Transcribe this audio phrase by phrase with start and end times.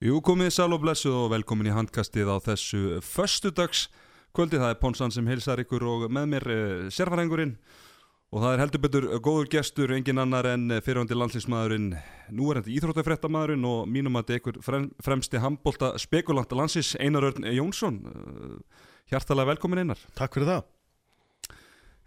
[0.00, 3.82] Jú, komið sæl og blessu og velkomin í handkastið á þessu föstudags
[4.32, 4.56] kvöldi.
[4.56, 7.52] Það er Ponsan sem hilsar ykkur og með mér uh, sérfæringurinn
[8.32, 11.92] og það er heldur betur góður gestur, engin annar en fyrirhandi landslýsmaðurinn,
[12.32, 17.52] núverandi íþróttafrættamæðurinn og mínum að þetta er ykkur frem, fremsti handbólta spekulanta landslýs Einar Örn
[17.52, 18.00] Jónsson.
[18.00, 18.82] Uh,
[19.12, 20.10] hjartalega velkomin Einar.
[20.16, 20.68] Takk fyrir það.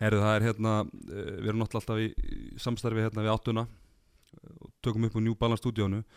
[0.01, 0.77] Herðu, það er hérna,
[1.13, 3.69] við erum náttúrulega alltaf í, samstarfi hérna við áttuna
[4.41, 6.07] og tökum upp á New Balance stúdíónu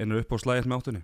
[0.00, 1.02] einar upp á slæðið með áttunni?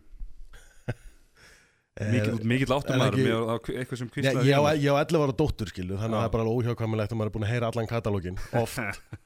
[2.01, 5.69] Mikið, mikill áttumæður ekki- með eitthvað sem kvistlaði ég, á, ég á 11 ára dóttur
[5.73, 7.91] skilu þannig að það er bara alveg óhjákvæmilegt að maður er búin að heyra allan
[7.91, 8.79] katalógin oft.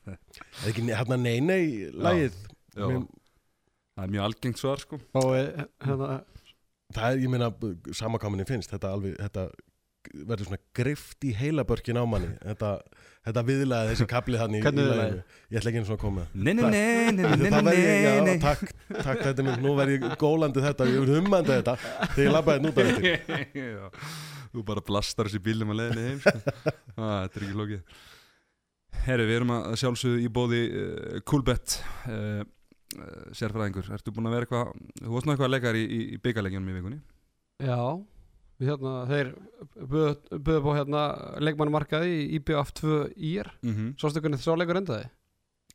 [0.64, 2.40] Er ekki hérna nei nei lagið?
[2.74, 3.04] Já, Mér-
[3.94, 4.98] það er mjög algengt svar sko.
[5.20, 6.08] Og eh, hérna,
[6.96, 7.52] það er, ég meina,
[8.00, 9.46] samakáminni finnst þetta alveg, þetta
[10.12, 12.30] verður svona grift í heilabörkin á manni.
[12.48, 12.70] Þetta,
[13.24, 15.24] þetta viðlaði þessi kapli hann í, laginu.
[15.48, 16.26] Ég ætla ekki einu svona að koma.
[16.34, 20.64] Nei, nei, nei, nei, nei, nei, Það takk, takk þetta minn, nú verð ég gólandi
[20.64, 21.76] þetta, ég verð hummandi þetta
[22.14, 23.92] þegar ég labbaði nút af þetta
[24.54, 26.34] Þú bara blastar þessi bílum að leiðinni heim sko.
[27.02, 28.02] ah, Þetta er ekki lókið
[29.04, 34.36] Herri, við erum að sjálfsögðu í bóði uh, Coolbet uh, uh, Sérfræðingur, ertu búin að
[34.36, 37.00] vera eitthvað Þú varst nú eitthvað að leikar í, í, í vikunni?
[37.64, 37.80] Já
[38.62, 39.32] hérna, þeir
[39.82, 41.02] upp á hérna
[41.42, 43.92] leikmannumarkaði í IBF 2 IR mm -hmm.
[43.98, 45.08] Sástu hvernig þessi áleikur endaði?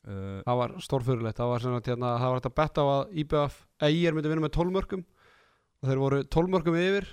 [0.07, 3.17] uh, Það var stórfyrirlegt, það var að hérna, það var hægt að betta á að
[3.23, 5.05] IBF eða IR myndi vinna með 12 mörgum
[5.81, 7.07] og þeir voru 12 mörgum yfir.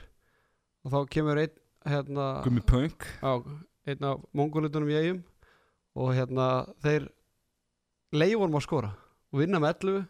[0.87, 1.57] Og þá kemur einn
[1.87, 3.43] hérna, Gummi Punk á,
[3.87, 5.23] einn af mongolitunum í eigum
[5.97, 7.09] og hérna þeir
[8.15, 8.93] leifunum að skora.
[9.33, 10.05] Og vinna með 11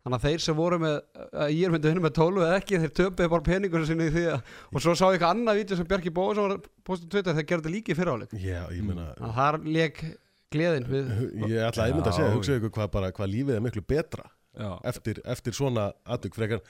[0.00, 0.96] þannig að þeir sem voru með
[1.44, 4.14] að ég er myndið vinna með 12 eða ekki þeir töpuði bara peningur sinni í
[4.14, 7.36] því að og svo sá ég eitthvað annað vídeo sem Bjarki Bóðsson var postið gerðu
[7.42, 10.02] þetta líka í fyriráleik já, ég meina þannig að þar leik
[10.50, 11.10] gleðin við
[11.50, 12.36] ég ætla að einmynda að segja, Já.
[12.36, 16.62] hugsa ykkur hvað, bara, hvað lífið er miklu betra Já, eftir, eftir svona aðtök frekar.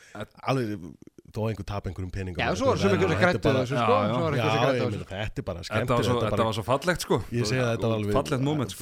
[0.45, 0.83] Alveg
[1.33, 3.49] þó einhver tap einhverjum peningum Já, svo er sko sem ég grættu þetta
[5.25, 7.23] er bara svo, þetta er var svo fallegt sko.
[8.13, 8.77] Fallegt moment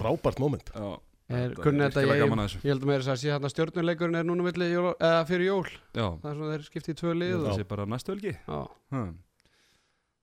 [1.29, 4.69] kunni þetta ég, að ég held að mér að sé hérna stjórnuleikurinn er núna milli
[4.71, 5.65] jól, eða fyrir jól.
[5.93, 8.33] Já, það er svona þeir skipti í tvö lið og, það sé bara næstu helgi.
[8.39, 8.61] Já,
[8.95, 9.11] hmm.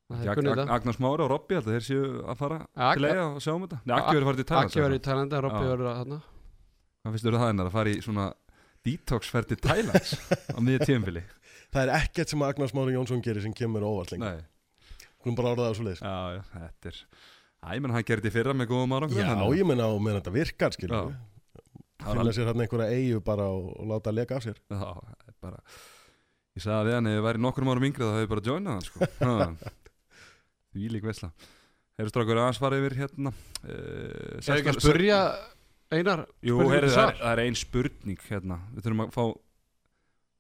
[0.09, 3.09] það er kunni þetta Agnar Smári og Robby alltaf þeir séu að fara Ag- til
[3.11, 3.79] eiga og sjá um þetta?
[3.83, 6.19] Nei, Akki verður farið til Thailand Akki verður í Tælandi, Robby verður að þarna.
[7.05, 8.27] Hvað finnst þér það hennar að fara í svona
[8.85, 10.17] detox-ferð til Thailands
[10.49, 11.25] á miðja tíðanbili
[11.75, 14.39] Það er ekkert sem Agnar Smári Jónsson gerir sem kemur óvart lengur.
[14.39, 14.45] Nei,
[15.25, 17.05] Hún bara orðaði svo leiðis
[17.65, 19.29] já, já, þetta er Æ, menn hann gerði þetta í fyrra með góðum árangur Já,
[19.33, 20.77] að- ég meina á meðan þetta virkar
[22.05, 24.57] Finna sér hann einhverja eigu bara og, og láta að leka af sér.
[24.69, 25.59] Já, það er bara
[26.55, 28.75] Ég sagði við hann ef ég væri nokkrum árum yngri þá hefði ég bara joinað
[28.75, 28.99] hann sko.
[29.25, 29.71] Ha.
[30.75, 31.29] Því lík veisla.
[31.95, 35.19] Hefur strákur aðeins farið yfir hérna uh, Er ekki að spurja
[35.95, 38.59] Einar Jú, til það, er- það er ein spurning hérna.
[38.75, 39.23] Við þurfum að fá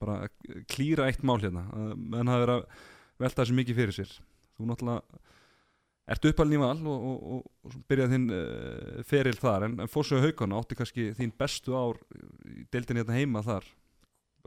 [0.05, 1.63] bara að klíra eitt mál hérna.
[1.71, 2.65] Uh, menn hafa verið að
[3.23, 4.11] velta þessu mikið fyrir sér.
[4.59, 5.23] Þú náttúrulega
[6.05, 9.89] Ertu uppalinn í val og, og, og, og byrjað þinn uh, feril þar en, en
[9.89, 11.97] fórsögu haukana átti kannski þín bestu ár
[12.45, 13.65] í deildinni hérna heima þar.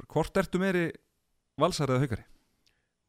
[0.07, 0.85] Hvort ertu meiri
[1.59, 2.27] valsari eða haukari?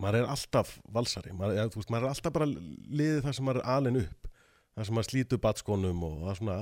[0.01, 1.35] Maður er alltaf valsari.
[1.35, 4.29] Maður, ja, veist, maður er alltaf bara liðið það sem maður er alin upp.
[4.73, 6.59] Það sem maður slítur batskónum og það er svona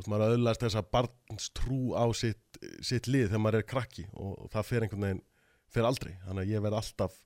[0.00, 4.46] veist, maður öðlast þessa barns trú á sitt, sitt lið þegar maður er krakki og
[4.54, 5.26] það fer einhvern veginn
[5.70, 7.18] fer aldrei, þannig að ég verð alltaf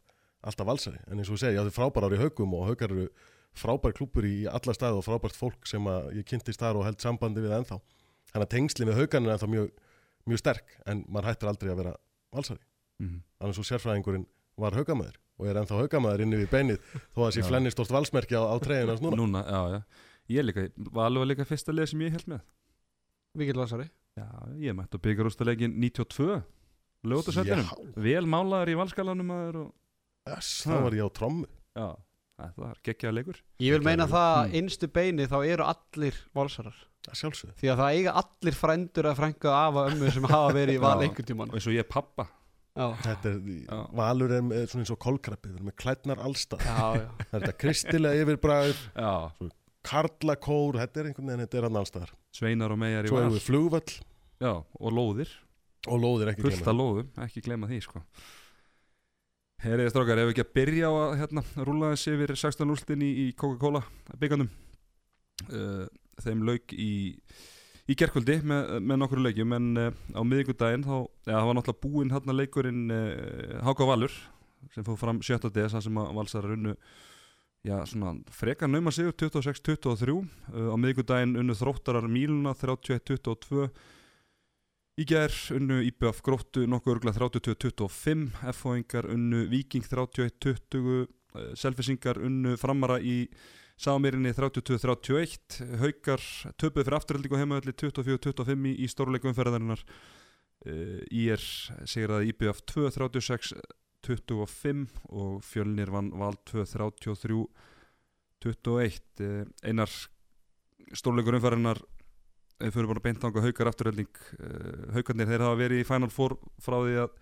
[0.45, 3.07] alltaf valsari, en eins og þú segir, ég átti frábær ári haugum og haugar eru
[3.59, 7.03] frábær klúpur í alla staði og frábært fólk sem að ég kynntist þar og held
[7.03, 7.81] sambandi við ennþá.
[8.33, 9.69] Þannig að tengslinn við haugan er ennþá mjög,
[10.31, 11.95] mjög sterk en maður hættir aldrei að vera
[12.35, 12.65] valsari.
[13.03, 13.23] Mm.
[13.43, 14.27] annars svo sérfræðingurinn
[14.63, 17.47] var haugamæður og er ennþá haugamæður inni við beinið þó að sé Já.
[17.49, 19.19] flennistort valsmerki á, á treyjunars núna.
[19.19, 19.81] Núna, já, já.
[20.31, 22.45] Ég er líka, var alveg líka fyrsta leið sem ég held með.
[23.35, 24.29] Mikill Vasari Já,
[24.63, 26.37] ég mætti að byggja rústalegin 92
[27.11, 31.89] Ljótasöllinum Vel málaður í valskalanum maður og yes, þá var ég á trommu Já,
[32.41, 33.41] það var geggjaða leikur.
[33.63, 34.51] Ég vil meina það Mm.
[34.51, 36.79] að innstu beini þá eru allir valsarar.
[37.05, 40.81] Því að það eiga allir frændur að frængu af að ömmu sem hafa verið í
[40.87, 41.51] val einhvern tímann.
[41.53, 42.27] Og eins og ég pappa
[42.75, 46.65] Já, þetta er, valur er með, svona eins og kolkrabbi við erum með klædnar allstað
[46.67, 47.05] já, já.
[47.29, 49.13] Það er þetta kristilega yfirbræð Já,
[49.85, 53.25] karlakór, þetta er einhvern veginn þetta er hann allstaðar Sveinar og Meijar í svo val.
[53.29, 53.95] erum við flugvöll.
[54.43, 55.31] Já, og lóðir.
[55.87, 56.33] Og lóðir
[57.29, 58.03] ekki gleyma því sko
[59.65, 63.05] Heriði strákar, ef við ekki að byrja á að hérna, rúla þessi yfir 16 úrslitin
[63.07, 63.81] í, í Coca-Cola
[64.21, 64.51] byggandum
[65.49, 65.87] uh,
[66.21, 66.91] Þeim lauk í,
[67.89, 70.99] í gerkvöldi með, með nokkru leikjum en uh, á miðvikudaginn þá,
[71.31, 74.13] ja, var náttúrulega búinn hérna leikurinn uh, Háka Valur
[74.75, 75.49] sem fór fram 7.
[75.57, 76.77] des sem að valsarar unnu
[77.65, 83.71] já, svona frekar nauma sigur 26-23 uh, á miðvikudaginn unnu þróttarar Míluna 31-22
[84.95, 91.09] Í gær unnu IBF gróttu nokkuð örgla 32-25, F-fóingar unnu Viking 31-20,
[91.59, 93.27] Selfisingar unnu framara í
[93.75, 96.23] Sámirinni 32-31, Haukar
[96.63, 99.83] töpuð fyrir afturhalding og heimaðalli 24-25 í, í stórleiku umferðarinnar.
[100.63, 101.43] Uh, IR
[101.91, 107.51] sigraði IBF 2-36-25 og Fjölnir vann val 2-33-21.
[109.19, 109.91] Uh, einar
[110.95, 111.35] stórleikur
[112.55, 116.11] umferðarinnar við fyrir bara beint ánga haukar afturhalding uh, haukarnir þeir hafa verið í Final
[116.11, 117.17] Four frá því að,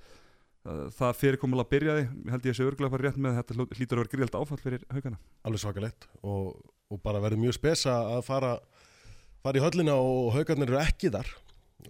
[0.69, 2.05] að það fyrirkomulega byrjaði.
[2.31, 4.85] Held ég að sé örgulega fara rétt með þetta hlýtur að vera gríðalt áfall fyrir
[4.93, 6.59] haukana alveg svakalegt og,
[6.93, 8.53] og bara verður mjög spesa að fara,
[9.43, 11.33] fara í höllina og haugarnir eru ekki þar.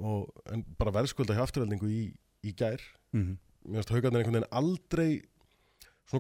[0.00, 2.05] Og, en bara verðskulda hjá afturheldingu í,
[2.47, 2.81] í gær.
[3.12, 3.41] Mm -hmm.
[3.69, 5.23] mér finnst haugarnir einhvern veginn aldrei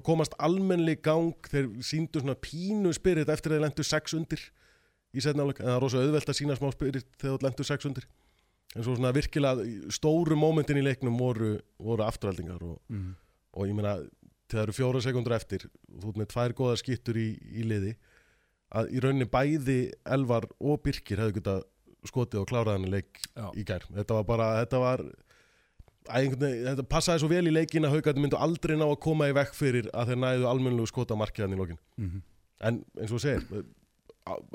[0.04, 1.36] komast almennli í gang.
[1.48, 4.42] Þeir síndu svona pínu spirit eftir að þeir lendu sex undir
[5.12, 7.88] í setnáleik en það er rosa auðvelt að sína smá spirit þegar þú lendu sex
[7.88, 8.06] undir.
[8.72, 13.12] En svo svona virkilega stóru mómentin í leiknum voru, voru afturheldingar og, Mm
[13.52, 13.96] og ég meina
[14.48, 17.66] þegar það eru fjóra sekundur eftir og þú ert með tvær góða skittur í, í
[17.66, 17.92] liði
[18.72, 19.78] að í rauninni bæði
[20.16, 21.66] Elvar og Birkir hefðu getað
[22.08, 23.50] skotið og klárað hann leik Já.
[23.54, 23.84] í gær.
[23.92, 25.02] Þetta var bara, þetta var
[26.08, 29.36] veginn, þetta passaði svo vel í leikin að haugarnir myndu aldrei ná að koma í
[29.36, 31.78] vekk fyrir að þeir næðu almennilegu skota markiðan í lokin.
[32.08, 32.24] -hmm.
[32.68, 33.44] en eins og segir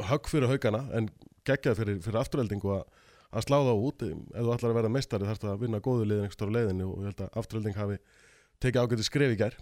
[0.10, 1.10] högg fyrir haugana en
[1.48, 2.86] geggjað fyrir, fyrir afturheldingu að,
[3.32, 4.06] að slá það út.
[4.08, 6.88] Ef þú ætlar að verða meistari þarf það að vinna góðu liðin einhverstað á leiðinni
[6.88, 8.00] og ég held að afturhelding hafi
[8.64, 9.60] tekið ágæti skref í gær.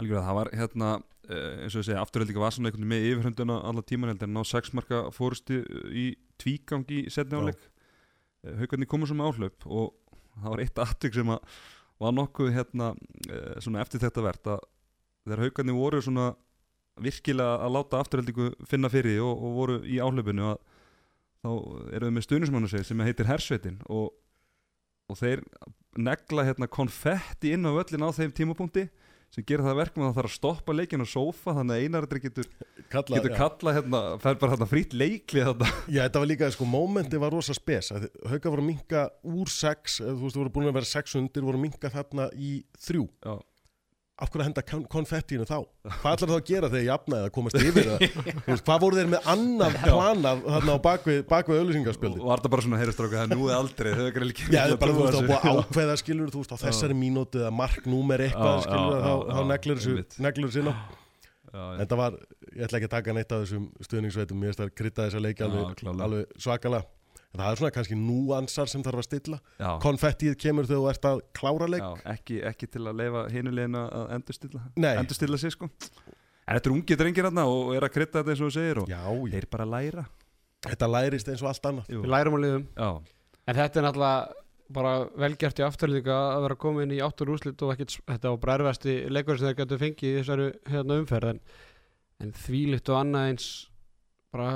[0.00, 3.08] Algjörlega, það var hérna uh, eins og ég segja, afturhaldinga var svona einhvern veginn með
[3.10, 5.60] yfirhunduna alla tíman heldur en ná sexmarka fórusti
[5.92, 6.06] í
[6.42, 9.92] tvígangi í setni áleik uh, haugarnir komu svo með áhlaup og
[10.32, 11.58] það var eitt aðtök sem að
[12.02, 14.64] var nokkuð hérna uh, svona eftir þetta verðt að
[15.26, 16.32] þegar haugarnir voru svona
[17.00, 20.58] virkilega að láta afturhaldingu finna fyrir og, og voru í áhlaupinu að
[21.42, 21.50] þá
[21.96, 24.12] eru þau með stuðnismannu sig sem heitir Hersveitin og,
[25.10, 25.42] og þeir
[25.98, 28.86] negla hérna konfetti inn á völlin á þeim tímapunkti
[29.32, 31.84] sem gerir það að verkum að það þarf að stoppa leikin á sófa þannig að
[31.86, 32.48] einarður getur,
[32.92, 36.66] Kalla, getur kalla hérna, fær bara hérna frýtt leikli þetta Já, þetta var líka, sko,
[36.68, 37.88] mómenti var rosa spes.
[37.96, 41.16] Að Hauka voru að minka úr sex þú veist, þú voru búin að vera sex
[41.16, 43.06] undir voru minka þarna í þrjú.
[43.24, 43.38] Já,
[44.20, 45.56] af hverju að henda kon- konfettinu þá?
[46.02, 48.02] Hvað ætlar þá að gera þegar ég jafnaði að komast yfir það?
[48.46, 52.66] Veist, hvað voru þeir með annað planað þarna á bakvið, bakvið auðlýsingarspjöldi var það bara
[52.66, 55.02] svona heyristráka það er nú eða aldrei, þau er ekki Já, það er bara þú
[55.06, 58.64] veist að búið að ákveða skilur þú veist á þessari mínútu eða marknúmer eitthvað Já,
[58.68, 59.96] skilur já, þá, þá já, neglur þessu
[60.68, 60.74] á.
[61.52, 62.14] Já, en það var,
[62.52, 65.44] ég ætla ekki að taka neitt af þessum stuðningsveitum, finnst það að krydda þessa leiki
[65.44, 66.06] alveg, klárlega.
[67.32, 69.38] En það er svona kannski núansar sem þarf að stilla.
[69.56, 71.84] Já, konfettið kemur þegar þú ert að klára leik.
[71.84, 74.92] Já ekki, ekki til að leifa hinulegin að endurstilla Nei.
[75.00, 75.70] endurstilla sig sko.
[76.42, 78.82] En þetta er ungi drengir hérna og er að krydda þetta eins og þú segir
[78.82, 79.00] og Já,
[79.32, 80.04] þeir bara læra.
[80.62, 81.90] Þetta lærist eins og allt annað.
[81.90, 82.02] Jú.
[82.04, 82.66] Við lærum á liðum.
[82.76, 82.90] Já,
[83.42, 84.38] En þetta er náttúrulega
[84.72, 88.54] bara velgert í afturlíka að vera komin í áttur úrslit og ekkert, þetta var bara
[88.60, 91.32] erfasti leikur sem þeir gætu fengið í þessari hérna, umferð.
[91.32, 91.40] En,
[92.22, 93.48] en þvílitt og annað eins
[94.32, 94.52] bara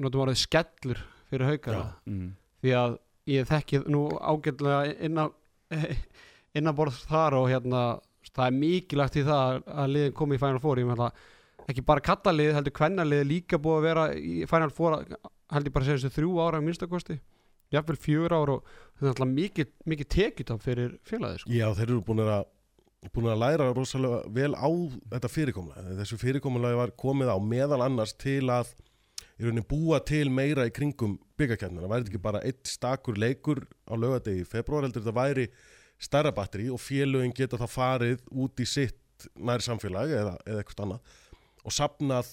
[0.00, 1.02] notum orðið skellur
[1.36, 1.86] fyrir haukara Já.
[2.10, 2.26] mm.
[2.64, 2.98] því að
[3.36, 5.32] ég þekki nú ágætlega innan,
[6.58, 7.86] innanborð þar og hérna
[8.32, 11.12] það er mikilvægt í það að liðin komi í Final Four ég meðal
[11.66, 15.00] ekki bara kallalið heldur kvennalið líka búið að vera í Final Four
[15.52, 17.18] heldur bara segjast þrjú ára að minnstakosti
[17.74, 18.68] jafnvel fjör ára og
[18.98, 21.54] þetta er alltaf mikið, mikið tekjutab fyrir félagið sko.
[21.54, 22.44] Já, þeir eru búin að
[23.14, 24.68] búin að læra rosalega vel á
[25.12, 28.72] þetta fyrirkomlega þessu fyrirkomlega var komið á meðal annars til að
[29.36, 33.64] í rauninni búa til meira í kringum byggakjarnir það væri ekki bara eitt stakur leikur
[33.84, 35.46] á lögadegi í februar heldur þetta væri
[36.00, 40.84] stærra batteri og félögin geta þá farið út í sitt nær samfélag eða, eða eitthvað
[40.86, 41.14] annað
[41.66, 42.32] og sapnað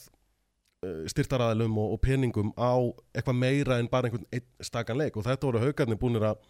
[0.85, 2.75] uh, styrtaraðalum og, og peningum á
[3.15, 6.41] eitthvað meira en bara einhvern einn stakan leik og þetta voru haugarnir búinir að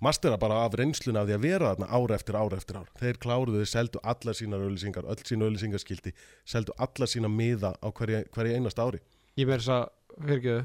[0.00, 2.88] mastera bara af reynsluna af því að vera þarna ár eftir ár eftir ár.
[3.00, 6.12] Þeir kláruðu, seldu allar sínar auðlýsingar, öll sína auðlýsingarskildi,
[6.44, 9.00] seldu allar sína miða á hverju, hverju einast ári.
[9.36, 9.84] Ég með þess að
[10.16, 10.62] fyrirgeðu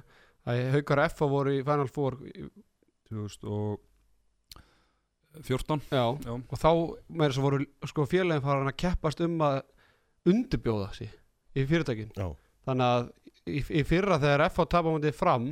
[0.51, 2.13] að haukar F voru í Final Four
[3.12, 6.72] 2014 já, Já, og þá
[7.08, 7.58] með þess að voru
[7.92, 9.58] sko, félagin farin að keppast um að
[10.32, 11.10] undirbjóða sig
[11.58, 12.12] í fyrirtækin.
[12.16, 12.28] Já,
[12.68, 13.01] þannig að
[13.50, 13.51] í,
[13.82, 15.46] í fyrra þegar FH tapamöndið fram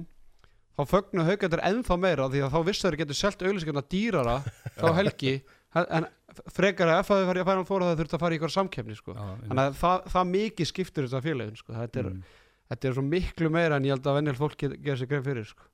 [0.79, 4.37] þá fögnu haugandur ennþá meira því að þá vissu þeir getur selt auðlýsingarna dýrara
[4.79, 5.33] þá helgi.
[5.75, 6.03] En
[6.49, 8.97] frekar að FH hefur farið að færa fóra það þurft að fara í ykkur samkeppni
[8.97, 9.15] sko.
[9.15, 11.75] þannig að það, það mikið skiptir þetta félagin sko.
[11.75, 12.38] þetta, er, mm.
[12.69, 15.25] Þetta er svo miklu meira en ég held að venjál fólk ger, ger sér grein
[15.25, 15.67] fyrir sko.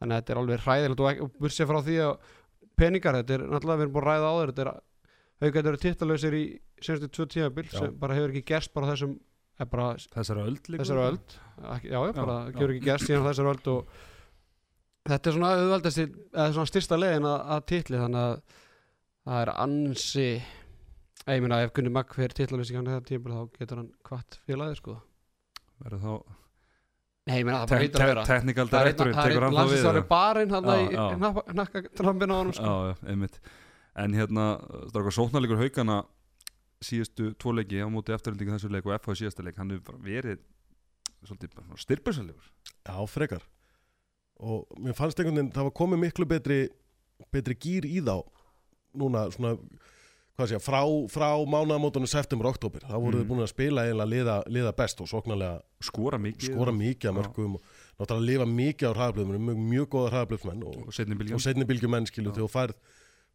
[0.00, 2.34] þannig að þetta er alveg hræðilegt og, og bursið frá því að
[2.78, 4.76] peningar þetta er náttúrulega við erum búin að ræða á þér þetta er
[5.38, 6.44] haugandur eru titlalösir í
[6.82, 7.78] senstu tvö tímabil Já.
[7.78, 9.16] sem bara hefur ekki gerst bara þessum
[9.58, 11.34] er bara Þessara öld líka þessari öld
[11.74, 12.76] Ekki- já, já, bara Já, gefur já.
[12.76, 13.92] ekki gerst síðan á þessari öld og
[15.08, 18.34] þetta er svona auðveldasti eða svona styrsta leiðin að, að titli þannig að
[19.28, 20.26] það er ansi
[21.28, 24.78] ég meina ef Gunni Magg fyrir titlalýsing hann þetta tímpil þá getur hann kvart félagið
[24.80, 24.94] sko
[25.82, 26.37] verður þá
[27.28, 28.26] Nei, ég meina það heitir að vera.
[28.28, 30.10] technical Það er directorinn það er tekur hann þá við landsinstári eða?
[30.12, 32.70] barinn hann í nakkatrampin á honum sko.
[32.72, 33.40] já, já, einmitt.
[33.98, 34.46] En hérna,
[34.92, 35.98] strákar, sóknarleikur haugana
[36.88, 40.02] síðustu tvo leiki á móti eftirhaldingu þessu leik og FH síðasta leik hann hefur bara
[40.06, 40.42] verið
[41.26, 42.50] svolítið styrpusalegur
[42.86, 43.42] Já, frekar.
[44.38, 46.58] Og mér fannst einhvern veginn, það var komið miklu betri
[47.34, 48.22] betri gýr í þá
[48.98, 49.56] núna svona
[50.38, 50.80] hvað sé, frá,
[51.10, 53.22] frá mánaðamótunum september og oktober, þá voru Mm.
[53.24, 57.16] þið búin að spila eiginlega liða, liða best og sóknarlega skora mikið skora mikið að
[57.18, 61.18] mörgum og náttúrulega lifa mikið á hraðablöfum mjög, mjög góða hraðablöfsmenn og, og setni og
[61.24, 62.36] bylgjum setni bylgjum menn skilu Já.
[62.38, 62.74] þegar færð,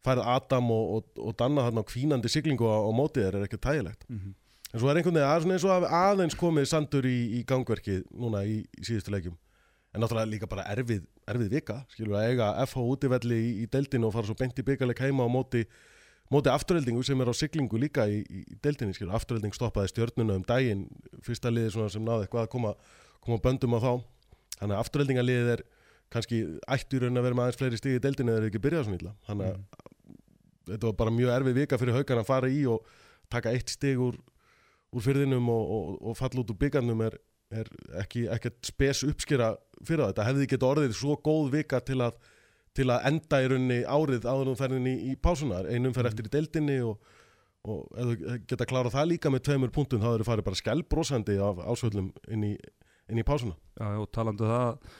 [0.04, 3.46] færð Adam og, og, og Danna þarna á kvínandi siglingu á, á mótið þér er
[3.50, 4.34] ekki tægilegt Mhm.
[4.74, 8.40] en svo er einhvern veginn eins og að aðeins komið sandur í, í gangverkið núna
[8.48, 9.36] í, í síðustu leikjum
[9.94, 14.08] en náttúrulega líka bara erfið, erfið vika skilur að eiga FH útivelli í, í deildinu
[14.08, 15.66] og fara svo beint í byggarleik heima á móti
[16.32, 20.46] móti afturheldingu sem er á siglingu líka í, í deildinni skilur, afturhelding stoppaði stjörnuna um
[20.48, 20.86] daginn
[21.24, 22.74] fyrsta liði sem náði eitthvað að koma,
[23.24, 23.92] koma böndum á þá
[24.58, 25.64] þannig að afturheldingaliðið er
[26.14, 26.40] kannski
[26.70, 28.86] ættu í raun að vera með aðeins fleiri stig í deildinni eða er ekki byrjað
[28.88, 29.84] svona illa þannig að
[30.70, 32.88] þetta var bara mjög erfið vika fyrir haugan að fara í og
[33.32, 34.16] taka eitt stig úr,
[34.94, 37.16] úr fyrðinum og, og, og falla út úr byggarnum er,
[37.52, 40.12] er ekki, ekki spes uppskera fyrir það.
[40.12, 42.18] Þetta hefði geta orðið svo góð vika til að,
[42.74, 46.28] til að enda í rauninni árið áður um ferðin í, í pásunar, einum fer eftir
[46.28, 47.12] í deildinni og,
[47.70, 51.38] og ef þú geta klárað það líka með tveimur punktum þá eru farið bara skjálbrósandi
[51.42, 52.54] af ásvöldum inn í,
[53.10, 53.56] inn í pásuna.
[53.78, 54.94] Já, og talandi um það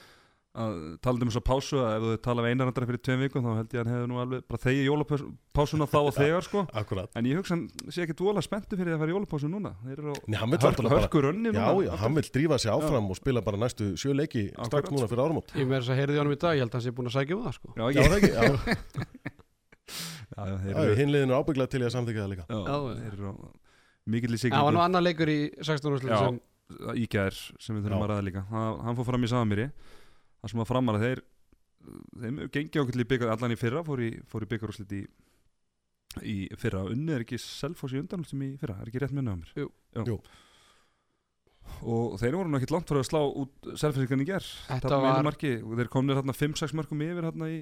[0.55, 3.43] að, talandi um þess að pásu að ef þú tala við einarandra fyrir tveim vikum
[3.47, 6.63] þá held ég að hann hefði nú alveg bara þegi jólapásuna þá og þegar sko
[6.83, 7.11] Akkurat.
[7.19, 10.15] en ég hugsa hann sé ekki dvola spenntu fyrir að fara jólapásu núna þeir eru
[10.15, 12.71] á Nei, hann vill hörku, náttúrulega bara, hörku rönni já, já, hann vil drífa sig
[12.75, 14.71] áfram og spila bara næstu sjö leiki Akkurat.
[14.71, 15.51] strax núna fyrir áramót.
[15.59, 17.35] Ég þess að heyrði honum í dag, ég held að hann sé búin að sækja
[17.39, 17.75] um það sko.
[17.75, 18.43] Já, Já, ég, það ekki, já,
[20.35, 22.47] já, já, já, eru hinliðin er ábygglega til í að samþykja það líka.
[22.49, 22.95] já, Já, já.
[23.03, 23.35] þeir eru á
[24.15, 26.19] mikill í Það var nú siglingu annar leikur í 16 úrslit Já.
[26.25, 26.41] sem
[26.99, 28.05] í gær sem við þurfum Já.
[28.05, 29.67] að ræða líka hann, hann fór fram í Samiri
[30.45, 31.25] það sem að framar að þeir
[32.23, 35.03] þeim gengi okkur í byggar allan í fyrra fór í, fór í byggarúslit í
[36.23, 39.37] í fyrra, unnið er ekki Selfoss í undanústum í fyrra, er ekki rétt munið á
[39.41, 39.53] mér?
[39.59, 39.69] Jú.
[39.97, 40.03] Já.
[40.07, 40.19] Jú.
[41.89, 45.23] og þeir voru nú ekkit langt fyrir að slá út Selfossingan í ger Þetta var,
[45.27, 47.57] marki, og þeir komnir hérna 5-6 mörgum yfir hérna í,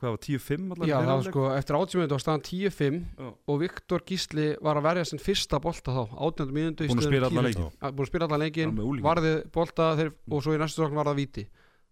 [0.00, 2.98] hvað var, 10-5 allan í já það var sko eftir 80 minúti var staðan 10-5
[3.20, 3.28] Já.
[3.52, 8.28] og Viktor Gísli var að verja sinn fyrsta bolta þá 18 minúti búin að spila
[8.30, 11.46] allan leikin varði bolta þeir, og svo í næstu sókn var það víti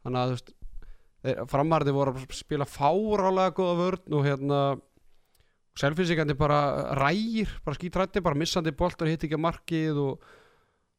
[0.04, 0.54] þannig að þú veist
[1.52, 4.60] framarði voru að spila fárálega góða vörn og hérna
[5.80, 6.60] selfinsíkandi bara
[6.96, 10.30] rægir bara skítrætti, bara missandi boltar hitt ekki að markið og,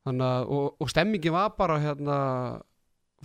[0.10, 2.18] að, og, og stemmingi var bara hérna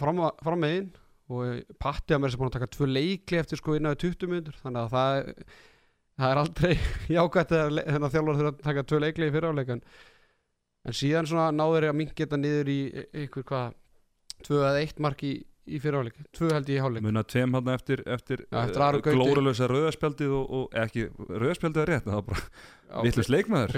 [0.00, 0.90] fram, fram megin
[1.26, 4.32] og patti að mér sem búin að taka tvö leikli eftir sko innan við 20
[4.32, 5.32] minnur þannig að það
[6.16, 6.72] það er aldrei
[7.16, 9.82] jákvæmt að þjálfur þurfa að taka tvö leikli í fyriráleikan.
[10.86, 13.76] En síðan svona náður ég að mingi þetta niður í e- einhver hvað
[14.46, 15.24] tvö eða eitt mark
[15.66, 17.04] í, í fyriráleik tvö held ég í hálfleik.
[17.06, 19.16] Muna tveim hann eftir, eftir, Aron Gauti.
[19.16, 23.76] glóralösa rauðaspjaldið og, og ekki, rauðaspjaldið er rétt það var bara vittlust leikmaður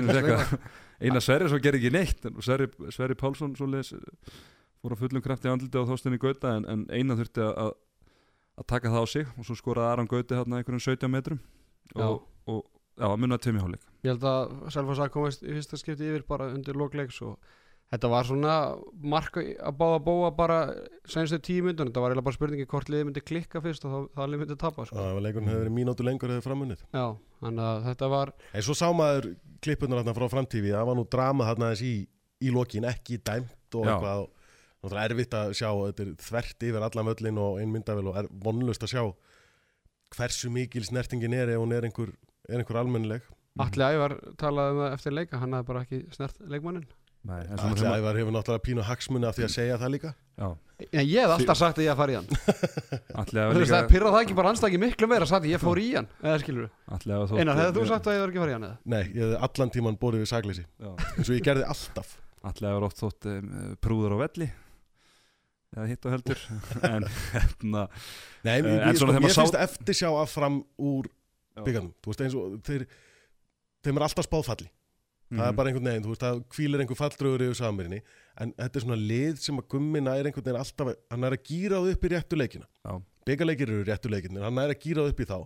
[0.98, 3.92] eina Sverri svo gerði ekki neitt en Sverri, Sverri Pálsson svo leis,
[4.82, 7.76] fór á fullum krafti andliti á þóstinni Gauta en, en eina þurfti að,
[8.66, 11.38] taka það á sig og svo skoraði Aron Gauti hérna einhverjum 17 metrum.
[11.94, 12.64] Og, og
[12.98, 13.86] já, munna tveim í hálfleik.
[14.04, 17.38] Ég held að Selfoss að komast í fyrsta skipti yfir bara undir lokleiks og
[17.92, 18.54] þetta var svona
[19.00, 20.58] mark að báða bóa bara
[21.08, 24.10] senstu tíu myndun, þetta var eiginlega bara spurningi hvort liðið myndi klikka fyrst og þá-
[24.18, 24.96] það liðið myndi tapa sko.
[24.98, 26.82] Það var leikurinn hefur verið mínútu lengur eða framunnið.
[26.92, 27.06] já,
[27.40, 31.06] þannig að þetta var En svo sá maður klippunar þarna frá framtífi, það var nú
[31.08, 31.94] drama þarna aðeins í,
[32.44, 33.94] í lokin, ekki dæmt og Já.
[33.96, 34.28] eitthvað.
[34.84, 38.06] og Það er erfitt að sjá, þetta er þvert yfir allan völlin og ein myndavel
[38.12, 39.02] og er vonlust að sjá
[40.14, 42.12] hversu mikil snertingin er ef hún er einhver,
[42.48, 43.22] er einhver almennileg.
[43.58, 46.86] Alli Ævar talaði um það eftir leika hann hafði bara ekki snert leikmannin
[47.28, 50.10] En þegar ævar hefur náttúrulega pínu hagsmuni af því að segja það líka.
[50.38, 50.48] já,
[51.02, 52.28] ég hef alltaf sagt að ég að fara í hann
[53.50, 55.80] Þú að veist, það líka pyrra það ekki bara anstæki miklu meira sagt ég fór
[55.82, 56.36] í hann, að
[57.42, 58.78] Einar, hefði þú sagt að ég var ekki að fara í hann eða?
[58.94, 62.14] Nei, ég hefði allan tíman borið við sagleysi, já, eins og ég gerði alltaf.
[62.48, 64.48] allir að oft þótt um, prúður á velli
[65.74, 66.44] eða hitt og heldur
[66.94, 67.84] en hérna
[68.46, 70.60] Nei, Eh, mér, en mér, svona sko, þegar mér maður finnst eftir sjá að fram
[70.78, 71.10] úr
[72.64, 72.84] þeir,
[73.84, 74.68] þeim er alltaf spáðfalli.
[75.28, 75.58] Það er mhm.
[75.58, 78.00] bara einhvern veginn, þú veist, það kvílir einhver falldraugur yfir samirinni,
[78.40, 81.48] en þetta er svona lið sem að gummina er einhvern veginn alltaf hann er að
[81.50, 82.92] gýra það upp í réttu leikina Já.
[83.28, 85.38] byggarleikir eru réttu leikinir, hann er að gýra það upp í þá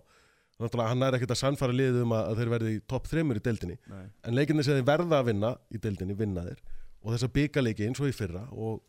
[0.61, 3.39] Náttúrulega, hann er ekkert að sannfara liðið um að, að þeir verði í topp þreymur
[3.39, 4.03] í deildinni Nei.
[4.21, 6.59] en leikinni sem þeir verða að vinna í deildinni vinna þeir
[7.01, 8.83] og þessa byggarleiki eins og í fyrra og,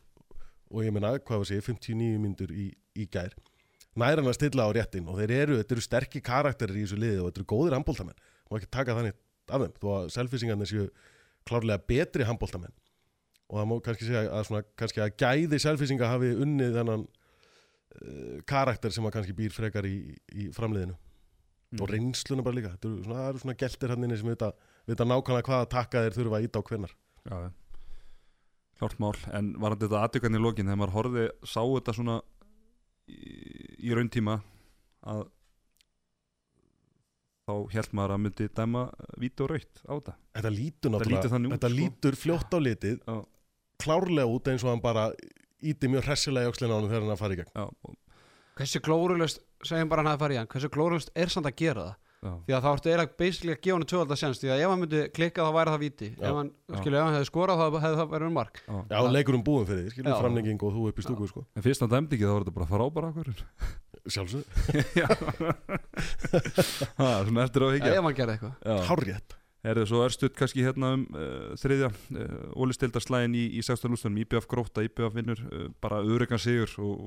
[0.69, 2.69] og ég meina, hvað var sé 59 myndur í,
[3.01, 3.33] í gær
[3.97, 7.01] næra hann að stilla á réttin og þeir eru, þetta eru sterkir karakterir í þessu
[7.01, 9.17] liði og þetta eru góðir handbóltamenn og ekki taka þannig
[9.51, 10.89] af þeim þó að selfisingarnir séu
[11.45, 12.75] klárlega betri handbóltamenn
[13.51, 18.39] og það má kannski segja að svona, kannski að gæði selfisinga hafi unnið þennan uh,
[18.49, 19.99] karakter sem að kannski býr frekar í,
[20.33, 20.97] í framliðinu.
[21.75, 21.83] Mm.
[21.83, 22.73] og reynsluna bara líka.
[22.75, 24.51] Þetta eru svona, það eru svona geltir hann inni sem vita,
[24.87, 27.37] vita nákvæmlega hvaða takka þeir þurfa að íta á hvennar Já.
[28.79, 32.17] Klárt mál, en var þetta aðtökan í lokin þegar maður horfði, sá þetta svona
[33.09, 33.19] í,
[33.87, 34.41] í rauntíma
[35.09, 35.25] að
[37.45, 38.83] þá held maður að myndi dæma
[39.21, 41.75] víti og raut á þetta Þetta lítur Þetta lítur þetta sko.
[41.79, 43.17] lítur fljótt á litið Já.
[43.85, 45.09] klárlega út eins og hann bara
[45.65, 47.67] íti mjög hressilega í öxlina á hann þegar hann að fara í gegn Já,
[48.55, 51.85] hversu glórulust, segjum bara hann hafi farið í hann hversu glórulust er samt að gera
[51.85, 54.63] það já, því að þá ertu eiginlega basically að gefa hann tvöldar sens því að
[54.65, 56.23] ef hann myndi klikka þá væri það víti Já.
[56.31, 56.77] ef hann, Já.
[56.81, 58.77] skilju, ef hann hefði skorað þá hefði það verið um mark já.
[58.95, 60.21] Já, leikurum búin fyrir því, skilur Já.
[60.23, 62.57] framlenging og þú upp í stúku, sko En fyrst á dæmdi ekki þá var þetta
[62.61, 63.35] bara frábæra akkur
[64.05, 64.45] Sjálfsög,
[65.01, 65.07] Já.
[66.99, 68.55] Ha, Svona eftir á ja, higgja ef hann gerði eitthvað.
[68.69, 69.37] Já, hárrétt.
[69.65, 74.45] Er svo örstuð kannski hérna um uh, þriðja uh, ólistildaslægin í, í 16 lústunum IBF
[74.51, 76.99] gróta, IBF vinnur uh, bara örugan sigur og,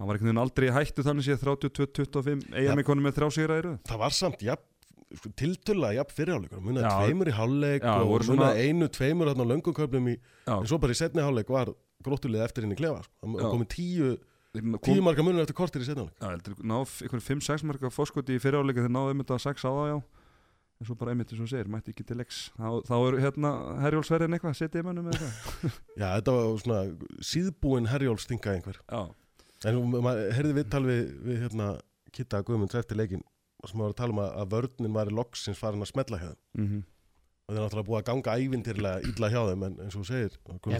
[0.00, 2.74] hann var einhvern veginn aldrei hættu þannig séð 32-25 eiga Ja.
[2.90, 3.20] konum með að
[3.60, 4.42] eru Það var samt,
[5.14, 6.90] sko, tiltöla jafn fyrirháleikur, munið Já.
[6.98, 10.56] tveimur í hálfleik Já, og munið svona- einu, tveimur þarna á löngum köflum í, Já,
[10.58, 11.70] en svo bara í setni hálfleik var
[12.02, 13.14] gróttulið eftir í klefa, sko.
[13.30, 13.44] Já.
[13.46, 14.10] það komið tíu,
[14.62, 16.20] kom, tíu marka munir eftir kortir í setni hálfleik.
[16.22, 19.70] Já, heldur, náð einhvern 5-6 marka fórskoti í fyriráleika þeir náðu einmitt að 6 á
[19.70, 19.98] það já.
[20.76, 22.40] En svo bara einmitt eins og þú segir, mætti ekki til leiks.
[22.58, 25.78] Þá, þá er hérna herjólsverðin eitthvað setið í mönnum eða eitthvað?
[26.02, 26.80] Já, þetta var svona
[27.30, 28.82] síðbúin herjólfstinga einhver.
[28.84, 29.06] Já,
[29.64, 31.70] En maður heyrði viðtal við, við hérna,
[32.12, 33.24] Kitta Guðmunds eftir leikin
[33.62, 36.28] og sem var að tala um að, að vörnin var í loksins farin að hjá
[36.28, 36.42] þeim.
[36.60, 36.66] Mm
[37.46, 40.32] og þeir náttúrulega búið að ganga ævintýrlega illa hjá þeim en eins og þú segir,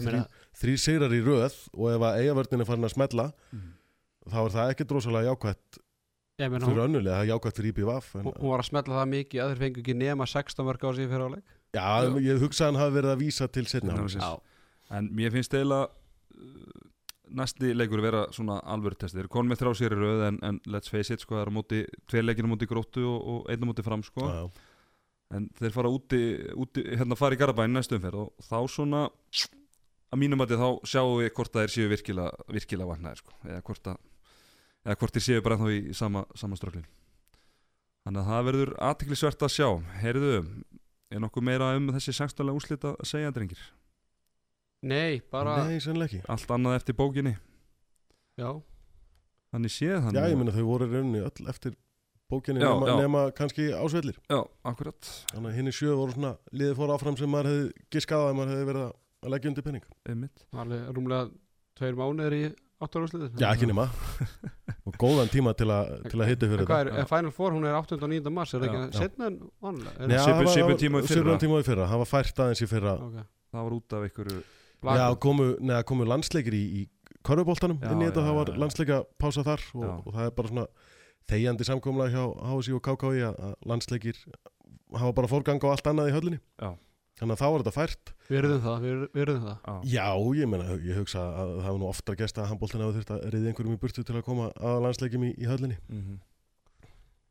[0.03, 0.21] þrý,
[0.61, 3.69] þrý sigrar í röð og ef að eigavörnin er farin að smetla Mhm.
[4.27, 5.77] þá er það ekki drosalega jákvætt
[6.43, 8.97] ég meina, fyrir önnulega, það er jákvætt fyrir IPVF en, hún hún var að smetla
[8.99, 12.41] það mikið að þeir fengu ekki nema 16 mörg á sig fyrir áleik Já, ég
[12.43, 13.95] hugsa að hann hafi verið að vísa til setna
[14.91, 16.83] en mér finnst eiginlega uh,
[17.31, 20.37] næsti leikur vera svona alvöru testi þeir eru konum með þrjá sigur í röð en,
[20.43, 21.39] en let's face it sko,
[25.35, 26.19] en þeir fara úti,
[26.55, 29.01] úti hérna fara í Garabæn næstu umferð og þá svona
[30.07, 33.33] að mínum að þá sjáum við hvort að þeir séu virkilega, virkilega vaknaðir sko.
[33.47, 33.97] eða hvort að
[34.87, 36.87] eða hvort þeir séu bara ennþá í sama, sama ströklin
[38.07, 39.67] þannig að það verður aðtiklisvert að sjá
[39.99, 40.37] heyrðu,
[41.11, 42.53] er nokkuð meira um þessi 16.
[42.55, 43.65] úslita að segja drengir
[44.87, 47.35] nei, bara, Nei, allt annað eftir bókinni
[48.39, 48.51] já
[49.51, 51.75] þannig séð hann Já, ég meina þau voru í rauninni öll eftir
[52.31, 52.95] bókinni Já, nema, já.
[53.01, 54.17] nema kannski ásvellir.
[54.29, 57.67] Já, akkurat, Þannig að hinn í sjö voru svona liðið fór áfram sem maður hefði
[57.95, 60.45] giskað að maður hefði verið að- leggja undir penning einmitt.
[60.53, 61.29] Alveg rúmlega
[61.77, 62.43] tveir mánuðir í
[62.83, 63.87] áttarúrsliðið Já, ekki nema.
[64.87, 67.65] Og góðan tíma til, a, til að hitta fyrir hvað er, er Final Four, hún
[67.67, 67.97] er 8.
[67.97, 68.29] og 9.
[68.31, 71.15] mars er það ekki setna en vanlega Nei, er, það var- svipuð tíma í fyrra.
[71.17, 71.87] svipuðum tíma í fyrra.
[71.89, 72.93] Það var fært aðeins í fyrra.
[73.07, 73.25] Okay.
[73.51, 74.43] það var út af einhverju
[74.87, 78.51] Já, komu, neða, komu landsleikir í, í körfuboltanum Já, inn í þetta, já, það var
[78.61, 80.67] landsleika pása þar og, og það er bara svona
[81.31, 84.19] þegjandi samkomlega hjá HSI og KKI að landsleikir
[84.95, 86.39] hafa bara fórgang á allt annað í höllinni.
[86.61, 86.75] Já.
[87.17, 88.11] þannig að þá var þetta fært.
[88.29, 89.57] Við erum það, við erum- það.
[89.65, 90.05] Á, Já,
[90.37, 93.23] ég meina, ég hugsa að það hafa nú oftar gæst að handbóltin hafa þurft að
[93.33, 95.77] reyði einhverjum í burtu til að koma að landsleikim í, í höllinni.
[95.89, 96.19] Mm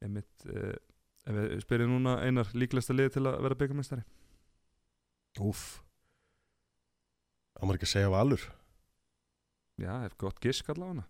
[0.04, 0.76] einmitt eh,
[1.26, 4.04] ef við spyrjum núna einar líklegasta lið til að vera byggamestari
[5.40, 5.82] Úff.
[7.56, 8.44] Það maður ekki að segja valur?
[9.80, 11.04] Já, hef gott gisk allavega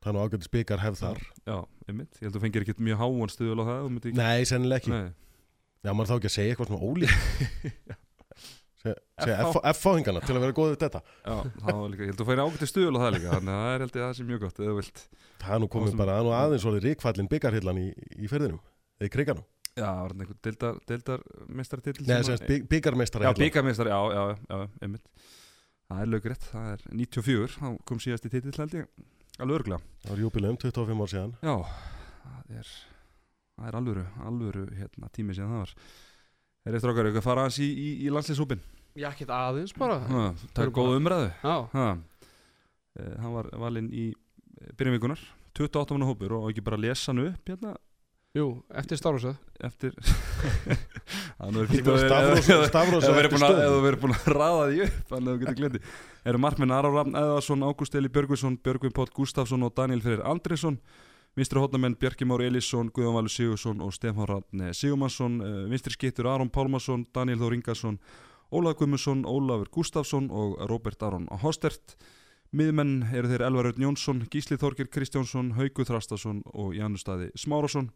[0.00, 1.18] Það er nú ágættis byggar hefð þar.
[1.44, 1.56] Já,
[1.90, 4.80] einmitt, ég held að þú fengir ekkert mjög háan stuðul á það ekki- Nei, sennilega
[4.80, 4.92] ekki.
[4.94, 5.10] Nei.
[5.84, 7.14] Já, maður þá ekki að segja eitthvað svona ólík
[8.80, 9.36] Segja,
[9.74, 11.00] F-fáhingana til að vera góðið þetta.
[11.20, 11.34] Já,
[11.66, 13.74] var líka, ég held að þú færi ágætti stuðul á það líka þannig að það
[13.74, 15.02] er held ég að það sé mjög gott eða vilt
[15.42, 17.84] Það er nú komið Ástum- bara, er nú aðeins svolítið ríkfallin byggarhillan í,
[18.24, 18.62] í ferðinum
[18.96, 19.44] eða í kriganum
[19.76, 21.26] Já, það var einhver deildar, deildar
[21.60, 25.04] meistaratitil Nei, semst byggarmeistara Já, byggamestari, já, já, já, einmitt.
[25.90, 28.88] Það er lögrétt, það er 94 þá kom síðast í titill held ég
[29.44, 31.32] alveg örglega Það var júbilegum 25 ár síðan.
[31.44, 31.54] Já,
[32.24, 32.70] það er
[33.60, 35.74] það er alvöru, alvöru hérna, tími síðan það var.
[36.64, 38.62] Er eftir okkar eitthvað að fara aðeins í, í, í landsliðshópin
[39.00, 39.98] já, ekkert aðeins bara.
[40.54, 41.28] Það er góð umræðu.
[41.44, 41.84] Já, ha.
[42.96, 45.22] uh, Hann var valinn í eh, byrjun vikunar
[45.56, 47.74] 28 manna hópur og ekki bara lesa hann upp hérna?
[48.36, 48.46] Jú,
[48.78, 49.96] eftir Stárhúsað eftir
[51.40, 51.62] Er nú
[53.86, 55.80] verið búin að- raða því upp Þannig að þú getur glendi
[56.30, 60.76] Eru markmenn Aron Rafn Eðarsson, Ágúst Eli Björgvinsson Björgvin Pótt Gustafsson og Daniel Freyr Andrinsson
[61.38, 66.26] Vinstri hóttamenn Bjarki Már Elísson Guðjón Valur Sigursson og Stefán Rafn Sigurmansson Eh, Vinstri skittur
[66.28, 68.00] Aron Pálmarsson Daniel Þór Ingarsson
[68.50, 71.94] Ólaf Guðmundsson, Ólafur Gustafsson og Robert Aron Hostert
[72.50, 77.92] Miðmenn eru þeir Elvar Örn Jónsson, Gísli Þorgir Kristjánsson, Hauku Þrastason og Janus Staði Smárasson.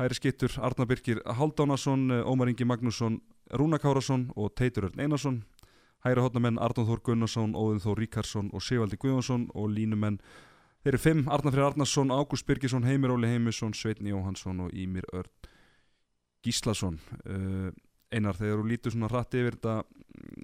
[0.00, 3.18] Hæri skittur Arnar Birkir Haldánason, Ómar Ingi Magnússon,
[3.52, 5.42] Rúna Kárasson og Teitur Örn Einarsson.
[6.00, 10.16] Hæri hotnamenn Arnóð Þór Gunnarsson, Óðin Þór Ríkarsson og Sigvaldi Guðjónsson og línumenn
[10.80, 15.04] þeir eru fimm Arnar Freyr Arnarsson, Ágúst Birgisson, Heimir Óli Heimisson, Sveitni Jóhansson og Ímir
[15.12, 15.52] Örn
[16.40, 16.96] Gíslason.
[17.28, 17.68] Uh,
[18.08, 19.74] Einar, þegar þú lítur svona hratt yfir þetta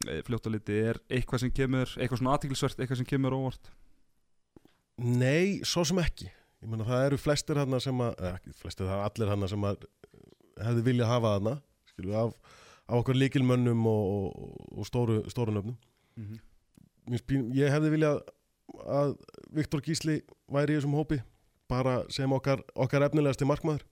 [0.04, 3.72] eh, fljóta liti, er eitthvað sem kemur, eitthvað svona aðtiklisvert, eitthvað sem kemur óvart?
[5.00, 6.28] Nei, svo sem ekki
[6.62, 9.66] ég meina það eru flestir hann sem að ekki flestir, það eru allir hann sem
[9.68, 9.88] að
[10.66, 11.54] hefði viljað hafa hana
[11.90, 12.32] skilu, af,
[12.86, 15.76] af okkur líkilmönnum og, og, og stóru, stóru nöfnum.
[16.16, 17.52] Mm -hmm.
[17.54, 18.22] Ég hefði viljað
[18.86, 19.16] að
[19.54, 21.20] Viktor Gísli væri í þessum hópi
[21.68, 23.84] bara sem okkar, okkar efnilegasti markmaður.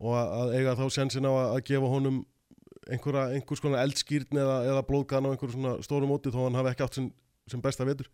[0.00, 2.24] Og að, að eiga þá sensin á að, að gefa honum
[2.86, 6.84] einhvers konar eldskýrn eða, eða blóðgan á einhverju svona stóru móti þó hann hafi ekki
[6.86, 7.08] átt sem,
[7.50, 8.10] sem besta vetur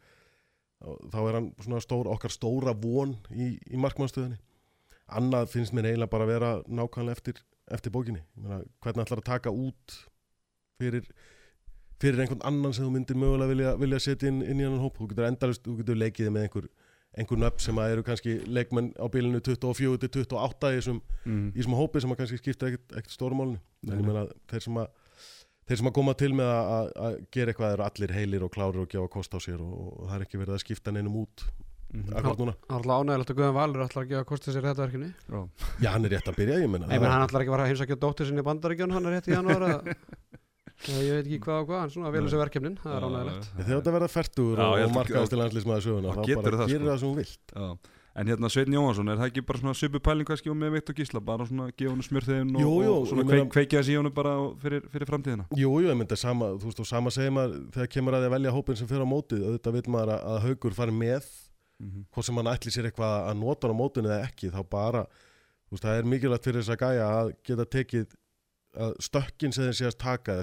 [0.82, 4.38] Þá- er hann svona stór, okkar stóra von í, í markmannstöðinni
[5.12, 7.40] annað finnst mér eiginlega bara að vera nákvæmlega eftir,
[7.70, 8.22] eftir bókinni.
[8.36, 9.96] Meina, hvernig ætlar að taka út
[10.80, 11.04] fyrir
[12.02, 14.96] fyrir einhvern annan sem þú myndir mögulega vilja, vilja setja inn, inn í annan hóp?
[14.98, 16.66] Þú getur endalist, þú getur leikið með einhver
[17.12, 21.52] einhver nöfn sem að eru kannski leikmenn á bilinu 24 til 28 í þessum, Mm.
[21.76, 22.94] hópi sem að kannski skipta ekkert,
[23.82, 24.88] Nei, en ég meina þeir sem að
[25.68, 28.52] þeir sem að koma til með að, að, að gera eitthvað eru allir heilir og
[28.54, 31.20] klárir og gefa kost á sér og, og það er ekki verið að skipta neinum
[31.26, 31.46] út
[31.92, 32.08] Mhm.
[32.16, 32.52] akkurat núna.
[32.56, 35.40] Það er alltaf ánægilegt að Guðan Valur ætlar að gefa kostið sér þetta verkefni Já.
[35.84, 37.66] Já, hann er rétt að byrja, ég meina Nei, menn hann ætlar ekki að fara
[37.66, 39.90] að heimsækja dóttir sinni í bandaríkjun hann er rétt í janúar að
[40.88, 43.76] ég veit ekki hvað og hvað, hann svona vel þessu verkefnin það er ánægilegt Þegar
[43.76, 46.88] þetta verða færtur og, og markaðast til landslýsmaður söguna Já, þá bara það, gerir sko.
[46.88, 47.68] það sem hún vilt Já.
[48.12, 50.90] En hérna Sveitn Jóhansson, er það ekki bara svona svipu pæling kannski og með Vikt
[50.92, 53.94] og Gísla, bara svona gefa honum smjörþegin og, Jú, jú, og svona kveik, kveikja þessi
[53.94, 57.08] í honum bara fyrir, fyrir framtíðina Jú, jú, ég myndi sama, þú veist, og sama
[57.14, 59.88] segir maður þegar kemur að því að velja hópin sem fyrir á mótið auðvitað vil
[59.96, 62.04] maður að, að haugur fari með mm -hmm.
[62.12, 65.72] hvort sem hann ætli sér eitthvað að nota á mótinu eða ekki, þá bara þú
[65.72, 68.06] veist, það er mikilvægt fyrir þess að gæja að geta tekið
[68.76, 70.36] að stökkin sem þeir sé að taka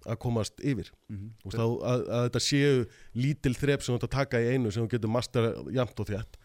[0.00, 0.90] að að, að komast yfir.
[1.08, 2.84] Mm Þú veist, að, að, að þetta séu
[3.14, 6.06] lítil þrep sem þú ert að taka í einu sem þú getur master jæmt og
[6.06, 6.38] þétt.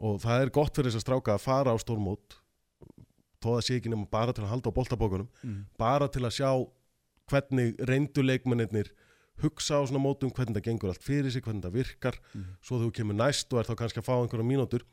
[0.00, 2.40] Og það er gott fyrir þess að stráka að fara á stórmót
[3.40, 5.60] þó það sé ekki nema bara til að halda á boltabókunum mm.
[5.80, 6.50] bara til að sjá
[7.30, 8.90] hvernig reyndu leikmennir
[9.40, 12.44] hugsa á svona mótum, hvernig það gengur allt fyrir sig hvernig það virkar, Mm.
[12.60, 14.84] svo þú kemur næst og er þá kannski að fá einhverja mínútur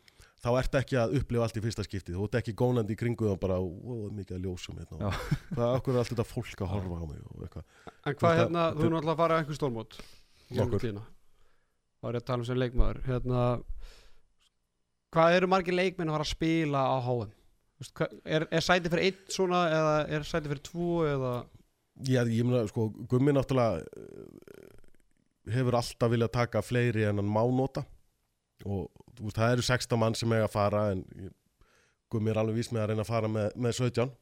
[0.43, 3.31] þá ert ekki að upplifa allt í fyrsta skipti þú ert ekki gónandi í kringu
[3.31, 3.57] og bara
[4.13, 5.11] mikið að ljósum hérna,
[5.55, 7.65] það er okkur allt þetta fólk að horfa á mig og eitthvað?
[8.05, 9.97] En hvað hérna, það- þú er náttúrulega að fara að einhver stórmót
[10.83, 11.03] tíðina.
[11.97, 12.99] þá er ég að tala um sem leikmaður.
[13.07, 13.41] Hérna,
[15.15, 16.97] hvað eru margir leikmenn að fara að spila á
[17.97, 21.33] hvað- er, er sæti fyrir einn svona eða er sæti fyrir tvo eða?
[22.05, 27.41] Já, ég meina, sko, Gummi náttúrulega eh, hefur alltaf viljað taka fleiri en hann má
[27.49, 27.83] nota
[28.65, 31.03] og veist, það eru 16 mann sem eiga að fara en
[32.11, 34.13] Gummi er alveg vís með að reyna að fara með, með 17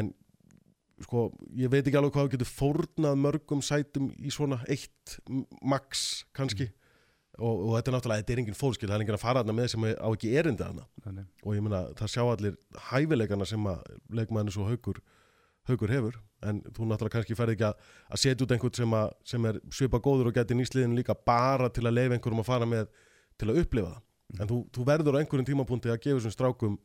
[0.00, 0.10] en
[1.04, 5.18] sko, ég veit ekki alveg hvað getur fórnað mörgum sætum í svona eitt
[5.62, 6.70] max kannski.
[7.38, 9.54] Og, og þetta er náttúrulega, þetta er engin fórskil það er engin að fara þarna
[9.54, 10.86] með sem á ekki erindi þarna.
[11.04, 12.56] Þannig, og ég meina það sjá allir
[12.88, 14.98] hæfileikana sem að leikmæðinu svo haugur,
[15.70, 16.16] haugur hefur.
[16.42, 19.60] En þú náttúrulega kannski ferði ekki að, að setja út einhvern sem, að, sem er
[19.78, 22.90] svipa góður og geti nýsliðin líka bara til að leifa einhverjum að fara með
[23.38, 24.04] til að upplifa það.
[24.28, 24.40] Mm.
[24.42, 26.78] en þú, þú verður á einhverjum tímapunkti að gefa þessum strákum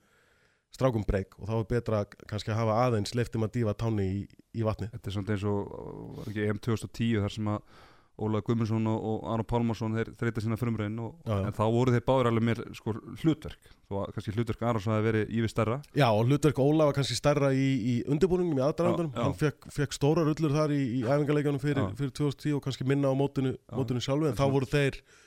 [0.73, 4.21] strákum breyk og þá er betra kannski að hafa aðeins leiftum að dífa táni í,
[4.57, 5.73] í vatni Þetta er svona eins og
[6.19, 7.81] var ekki EM 2010 þar sem að
[8.13, 11.47] Ólaður Guðmundsson og, og Aron Pálmarsson þeir þreita sína frumrein og, Já, já.
[11.49, 13.71] en þá voru þeir báður alveg mér sko, hlutverk.
[13.89, 15.79] Að kannski hlutverk Arons hafi verið yfir stærra.
[15.97, 19.97] Já og hlutverk Óla var kannski stærra í, í undirbúningum í aðdraðandunum hann fekk, fekk
[19.97, 24.05] stóra rullur þar í, í æfingarleikjanum fyrir, fyrir 2010 og kannski minna á mótinu, mótinu
[24.05, 25.22] sjálfu en þá voru þeir 20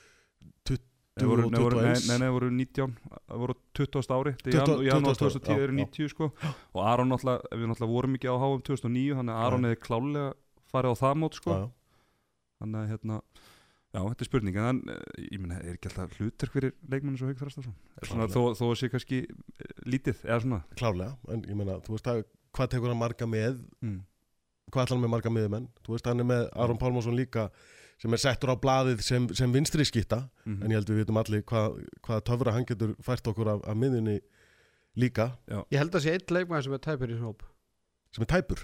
[1.17, 4.13] Nei, voru, nei, voru, nei, 21 nei, voru 19 það voru 20.
[4.17, 5.79] ári 20 20, janúar 20 2010 já, eru já.
[5.81, 6.29] 90 sko.
[6.73, 10.31] Og Aron náttúrulega, við náttúrulega vorum ekki á HM 2009 þannig að Aron hefði klálega
[10.71, 11.59] farið á það mót sko.
[12.57, 13.19] Þannig að hérna
[13.97, 14.81] já, þetta er spurning en þann,
[15.23, 18.89] ég meina, er ekki alltaf hlutverk fyrir leikmenni svo Hauk Þrastarsson þó, þó að sé
[18.93, 20.59] kannski eh, lítið eða svona.
[20.77, 22.23] Klárlega, en ég meina, þú veist að
[22.57, 23.61] hvað tekur hann marga með?
[23.85, 23.99] Mm.
[24.73, 27.47] hvað ætlar hann með marga miðumenn þú veist hann er með Aron Pálmarsson líka
[27.97, 31.19] sem er settur á blaðið sem, sem vinstri skýtta Mm en ég held við vitum
[31.21, 34.19] allir hvað, hvað töfra hann getur fært okkur af, af miðunni
[34.97, 35.31] líka.
[35.71, 37.43] Ég held að sé einn leikmaður sem er tæpur í þessu hóp.
[38.15, 38.63] Sem er tæpur?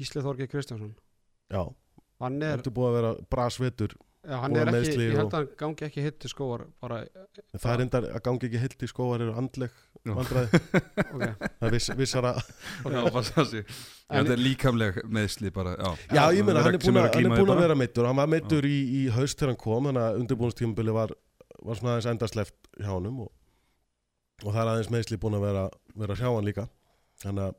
[0.00, 0.94] Gísli Þorgeir Kristjánsson.
[1.52, 1.62] Já,
[2.22, 5.32] hann er, þetta er búið að vera brasvetur Já, hann er ekki, ég held og-
[5.32, 6.98] að hann gangi ekki hitt til skóar bara,
[7.54, 9.70] En það er endar að gangi ekki heilt í skóar eru andleg
[10.04, 10.60] vandræði.
[11.14, 11.22] Ok.
[11.40, 12.32] Það er viss, vissara
[12.84, 17.30] bara það er líkamleg meðsli bara Já, Já, ég meina, hann er búin að, að
[17.30, 20.04] hann er að vera meittur hann var meittur í, í haust þegar hann kom þannig
[20.04, 21.14] að undirbúinstímabili var,
[21.64, 23.32] var svona aðeins endarsleft hjá honum og,
[24.44, 25.64] og það er aðeins meðsli búin að vera,
[26.04, 26.66] vera hjá hann líka.
[27.24, 27.56] Þannig að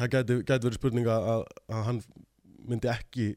[0.00, 2.02] það gæti, gæti verið spurninga að, að hann
[2.68, 3.30] myndi ekki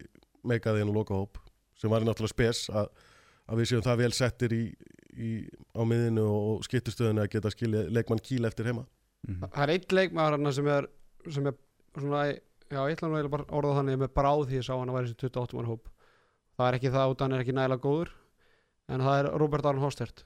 [0.43, 1.39] meika því hann að loka hóp
[1.79, 2.89] sem var náttúrulega spes að,
[3.49, 4.63] að við séum það vel settir í,
[5.13, 5.29] í,
[5.77, 8.85] á miðinu og skiptustöðinu að geta skilja leikmann kýl eftir heima.
[9.27, 9.47] Mhm.
[9.53, 10.89] Það er eitt leikmaður hann sem er
[11.31, 11.55] sem er
[11.95, 12.25] svona,
[12.67, 14.73] já, ég ætla nú eiginlega bara að orða það þannig með bráð því ég sá
[14.75, 15.89] hann að væri þessi 28 mann hóp.
[16.53, 18.13] Það er ekki það út, hann er ekki nægilega góður
[18.91, 20.25] en það er Robert Aron Hostert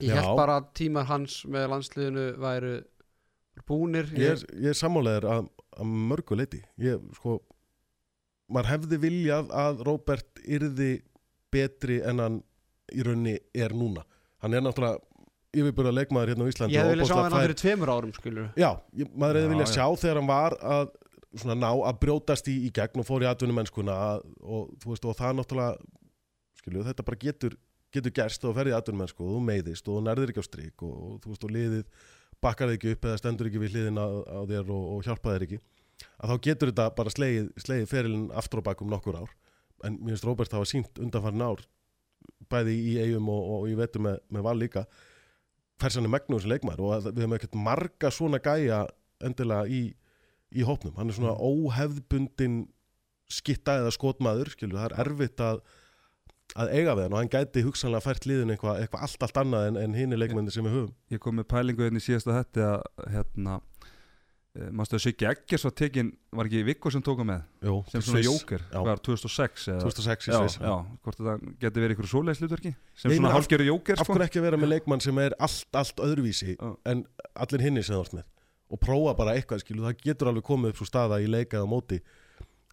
[0.00, 2.74] Ég held bara að tímar hans með landsliðinu væru
[3.68, 7.36] búnir ég er, ég er sammálegar að, að mörgu leiti ég, sko,
[8.50, 10.90] maður hefði viljað að Robert yrði
[11.54, 12.40] betri en hann
[12.94, 14.02] í raunni er núna.
[14.42, 14.98] Hann er náttúrulega
[15.54, 18.12] yfirbúra leikmaður hérna á Íslandi Ég og hefði viljað sjá hann fær- fyrir tveimur árum
[18.14, 19.74] skilur já, ég, maður hefði viljað já.
[19.74, 20.92] sjá þegar hann var að
[21.40, 25.08] svona ná að brjótast í, í gegn og fór í atvinnumennskuna að- og, þú veist,
[25.10, 25.74] og það náttúrulega
[26.60, 27.56] skilju, þetta bara getur,
[27.94, 30.82] getur gerst og ferði í atvinnumennsku og þú meiðist og þú nærðir ekki á strik
[30.86, 31.84] og, og þú veist og liðið
[32.46, 35.34] bakkar þig ekki upp eða stendur ekki við hliðin á, á þér og, og hjálpa
[35.34, 35.58] þér ekki
[36.20, 39.36] að þá getur þetta bara slegið, slegið ferilinn aftur og bak um nokkur ár.
[39.84, 41.62] En mér finnst Róbert hafa sínt undanfarn ár
[42.50, 44.84] bæði í eigum og, og, ég veitum með, með val líka
[45.80, 48.82] hvers hann er megnur sem leikmaður og við hefum ekkert marga svona gæja
[49.24, 49.82] endilega í,
[50.52, 50.92] í hópnum.
[50.98, 52.66] Hann er svona óhefðbundin
[53.30, 55.62] skitta eða skotmaður skilur, það er erfitt að
[56.58, 59.68] að eiga við hann og hann gæti hugsanlega fært liðin eitthvað eitthva allt allt annað
[59.68, 60.94] en, en hini leikmenni sem við höfum.
[61.14, 63.60] Ég kom með pælingu hérna í síðasta þetta að hérna
[64.50, 67.44] Mástu að Siggi Eggers var tekin, var ekki Viggo sem tóka með?
[67.62, 68.80] Jó, sem svona jóker, Já.
[68.82, 69.82] var 2006 eða?
[69.84, 70.72] 2006 í já, Sviss já,
[71.04, 72.72] hvort þetta geti verið ykkur svoleiðs hlutverki?
[72.98, 74.16] Sem Ég svona af- hálfgerðu jóker af sko.
[74.16, 76.76] hverju ekki að vera með leikmann sem er allt, allt öðruvísi Já.
[76.90, 77.04] en
[77.36, 78.24] allir hinni sem þú ert með?
[78.74, 81.70] Og prófa bara eitthvað skilu, það getur alveg komið upp svo staða í leika eða
[81.70, 82.00] á móti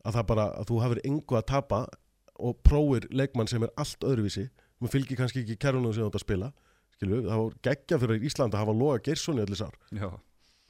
[0.04, 1.84] að það bara, að þú hafir engu að tapa
[2.40, 4.50] og prófir leikmann sem er allt öðruvísi.
[4.82, 6.50] Maður fylgir kannski ekki kerunum sem þú ert að spila
[6.98, 9.74] skilu, það var geggja fyrir Ísland að hafa Loga Geirsson í allir sár.
[9.94, 10.10] Já,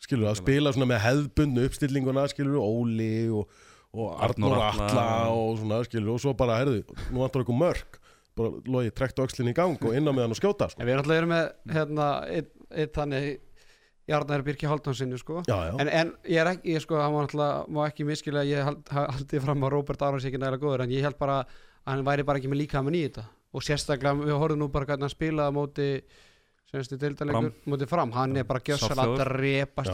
[0.08, 3.50] skilur, að spila svona með hefðbundnu uppstillinguna, skilur, Óli og,
[3.98, 8.00] og Atla, Atla og svona, skilur, og svo bara, herðu, nú vantar okkur mörg
[8.38, 10.80] bara logi, trekta öxlinn í gang og inn á meðan og skjóta, sko.
[10.84, 13.30] En við erum alltaf með hérna, eitt, þannig
[14.08, 15.42] Jarnar Birki Haldónsinni sko.
[15.50, 18.44] Já, já, En, en ég er ekki, ég sko, hann má alltaf má ekki miskilja
[18.46, 21.18] að ég hald, ha- haldi fram að Robert Arons ekki nægilega góður en ég held
[21.20, 21.58] bara að
[21.90, 23.26] hann væri bara ekki með líka í þetta.
[23.58, 25.90] Og sérstaklega, við horfum nú bara hvernig hann spilaði á móti
[26.72, 29.14] semstu deildalegur, móti fram, hann er bara gjössal að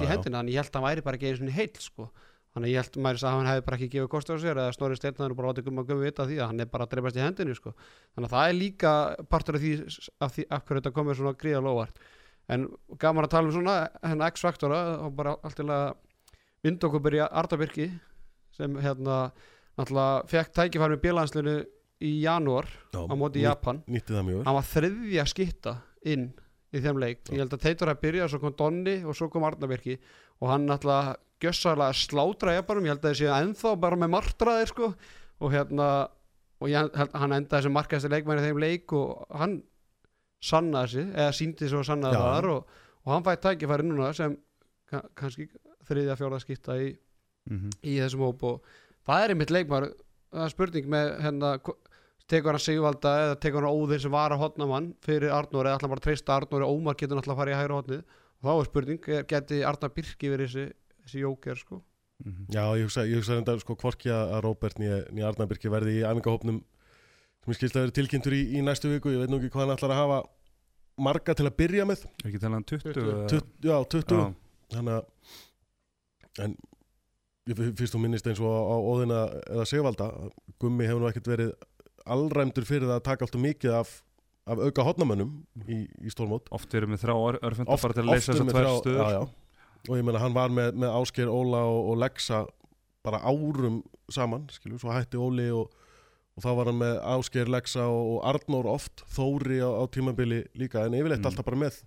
[0.01, 0.12] í Já, já.
[0.15, 2.07] hendina þannig ég held að hann væri bara ekki einu svona heill sko.
[2.53, 4.97] Þannig ég held maður að hann hefði bara ekki gefið kost á sér eða snorri
[4.97, 7.55] steinnaður bara látið gumma gummi vita því að hann er bara að drepast í hendinu
[7.57, 7.71] sko.
[8.13, 8.91] Þannig að það er líka
[9.29, 9.71] partur af því
[10.21, 11.97] af, því, af hverju þetta komið svona gríða lóvart
[12.53, 12.67] en
[13.01, 15.95] gaman að tala um svona hennar X-faktora og bara allt til að
[16.63, 17.88] vinda okkur byrja Ardabirki
[18.53, 19.31] sem hérna
[19.79, 21.55] náttúrulega fekk tækifæri með bílanslinu
[22.03, 23.81] í janúar á móti nýtt- Japan.
[24.45, 26.33] hann var þriðja skitta inn
[26.73, 27.21] í þeim leik.
[27.29, 29.97] Ég held að Teitur að byrja, svo kom Donni og svo kom Arnabirki
[30.41, 34.71] og hann náttúrulega gjössalega slátra Japanum, ég held að það séu ennþá bara með martraðir
[34.71, 34.89] sko.
[35.43, 35.89] Og hérna
[36.63, 39.57] og ég hann endaði sem markaðasti leikmæri í þeim leik og hann
[40.43, 42.23] sannaði sig, eða síndi svo sannaði Já.
[42.23, 44.38] það og, og hann fætt tækifæri núna sem
[44.91, 45.49] ka kannski
[45.88, 46.93] þriðja fjóra skipta í,
[47.49, 48.43] mm í þessum hóp.
[48.47, 48.75] Og
[49.07, 49.89] það er einmitt leikmar
[50.33, 51.53] það er spurning með hérna
[52.31, 55.77] tekur hann Sigvalda eða tekur hann Óðir sem var að hotna mann fyrir Arnór eða
[55.77, 58.03] ætla hann bara að treysta Arnór og Ómar getur náttúrulega að fara í hægra hotnið
[58.03, 60.65] og þá er spurning, geti Arnar Birki verið þessi,
[61.03, 61.81] þessi jóker sko?
[62.23, 62.45] -hmm.
[62.53, 66.03] Já, ég hugsa, ég hugsa enda sko hvorki að Róbert nýja nýja Arnabyrki verði í
[66.07, 66.62] æfingahópnum
[67.43, 69.12] sem ég skilst að vera tilkynntur í, í næstu viku.
[69.12, 70.19] Ég veit nú ekki hvað hann ætlar að hafa
[70.97, 72.05] marga til að byrja með.
[72.23, 72.93] Er ekki talað um 20?
[72.93, 73.12] 20.
[73.13, 74.33] eða- Tut, Já, 20 Já,
[74.77, 75.05] þannig að
[76.43, 76.55] en
[77.75, 79.19] fyrst þú minnist eins og á, á Óðina
[79.51, 80.07] eða Sigvalda.
[80.59, 81.51] Gummi hefur nú ekkert verið
[82.05, 83.93] allræmdur fyrir það að taka alltaf mikið af,
[84.49, 85.31] af auka hotnamönnum
[85.67, 86.49] í, í stórmót.
[86.51, 87.15] Oft erum við þrjá
[87.47, 89.29] örfenda bara til að leysa þessar við tvær stöður.
[89.89, 92.43] og ég meina hann var með, með Ásker, Óla og, og Lexa
[93.03, 95.71] bara árum saman skilju, svo hætti Óli og,
[96.37, 100.43] og þá var hann með Ásker, Lexa og, og Arnór oft, Þóri á, á tímabili
[100.55, 101.31] líka en yfirleitt Mm.
[101.31, 101.81] alltaf bara með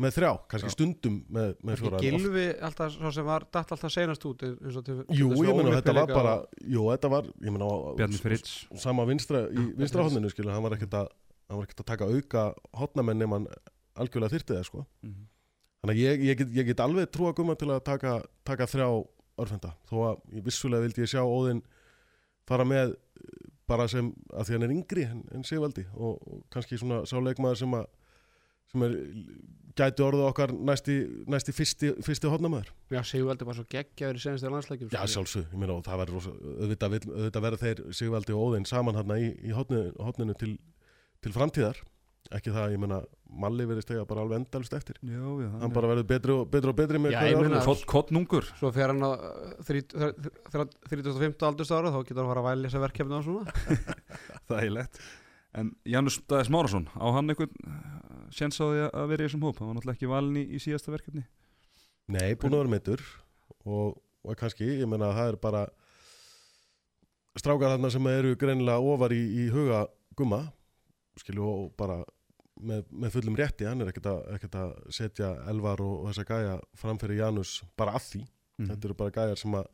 [0.00, 0.72] með þrjá, kannski Já.
[0.76, 4.84] stundum með, með fjóra Gilvi alltaf svo sem var datt alltaf senast út eins og
[4.86, 8.54] til, Jú, ég meina þetta var bara Jú, þetta var, ég meina á- Bjarni Fritz
[8.80, 11.10] Sama vinstra, í vinstra hodninu skilur Hann var ekkert að,
[11.50, 12.46] hann var ekkert að taka auka
[12.80, 13.48] hotnamenn nema hann
[14.00, 15.26] algjörlega þyrti það sko Mhm.
[15.80, 18.88] Þannig að ég, ég, get, ég get alveg trúa gumma til að taka, taka þrjá
[19.40, 21.62] örfenda Þó að ég vissulega vildi ég sjá Óðinn
[22.46, 26.42] fara með eh, bara sem að því hann er yngri en, en Sigvaldi og, og
[26.52, 27.86] kannski svona sá leikmaður sem að
[28.70, 28.94] sem er
[29.80, 30.94] gæti orðið okkar næsti,
[31.30, 35.12] næsti fyrsti, fyrsti hodnamaður Já, Sigvaldi var svo geggjaður í senstu landsleikjum Já, sko.
[35.14, 38.98] sjálfsög, ég meina og það verður rosa- auðvitað, auðvitað verður þeir Sigvaldi og Óðinn saman
[38.98, 40.56] hérna í, í hotninu, hotninu til,
[41.22, 41.78] til framtíðar
[42.36, 42.98] ekki það, ég meina,
[43.40, 46.68] Malli verður stegja bara alveg endalust eftir Já, já, hann bara verður betri og betri,
[46.74, 47.54] og betri með Já, hverju ég árinu.
[47.54, 51.46] meina- Kott, kottnungur Svo fer hann á uh, þrít- þrít- 35.
[51.48, 53.54] aldurstára þá getur hann að fara að væli þessi verkefni og svona
[54.50, 55.00] Það er lett
[55.58, 57.50] En Janus Dæðis Márasson, á hann einhvern
[58.30, 59.58] á því að vera í þessum hóp?
[59.58, 61.24] Hann var náttúrulega ekki valin í, í síðasta verkefni.
[62.10, 63.02] Nei, búin að vera meittur
[63.66, 65.64] og, og kannski, ég meina að það er bara
[67.38, 69.84] strákar þarna sem eru greinilega ofar í, í huga
[70.18, 70.44] gumma
[71.20, 72.00] skilju og bara
[72.60, 77.22] með, með fullum rétti, hann er ekkert að, setja Elvar og, og þessa gæja framfyrir
[77.22, 78.22] Janus bara að því.
[78.60, 78.66] Mm.
[78.68, 79.68] þetta eru bara gæjar sem, að,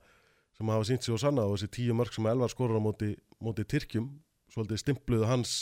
[0.56, 3.16] sem hafa sínt sig og sanna og þessi tíu mörg sem Elvar skorur á móti,
[3.42, 4.12] móti Tyrkjum
[4.56, 5.56] svolítið stimpluðu hans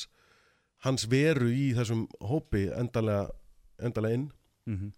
[0.85, 3.31] hans veru í þessum hópi endalega,
[3.83, 4.27] endalega inn.
[4.69, 4.93] Mm -hmm.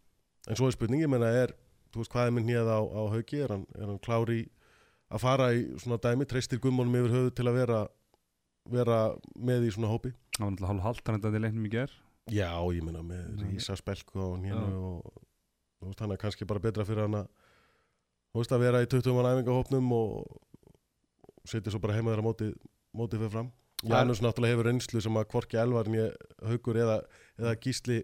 [0.51, 1.55] en svo er spurning, ég meina er
[1.93, 4.49] þú veist hvað er minn hér á, á haugi er hann, er hann klári
[5.11, 6.27] að fara í svona dæmi?
[6.27, 7.89] Treystir gummunum yfir höfu til að vera
[8.67, 10.13] vera með í svona hópi?
[10.39, 11.91] Hann var náttúrulega hálf haldt hann þetta leiknum í ger
[12.31, 14.51] já, ég meina með rísa spelku á Já.
[14.51, 15.13] hénu og
[15.79, 17.29] þú veist, hann er kannski bara betra fyrir hann að
[18.33, 20.27] þú veist að vera í 20 mann æfingahópnum og
[21.47, 22.57] setja svo bara heima þeirra mótið
[22.97, 23.49] mótið fyrir fram.
[23.53, 26.11] Það Janus náttúrulega hefur reynslu sem að hvorki elvar nýja
[26.47, 27.01] haugur eða,
[27.39, 28.03] eða gísli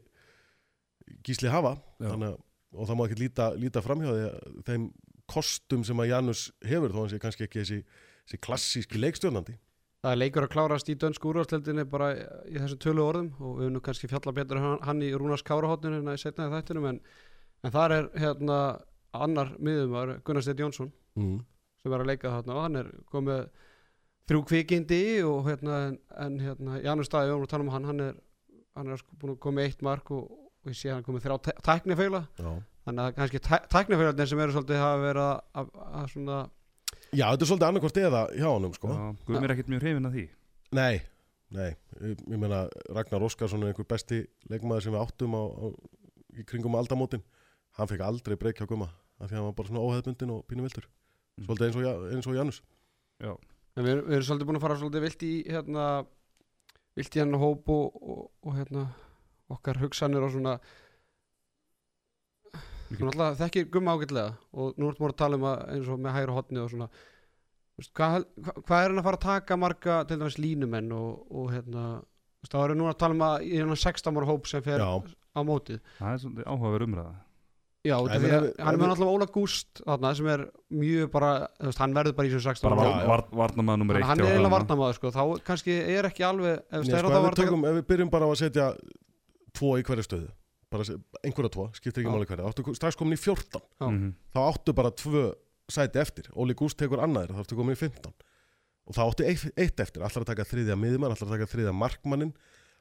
[1.27, 1.77] gísli hafa.
[2.01, 2.39] Þannig,
[2.73, 4.87] og það má ekki líta, líta framhjá því að þeim
[5.33, 7.83] kostum sem að Janus hefur þó hann sé kannski ekki þessi,
[8.27, 9.59] þessi klassíski leikstjórnandi.
[10.03, 12.09] Það er leikur að klárast í dönsku úrvarsleldinni bara
[12.51, 16.11] í þessum tölu orðum og við nú kannski fjalla betur hann, í Rúnars Kárahotninu en
[16.11, 16.99] í setnaði þættinum en,
[17.63, 18.57] en þar er hérna
[19.15, 21.37] annar miðumar Gunnar Steinn Jónsson mm.
[21.85, 23.45] sem er að leika þarna og hann er komið
[24.31, 27.89] þrjú kvikindi og hérna en, en hérna Janus Dæði, við vorum að tala um hann
[27.91, 28.15] hann er,
[28.79, 30.29] hann er sko búin að koma eitt mark og,
[30.63, 32.21] og ég sé hann komið þrjá tæ- tæknifeila.
[32.39, 32.53] Já.
[32.87, 36.39] þannig að kannski tæ, tæknifeilarnir sem eru svolítið hafa verið að, að, að svona
[37.13, 38.95] Já, þetta er svolítið annarkvort eða hjá honum sko.
[39.27, 40.23] Guðum er ekkert mjög hrifin að því.
[40.79, 40.95] Nei,
[41.53, 41.69] nei.
[42.01, 42.63] Ég, ég meina
[42.97, 45.65] Ragnar Óskarsson er einhver besti leikmaður sem við áttum á, á,
[46.41, 47.23] í kringum aldamótin.
[47.77, 48.89] Hann fekk aldrei breyk hjá Gumma
[49.21, 50.89] af því að hann var bara svona óheðbundin og pínu viltur
[51.33, 51.47] Mm.
[51.47, 52.59] svolítið eins og, eins og Janus.
[53.25, 53.31] Já,
[53.73, 55.87] En við, við erum svolítið búin að fara svolítið vilt í hérna
[56.99, 58.85] vilt í hennar hóp og, og, og hérna
[59.53, 60.59] okkar hugsanir og svona.
[62.93, 66.17] Alltaf þekkir gumma ágætlega og nú ertum við að tala um að eins og með
[66.19, 66.89] hægra hotni og svona.
[67.97, 71.49] Hvað, hvað, hvað er hann að fara að taka marga til dæmis línumenn og, og
[71.55, 71.85] hérna
[72.45, 74.85] þá erum við núna að tala um að í hennar 16 ára hóp sem fer
[74.85, 74.91] Já.
[75.01, 75.81] á mótið.
[75.97, 77.15] Það er svolítið áhugaverð umræða
[77.83, 80.11] Já, út af Nei, því menn að ef- hann er með alltaf Óla Gúst þarna
[80.15, 83.09] sem er mjög bara, veist, hann verður bara í þessu 16 Bara ára var- hóp.
[83.09, 84.59] var, var, varnamaður nummer Þannig eitt að hann hjá er eiginlega Hana.
[84.59, 87.75] varnamaður sko, þá kannski er ekki alveg ef Nei, það sko, ef, við tökum, ef
[87.81, 88.67] við byrjum bara á að setja
[89.59, 90.29] tvo í hverju stöðu
[90.73, 90.85] bara
[91.27, 93.87] einhverja tvo, skiptir ekki máli hverja áttu strax komin í 14 Já.
[93.91, 94.15] Mhm.
[94.33, 95.35] þá áttu bara tvö
[95.69, 98.13] sæti eftir Óli Gúst tekur annaðir, þá áttu komin í 15
[98.87, 101.75] og þá áttu eitt, eitt eftir allar að taka þriðja miðjumann, allar að taka þriðja
[101.75, 102.33] markmannin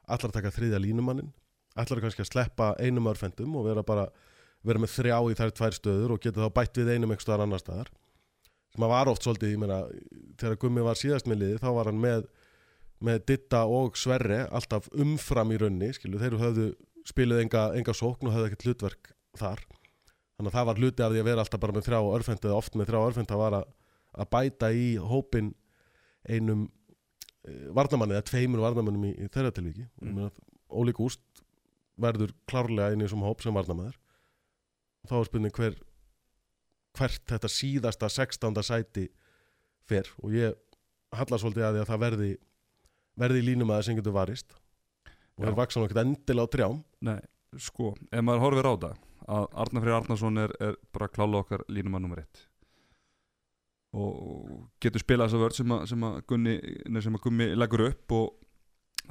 [0.08, 1.34] allar að taka þriðja línumannin
[1.76, 4.08] allar kannski að sleppa einum örfendum og vera bara
[4.68, 7.46] vera með þrjá í þær tvær stöður og geta þá bætt við einum einhver staðar
[7.48, 7.90] annar staðar.
[8.72, 9.82] Sem að var oft svolítið, ég meina
[10.40, 12.30] þegar Gummi var síðast með liði, þá var hann með
[13.02, 16.68] með Ditta og Sverre alltaf umfram í raunni, skilu, þeir höfðu
[17.08, 19.64] spiluð enga, enga sókn og höfðu ekkert hlutverk þar.
[20.38, 22.60] Þannig að það var hluti af því að vera alltaf bara með þrjá örfend eða
[22.60, 23.74] oft með þrjá örfend að var að,
[24.36, 25.52] bæta í hópin
[26.30, 30.30] einum e, varnamanni eða tveimur varnamannum í, í þeirra tilvíki Mm.
[30.72, 31.22] Óli Gúst
[32.00, 33.98] verður klárlega í þessum hóp sem varnamæður
[35.10, 35.78] þá er spurning hver
[36.98, 38.64] hvert þetta síðasta 16.
[38.68, 39.08] sæti
[39.88, 40.58] fer og ég
[41.16, 42.32] halla svolítið að því að það verði
[43.22, 45.50] verði línumæður sem getur varist og Já.
[45.50, 47.18] er vaksan okkur endilega á trjám Nei,
[47.60, 51.64] sko, ef maður horfir á það að Arnar Freyr Arnarsson er, er bara klála okkar
[51.72, 52.46] línumann nummer eitt
[53.92, 56.54] og getur spilað þessa vörð sem að, sem að, Gunni,
[56.88, 58.30] að Gummi leggur upp og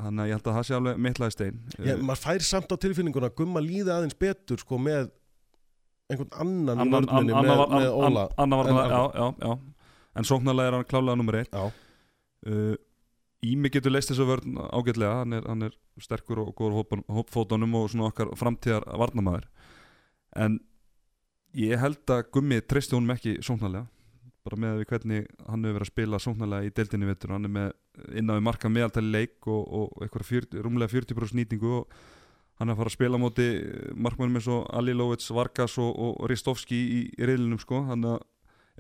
[0.01, 2.77] þannig að ég held að það sé alveg mittlaði stein ég, maður fær samt á
[2.81, 5.11] tilfinninguna að gumma líða aðeins betur sko með
[6.11, 8.25] einhvern annan í Annan- vörninni an- með, annar- með Óla.
[8.27, 9.59] An- annar var en það, já, já, já.
[10.21, 11.55] En sóknarlega er hann klálega nummer eitt.
[12.47, 12.77] Uh,
[13.41, 15.15] Ími getur leist þessu vörn ágætlega.
[15.23, 19.47] Hann er, hann er sterkur og góður hópfótunum og svona okkar framtíðar varnamæður
[20.37, 20.59] en
[21.57, 23.87] ég held að Gummi treysti honum ekki sóknarlega.
[24.45, 27.33] Bara með við hvernig hann hefur verið að spila sóknarlega í deildinni í vetur.
[27.35, 27.73] Hann er með
[28.21, 31.97] inn á við marka meðaltali leik og, og eitthvað 40, rúmlega 40% nýtingu og
[32.61, 33.47] hann er að fara að spila á móti
[33.97, 38.27] markmannum eins og Ali Lovits, Vargas og, og Ristovski í, í reyðlinum sko þannig að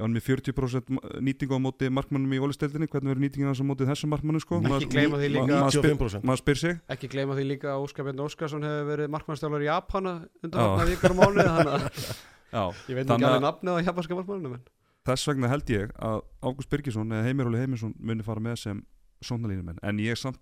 [0.00, 0.90] ef hann er með 40%
[1.26, 4.60] nýtingu á móti markmannum í ólisteildinni, hvernig verður nýtingin hans á móti þessum markmannum sko?
[4.64, 7.72] Ekki gleyma því líka- ma- maður spyr- 95% maður spyr sig ekki gleyma því líka
[7.74, 10.14] að Óskar Björn Óskarsson hefur verið markmannstjálfur í Japana
[10.44, 10.68] undan Já.
[10.70, 11.88] hafna vikar að
[12.54, 14.64] Já, ég veit ekki að- alveg nafnið á japanska markmannum en
[15.10, 18.80] þess vegna held ég að Ágúst Birgisson eða Heimir Óli Heimisson muni fara með sem
[19.24, 20.40] sónalínumenn, en ég samt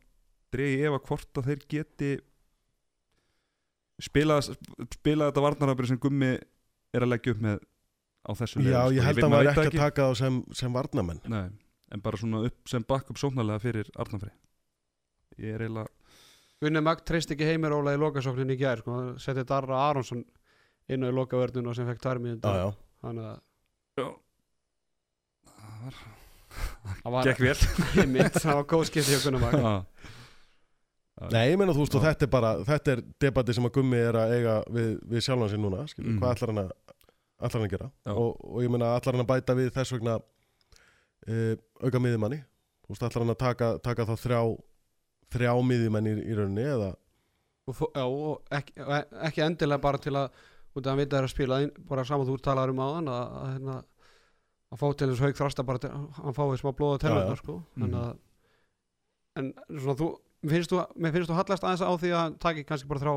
[0.54, 2.12] dregi ef að hvort að þeir geti
[4.02, 4.38] spila,
[4.94, 6.32] spila þetta varnarafri sem Gummi
[6.94, 7.58] er að leggja upp með
[8.28, 9.06] á þessu Já, leiðum, ég sko.
[9.08, 11.48] held veit- að maður veit ekki að taka þá sem, sem varnamenn Nei,
[11.94, 14.30] en bara svona upp sem bakk upp sóknarlega fyrir Arnafri
[15.38, 15.88] Ég er eiginlega
[16.60, 19.14] Gunni Magd treyst ekki heimir óla í lokasóknin í gær sko.
[19.22, 20.24] setið Darra Aronsson
[20.90, 22.68] inn á í lokavörnun og sem fekk tvær Já, já,
[23.04, 23.38] þannig að
[23.98, 24.08] Já.
[25.58, 26.00] Það var
[27.02, 27.56] það var Gekk vel.
[28.02, 29.72] Einmitt, það var góð skipti hjá Gunni Magd Já.
[31.32, 33.96] Nei, ég meina þú veist og þetta er bara þetta er debati sem að Gummi
[33.98, 36.18] er að eiga við, við sjálfan sig núna, skilur, Mhm.
[36.22, 36.70] hvað ætlar hann að
[37.38, 40.14] ætlar hann að gera og, og ég meina ætlar hann að bæta við þess vegna
[41.28, 42.38] uh, auka miðjumanni
[42.86, 44.40] þú veist ætlar hann að taka, taka þá þrjá
[45.34, 46.92] þrjá miðjumenn í, í rauninni eða
[47.68, 50.30] og, já, og ekki, e- ekki endilega bara til að
[50.78, 51.58] út af að hann veit að spila
[51.90, 53.76] bara saman þú talaður um áðan að, að, hérna,
[54.72, 55.90] að fá til þess haug þrasta bara til,
[56.22, 57.42] hann fái smá blóða tellunar já.
[57.42, 57.58] sko.
[57.76, 57.84] Mhm.
[57.84, 58.16] en, að,
[59.42, 59.52] en
[59.82, 60.08] svona þú
[60.46, 63.14] finnst þú, mér finnst þú hallast aðeins á því að taki kannski bara þrá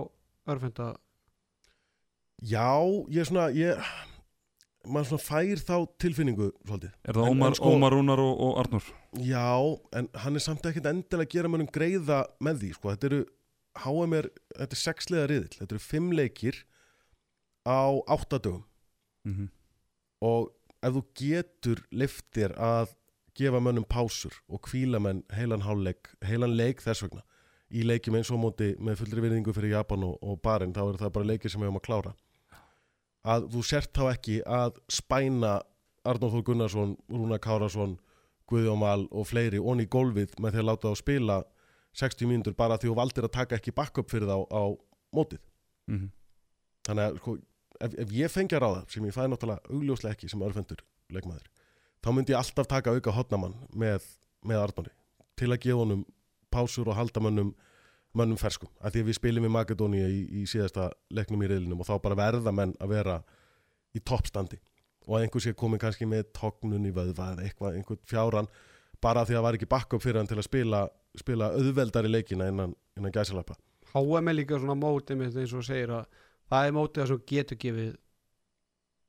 [0.56, 0.88] örfenda
[2.42, 2.66] já,
[3.14, 3.92] ég er svona ég,
[4.90, 8.34] maður svona fær þá tilfinningu svolítið Er það En- Ómar, en sko- Ómar Rúnar og,
[8.48, 8.88] og Arnur?
[9.22, 9.52] Já,
[9.94, 12.90] en hann er samt ekkert endilega að gera mönnum greiða með því, sko.
[12.96, 13.22] Þetta eru,
[13.86, 15.58] HM er, þetta er sexlega riðill.
[15.60, 16.64] Þetta eru fimm leikir
[17.68, 18.64] á áttadögum
[19.28, 19.50] Mm
[20.22, 20.52] og
[20.86, 22.92] ef þú getur liftir að
[23.38, 27.24] gefa mönnum pásur og kvíla menn heilan hálfleik, heilan leik þess vegna
[27.72, 30.84] í leikjum eins og á móti með fullri virðingu fyrir Japan og, og Barinn, þá
[30.84, 32.14] eru það bara leikir sem við höfum að klára.
[33.32, 35.60] Að þú sért þá ekki að spæna
[36.08, 38.00] Arnóð Þór Gunnarsson, Rúna Kárasson,
[38.50, 41.38] Guðjón Val og fleiri onni í gólfið með því að láta þá spila
[42.02, 44.64] 60 mínútur bara því þú valdir að taka ekki backup fyrir þá á
[45.16, 45.44] mótið.
[45.88, 46.10] -hmm.
[46.88, 47.38] Þannig að sko,
[47.80, 51.51] ef, ef ég fengi að ráða, sem ég fæði náttúrulega augljóslega ekki sem örfendur leikmaður,
[52.02, 54.06] þá myndi ég alltaf taka auka hotnamann með,
[54.47, 54.93] með Arnóri
[55.39, 56.02] til að gefa honum
[56.52, 57.54] pásur og halda mönnum,
[58.18, 58.70] mönnum ferskum.
[58.84, 61.95] Af því að við spilum í Makedónia í, í síðasta leiknum í reyðlinum og þá
[62.04, 63.22] bara verða menn að vera
[63.95, 64.60] í toppstandi
[65.08, 68.52] og að einhver sé komin kannski með tóknun í vöðva eða eitthvað, einhvern fjáran
[69.02, 70.84] bara því að það var ekki backup fyrir hann til að spila,
[71.18, 73.58] spila auðveldari leikina innan, innan gæsalappa.
[73.95, 76.22] HM er líka svona mótið mitt eins og segir að
[76.52, 77.91] það er mótið að svo getur gefið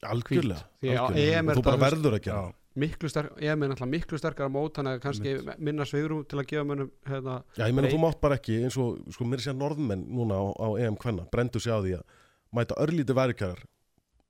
[0.02, 0.64] Algjörlega.
[0.82, 1.38] Því algjörlega.
[1.38, 2.54] EM er Og þú bara verður að gera það.
[2.78, 6.46] Miklu sterk, ég með náttúrulega miklu sterkara mót þannig að kannski minna svigrum til að
[6.52, 9.50] gefa mönnum hérna, Já, ég meina þú mátt bara ekki eins og sko mér sé
[9.52, 12.06] að norðmenn núna á, á EM kvenna brendu sig á því að
[12.52, 13.62] mæta örlítið værikjarar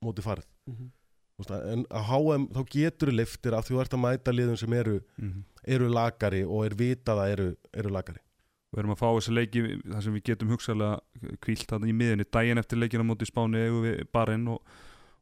[0.03, 0.49] móti farið.
[0.67, 4.73] Þú veist, en á HM þá getur liftir að þú ert að mæta liðum sem
[4.73, 5.45] eru, Mhm.
[5.65, 8.19] eru lagari og er vitað að eru, eru lagari
[8.73, 11.01] Við erum að fá þessi leiki þar sem við getum hugsaðlega
[11.45, 14.63] kvílt þarna í miðinni daginn eftir leikinu móti Spáni eigum við Barinn og,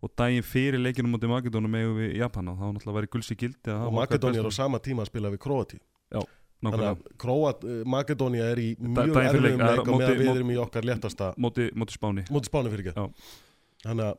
[0.00, 3.74] og daginn fyrir leikinu móti Makedónum eigum við Japan og þá náttúrulega væri gulsi gildi
[3.76, 5.80] og Makedónia er á sama tíma að spila við Króati
[6.10, 6.26] þannig
[6.60, 10.58] nákvæmlega, að Króat, Makedónia er í mjög erfiðum er leik og meðan við erum í
[10.60, 12.26] okkar léttasta móti, móti Spáni.
[12.28, 13.06] Móti spáni fyrir Já.
[13.06, 13.38] ekki
[13.84, 14.18] þannig að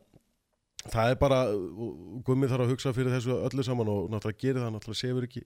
[0.90, 4.64] það er bara og Gummi þarf að hugsa fyrir þessu öllu saman og náttúrulega gerir
[4.64, 5.44] það, náttúrulega sefur ekki.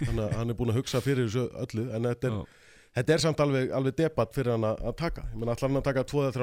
[0.00, 2.72] Þannig að hann er búin að hugsa fyrir þessu öllu en þetta er, Já.
[2.98, 5.26] þetta er samt alveg, alveg debatt fyrir hann að, taka.
[5.30, 6.36] Ég menn allar hann að taka tvo eða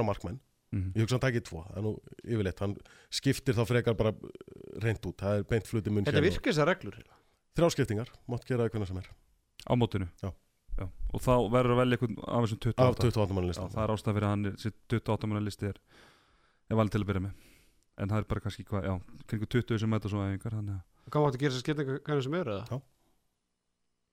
[0.71, 0.93] markmenn Mhm.
[0.95, 1.91] ég hugsa hann takið tvo, það er nú
[2.23, 2.75] yfirleitt hann
[3.11, 4.13] skiptir þá frekar bara
[4.81, 6.95] reynd út það er beint fluti mun þetta virkir þessar reglur
[7.55, 9.09] þrjá skiptingar, mátt gera það hvernig sem er.
[9.67, 10.07] Á mótinu?
[10.23, 10.31] Já.
[11.13, 13.83] og þá verður að velja einhvern af þessum 28 af 28 mann Já, listan það
[13.83, 15.77] er ástæð fyrir að hann er, sitt 28 manna listi er,
[16.71, 17.33] er valið til að byrja með.
[18.01, 18.95] En það er bara kannski hvað, já,
[19.27, 22.33] kringu 20 sem mæta svo æfingar þannig að hvað máttu gera þessar skiptingar hvernig sem
[22.39, 22.81] eru eða?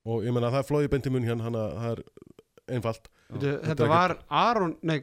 [0.09, 2.03] og ég menna það er flóið beint í mun hérna hann að það er
[2.75, 3.09] einfalt.
[3.31, 4.99] Þetta þetta var Aron nei,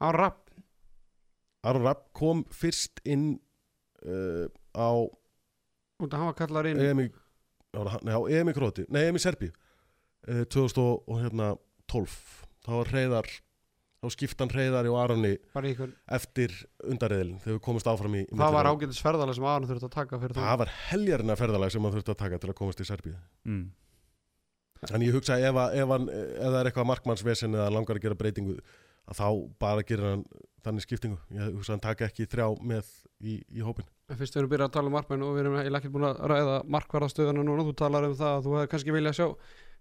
[0.00, 0.45] Aron Rapp
[1.66, 3.36] Aron Rapp kom fyrst inn
[4.06, 4.46] uh,
[4.76, 4.90] á
[5.96, 7.08] út að hann var kallar inn EM í,
[7.74, 12.16] á, nei, á EM í Króti nei, EM í Serbi uh, 2012
[12.66, 13.30] þá var reyðar
[13.96, 14.98] þá skiptan reyðar og
[15.56, 16.52] einhvern, eftir
[16.84, 19.96] undarreðilin þegar við komumst áfram í, í það var ágætis ferðalega sem Aron þurfti að
[19.96, 22.88] taka fyrir það var heljarina ferðalag sem hann þurfti að taka til að komast í
[22.88, 23.16] Serbíu
[23.48, 23.66] mm.
[24.86, 28.02] Þannig ég hugsa ef, að, ef, hann, ef það er eitthvað markmannsvesen eða langar að
[28.04, 28.58] gera breytingu
[29.06, 29.26] að þá
[29.62, 30.24] bara gerir hann
[30.66, 31.18] þannig skiptingu.
[31.30, 32.88] Ég hugsa að hann taka ekki þrjá með
[33.22, 33.86] í, í hópin.
[34.10, 36.20] En fyrst við erum byrjað að tala um markmenn og við erum ekki búin að
[36.32, 39.26] ræða markvarðastöðuna núna, þú talar um það að þú hefði kannski viljað sjá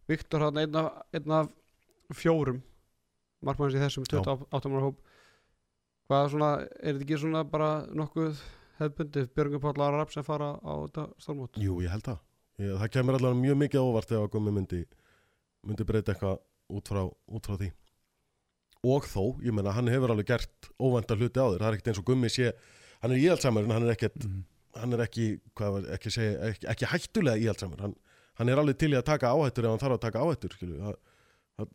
[0.05, 1.49] Viktor hann einn af, einn af
[2.13, 2.61] fjórum
[3.45, 5.01] markmanns í þessum 28 ára hóp
[6.05, 8.41] hvað svona, er þetta ekki svona bara nokkuð
[8.79, 12.21] hefðbundi Björgun Páll Rapp sem fara á þetta stórmót Jú, ég held það.
[12.61, 14.81] Ég, það kemur allavega mjög mikið óvart ef að Gummi myndi,
[15.65, 16.37] myndi breyta eitthvað
[16.75, 17.71] út frá, út frá því.
[18.85, 21.61] Og þó, ég meina, hann hefur alveg gert óvænta hluti á þér.
[21.63, 22.51] Það er ekkert eins og Gummi sé,
[23.01, 24.43] hann er íhaldsamur en hann er ekkert, Mhm.
[24.75, 27.79] hann er ekki, hvað var, ekki, segja, ekki, ekki hættulega íhaldsamur.
[27.81, 27.95] Hann,
[28.35, 30.77] hann er alveg til í að taka áhættur ef hann þarf að taka áhættur, skilju.
[30.83, 30.95] Það,
[31.57, 31.67] það,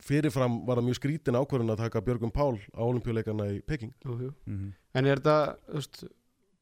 [0.00, 3.92] fyrirfram var það mjög skrítin ákvörðun að taka Björgum Pál á olimpíuleikana í Peking.
[4.04, 4.30] jú, jú.
[4.46, 4.72] Mhm.
[4.94, 6.04] En er þetta, þú veist,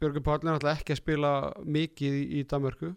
[0.00, 1.30] Björgun Páll er náttúrulega ekki að spila
[1.66, 2.94] mikið í, í Danmörku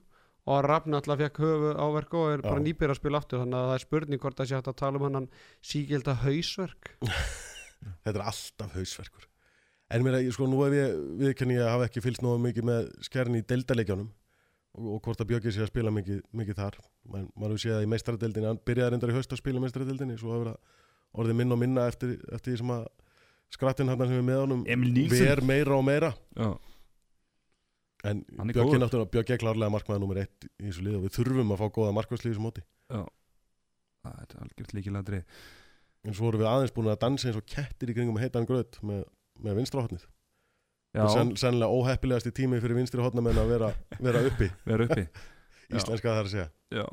[0.50, 2.66] og Rapp náttúrulega fekk höfu áverk og er bara Já.
[2.66, 5.02] nýbyrð að spila aftur þannig að það er spurning hvort það sé hægt að tala
[5.02, 5.28] um hann
[5.62, 6.96] síkilda hausverk
[7.82, 9.28] Þetta er alltaf hausverkur.
[9.92, 13.42] En mér, sko, nú ef ég viðkenni að hafa ekki fylgst nógu mikið með skerni
[13.42, 16.78] í deildaleikjánum og, og hvort að Björki sé að spila mikið, mikið þar.
[17.12, 20.18] Man, maður sé að í meistaradeildinni, hann byrjaði reyndar í haust að spila í meistaradeildinni,
[20.22, 20.78] svo hefur það
[21.22, 22.86] orðið minna og minna eftir, eftir því sem að
[23.52, 24.64] skrattin hann sem er með honum
[25.12, 26.14] ver meira og meira.
[26.40, 26.54] Já,
[28.02, 31.18] En Hann er náttúrulega, Björki er klárlega markmaður nummer eitt í þessu lið og við
[31.20, 32.64] þurfum að fá góða markmaðslið í þessu móti.
[34.02, 35.20] það er algjört líkilæðri
[36.02, 38.80] En svo vorum við aðeins búin að dansa eins og kettir í kringum heitan gröð
[38.82, 39.04] með,
[39.46, 40.08] með vinstrahotnið.
[40.98, 43.70] Já, Sen, sennilega óheppilegast í tími fyrir vinstri hotnamenn að vera,
[44.02, 44.50] vera uppi.
[44.72, 45.06] Vera uppi.
[45.06, 45.22] Já.
[45.78, 46.48] íslenska það er að segja
[46.82, 46.88] Já,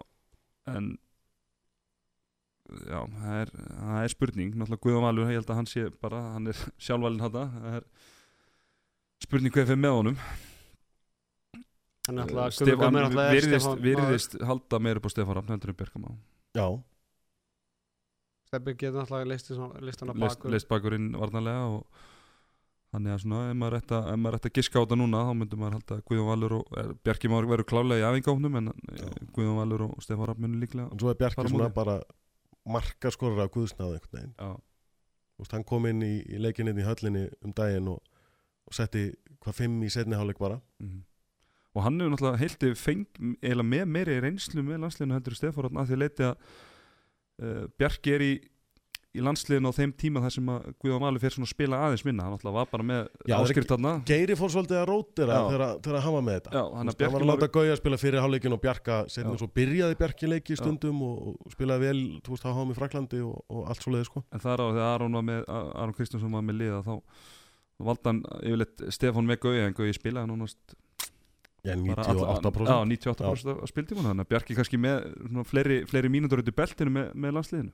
[0.75, 0.91] en
[2.69, 4.51] Já, það er, það er spurning.
[4.53, 7.89] Náttúrulega Guðjón Valur, ég held að hann sé bara Hann er Það er
[9.25, 10.21] spurning hvað er með honum
[12.09, 15.79] Þannig að Stefán er virðist, Stefán virðist halda meira upp á Stefán Rafn heldur en
[15.83, 16.13] Björkamá
[16.57, 16.67] Já,
[18.49, 22.07] Stefán getur náttúrulega listi listan á leist, baku leist bakurinn varnarlega og
[22.95, 25.61] þannig að svona ef maður ætti að, maður að giska á þetta núna þá myndum
[25.61, 29.03] maður halda að Guðjón Valur og er, Bjarki Már verður klálega í aðingáfnum en Já.
[29.05, 29.11] Já.
[29.37, 31.99] Guðjón Valur og Stefán Rafn munir líklega en svo er Bjarki svona bara
[32.69, 34.55] markaskorra af Guðsnáð einhvern veginn Já,
[35.37, 38.01] Þú veist, hann kom inn í, í leikinni í höllinni um daginn og,
[38.67, 39.05] og setti
[39.45, 41.05] hvað fimm í setni hálfleik bara Mhm.
[41.79, 43.07] Og hann hefur náttúrulega heilti feng
[43.39, 46.39] eða með meiri reynslu með landsliðinu heldur Stefán að því að leiti að
[47.39, 48.31] uh, Bjarki er í,
[49.14, 52.05] í landsliðinu á þeim tíma þar sem að Guðjón Valur fyrir svona að spila aðeins
[52.09, 52.26] minna.
[52.26, 53.95] Hann náttúrulega var bara með Já, það er áskrift þarna.
[54.11, 56.53] Geiri fór svolítið að rótira þegar, hann var með þetta.
[56.59, 59.41] Já, hann að hann var að láta Gauja spila fyrir hálfleikin og Bjarka setni Já.
[59.45, 60.62] svo byrjaði Bjarki leiki í Já.
[60.64, 63.95] stundum og, og spilaði vel, þú veist, að hafa með Fraklandi og, og allt svo
[63.95, 64.26] leiði sko.
[64.35, 66.95] En þar á þegar Aron, var með, Aron Kristjánsson var með liða þá
[67.79, 70.74] valda hann yfirleitt Stefán með Gauja en Gauji spilaði nánast
[71.69, 74.97] Já, bara alla- 98% Já, 98% af spiltíman þannig að Bjarki kannski með
[75.29, 77.73] svona, fleiri, fleiri mínútur út í beltinu með, með landsliðinu.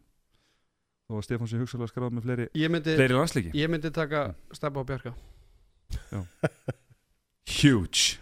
[1.13, 4.83] Og Stefán sé hugsalega skráð með fleiri, Ég myndi, fleiri landsliki ég myndi taka Stefán
[4.83, 5.15] á Bjarka.
[7.61, 8.19] Huge.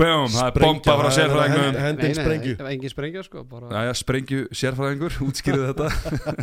[0.00, 2.54] Boom, það er bomba frá hend- Hendin sprengju.
[2.70, 5.88] engin sprengja sko bara, Jæja, sprengju sérfræðingur, útskýrðu þetta.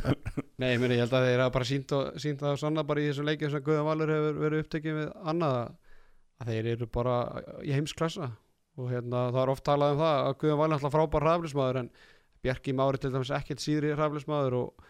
[0.62, 2.84] Nei, ég, meni, ég held að þeir hafa bara sínt, og, sínt það og sanna
[2.86, 5.58] bara í þessum leikjum sem Guðan Valur hefur verið upptekið við annað
[6.42, 7.16] að þeir eru bara
[7.66, 8.32] í heimsklassa.
[8.78, 11.92] Og hérna það er oft talað um það að Guðan er alltaf frábær raflismæður en
[12.46, 14.90] Bjarki Mári til dæmis ekkert síðri raflismæður og,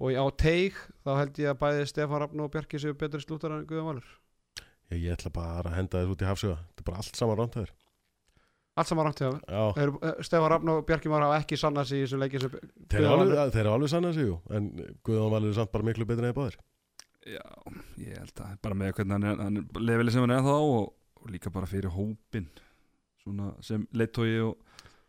[0.00, 3.52] og á teig þá held ég að bæði Stefán Rafn og Bjarki séu betri slútar
[3.52, 4.06] en Guðan Valur.
[4.88, 7.38] Ég, ég ætla bara að henda þess út í hafsuga Þetta er bara allt saman
[7.42, 7.74] rántæður
[8.76, 9.30] Allt saman rámt Já,
[9.76, 12.50] Þeir- eh, Stefán Rafn og Bjarki Mári hafa ekki sannað sig í þessum sem
[12.92, 14.36] þeir eru alveg, alveg sann að sig jú.
[14.52, 14.66] En
[15.02, 16.58] Guðjón Valur er samt bara miklu betri en eða báðir
[17.26, 17.42] Já,
[17.98, 20.52] ég held að bara með hvernig hann er, hann er levelið sem hann er þá
[20.56, 22.46] og, og líka bara fyrir hópin
[23.24, 24.52] svona sem leittói og,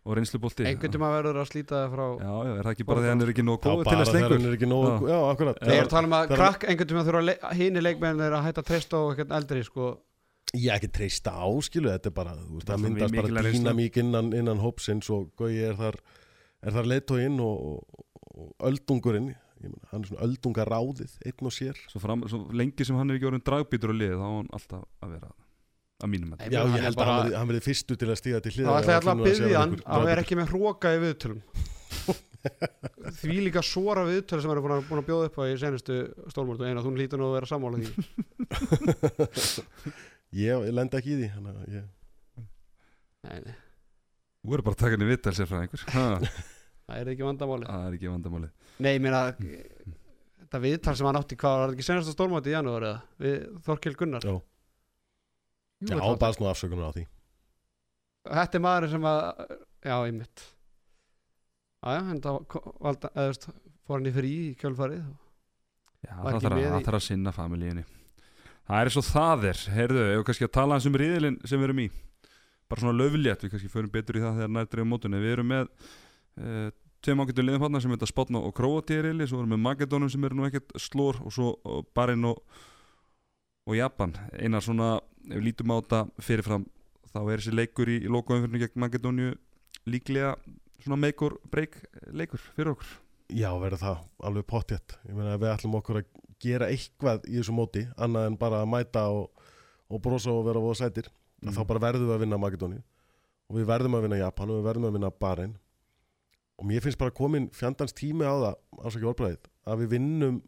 [0.08, 0.66] og reynslubolti.
[0.66, 3.22] Einhvern tíma verður að slíta það frá Já, já, er það ekki bara því hann
[3.28, 5.18] er ekki nóg góð til bara að þegar slengur hann er ekki nógu Já.
[5.30, 8.26] Akkurat Þeir eru að tala um að er- krakk einhvern tíma þurfa le hini leikmenn
[8.28, 9.92] er að hætta að treysta á eitthvað eldri sko.
[10.58, 14.34] Ég ekki treysta áskilu Þetta er bara, þú veist, Það er myndast bara dýnamík innan,
[14.42, 16.00] innan hópsins og Gauji er þar
[16.66, 17.84] er þar leittóinn og
[18.66, 21.76] öldungurinn ég meina, hann er svona öldungaráðið einn og sér.
[21.92, 24.52] Svo, fram, svo lengi sem hann er ekki orðin dragbítur á lið þá á hann
[24.58, 27.16] alltaf að vera það að mínum að Nei, Já, hann ég er held bara- að
[27.18, 29.24] hann verði- hann verði fyrstur til að stíga til þá hliðar ætla ég alltaf að
[29.28, 30.22] byggja hann að vera dragbítur.
[30.24, 31.42] ekki með hróka í viðtölum.
[33.18, 35.56] Því líka svora viðtöl sem hann er búin að, búin að bjóða upp á í
[35.60, 35.96] senustu
[36.32, 37.90] stórmórtu eina, þú lítur nú að vera sammála því.
[40.38, 41.86] Ég ég lendi ekki í því þannig að ég,
[43.28, 43.56] nei, nei,
[44.44, 45.82] Þú verður bara að taka henni viðtal sér frá einhver
[46.88, 49.22] Það það er ekki vandamáli er ekki vandamáli nei, ég meina
[50.48, 53.36] þetta viðtal sem hann átti, hvað var þetta ekki senustu stórmórtu í janúar eða, við
[53.66, 54.24] Þorkil Gunnar?
[54.24, 54.36] Já.
[55.84, 57.04] Jú, Já, var- baðst nú afsökunar á því.
[58.28, 59.20] Þetta er maður sem að
[59.84, 60.46] já, einmitt.
[61.84, 63.50] Aðja, en þá ko- valda, eða, þú veist,
[63.88, 65.04] fór hann í frí í kjölfarið
[66.08, 67.84] Já, það þarf að, í- það sinna familíinni
[68.68, 71.60] Það er og það er Heyrðu, ef við kannski að tala eins um riðilinn sem
[71.60, 71.88] við erum í?
[72.68, 75.48] Bara svona löflétt, við kannski förum betur í það þegar nær dreifum mótunni Við erum
[75.54, 75.70] með
[76.38, 76.70] uh,
[77.06, 80.40] tveim ágættu hann sem heita Spotna og Króatíu riðli Svo erum við Makedónum sem eru
[80.40, 81.56] nú ekkert slór Og svo
[81.96, 82.42] Barinn og,
[83.68, 86.70] og Japan Einar svona ef við lítum á þetta fyrirfram
[87.12, 89.34] þá er þessi leikur í, í lokaumfyrinu gegn Makedóniu
[89.88, 90.36] líklega
[90.84, 91.80] svona make or break
[92.12, 92.96] leikur fyrir okkur
[93.28, 94.94] Já, verður það alveg pottjett.
[95.04, 98.62] Ég meina að við ætlum okkur að gera eitthvað í þessu móti, annað en bara
[98.64, 99.42] að mæta og,
[99.92, 101.10] og brosa og vera voða sætir.
[101.44, 101.52] Mm.
[101.58, 102.80] Þá bara verðum við að vinna Makedóni
[103.48, 105.58] og við verðum að vinna Japan og við verðum að vinna Bahrein.
[106.58, 110.40] Og mér finnst bara komin fjandans tími á það, ásaki orðbræðið, að við vinnum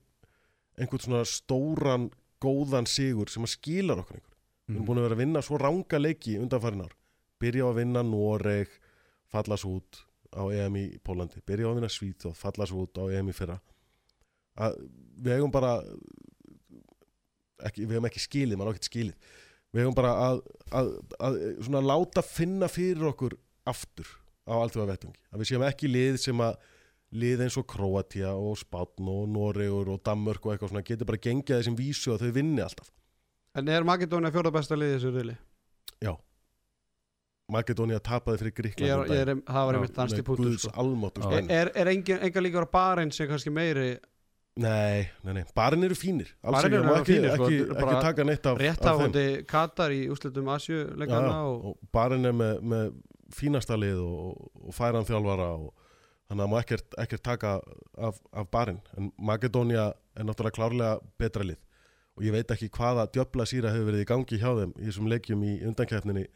[0.79, 2.09] einhvern svona stóran,
[2.41, 4.35] góðan sigur sem að skilar okkur einhver.
[4.69, 6.93] Við erum búin að vera að vinna svo ranga leiki undanfærin ár.
[7.41, 8.71] Byrja á að vinna Noreg,
[9.29, 9.99] falla svo út
[10.29, 11.41] á EM í Pólandi.
[11.45, 13.57] Byrja á að vinna Svíþjóð, falla svo út á EM í fyrra.
[14.59, 14.77] Að
[15.19, 15.73] við eigum bara,
[17.65, 19.29] ekki, við eigum ekki skilið, maður á ekki skilið.
[19.73, 20.41] Við eigum bara að,
[20.73, 23.37] að, að, svona láta finna fyrir okkur
[23.69, 24.15] aftur
[24.49, 25.19] á alltaf vettvangi.
[25.31, 26.57] Að við séum ekki lið sem að
[27.19, 31.21] lið eins og Kroatia og Spátn og Noregur og Danmörk og eitthvað svona getur bara
[31.21, 32.91] gengið þessum vísu að þau vinni alltaf.
[33.57, 35.37] En er Makedónia fjóra besta liðið þessu rili?
[36.03, 36.13] Já
[37.49, 40.73] Makedónia tapaði fyrir Ég Gríkland er, ég er, það var einmitt þannig pútur Guðs sko.
[40.83, 41.41] almáttur sko.
[41.41, 43.89] Er, er, engin, enga líka á barinn sem kannski meiri
[44.59, 47.77] Nei, nei, nei, barinn eru fínir Alls Barinn ekki, eru ekki, fínir, sko, ekki, ekki
[47.79, 52.29] bara taka neitt af, af þeim rétthafandi Katar í úslitum Asju já, og og barinn
[52.29, 52.91] er með, með
[53.35, 55.71] fínasta lið og, og færan þjálfara og
[56.29, 57.55] þannig að má ekkert, ekkert taka
[57.97, 61.59] af, af barinn en Makedónia er náttúrulega klárlega betra lið
[62.19, 65.09] og ég veit ekki hvaða djöfla síra hefur verið í gangi hjá þeim í þessum
[65.13, 66.27] leikjum í undankæfninni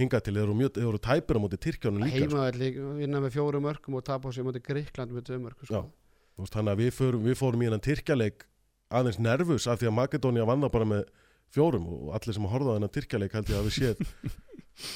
[0.00, 2.28] hingað til, þeir eru, mjög, þeir eru tæpir á móti Tyrkjónum líka sko.
[2.28, 2.70] heimavelli
[3.00, 5.82] vinna með fjórum mörgum og tapa á sig mútið Gríkland með tvö mörgum sko.
[6.52, 8.46] Þannig að við, förum, við fórum í hennan Tyrkjaleik
[8.92, 11.02] aðeins nervus af því að Makedónia vann það bara með
[11.52, 14.00] fjórum og allir sem horfðu á hennan Tyrkjaleik held ég að við séð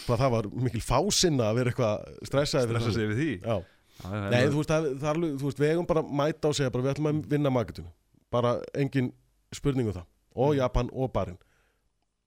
[0.07, 3.33] hvað það var mikil fásinna að vera eitthvað stressaði Stressa sig við því?
[3.43, 3.57] Já.
[3.97, 6.85] Já, Nei, þú veist, það, það þú veist, við eigum bara mæta og segja bara
[6.85, 7.93] við ætlum að vinna Makedóni
[8.33, 9.12] bara engin
[9.55, 10.09] spurning um það.
[10.37, 10.59] Og Mm.
[10.59, 11.39] Japan og Barin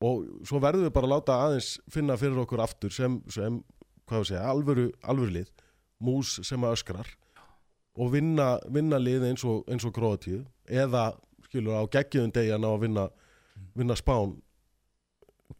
[0.02, 3.60] og svo verðum við bara að láta aðeins finna fyrir okkur aftur sem, sem
[4.08, 5.50] hvað við segja, alvöru, alvöru lið.
[6.00, 7.10] Mús sem að öskrar.
[8.00, 11.12] Og vinna, vinna lið eins og, og Kroatíu eða
[11.50, 13.10] skilur á geggjum degi að ná að vinna,
[13.76, 14.38] vinna spán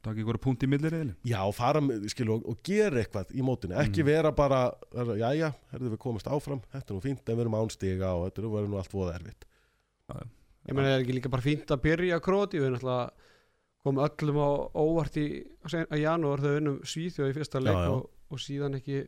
[0.06, 3.42] Takk ykkur punkt í millir eða já, fara með, skilur, og, og gera eitthvað í
[3.44, 4.10] mótinu, ekki Mm.
[4.12, 4.60] vera bara
[4.94, 8.28] vera, jæja, herðu við komast áfram þetta er nú fínt, en við erum ánstiga og
[8.28, 9.48] þetta er nú verður nú allt voða erfitt
[10.70, 13.10] ég meina er ekki líka bara fínt að byrja Króti við náttúrulega
[13.84, 15.26] komum öllum á óvart í
[16.04, 17.94] janúar þau vinnum Svíþjóð í fyrsta leik Já, já.
[17.96, 19.00] Og, og síðan ekki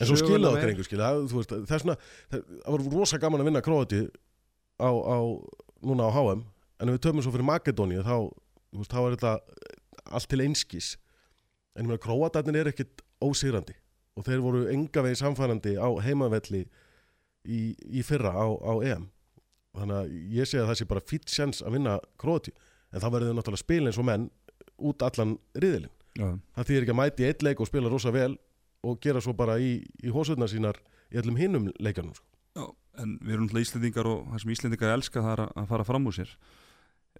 [0.00, 0.56] En svo meir.
[0.56, 1.96] okkur einhver skilja, það, þú veist, það er svona,
[2.32, 3.98] það, var rosa gaman að vinna Króati
[4.80, 5.16] á, á,
[5.84, 6.40] núna á HM,
[6.80, 8.16] en ef við töfum svo fyrir Makedóníu, þá,
[8.88, 9.34] þá er þetta
[10.10, 10.96] allt til einskis.
[11.76, 13.74] En ég meina, Króatarnir er ekkit ósigrandi
[14.16, 16.66] og þeir voru enga veginn samfærandi á heimavelli
[17.48, 19.06] í, í fyrra á, á EM.
[19.72, 22.52] Þannig að ég segi að það sé bara fýtt sjans að vinna Króati,
[22.92, 24.26] en þá verður þau náttúrulega að spila eins og menn
[24.82, 26.26] út allan riðilinn Já,
[26.58, 28.34] það þýðir ekki að mæti eitt leik og spila rosa vel
[28.84, 30.76] og gera svo bara í, í hósutnar sínar
[31.08, 32.26] í öllum hinnum leikanum sko.
[32.58, 32.66] Já,
[33.00, 36.04] en við erum Íslendingar og það sem Íslendingar elska það er að- að fara fram
[36.10, 36.34] úr sér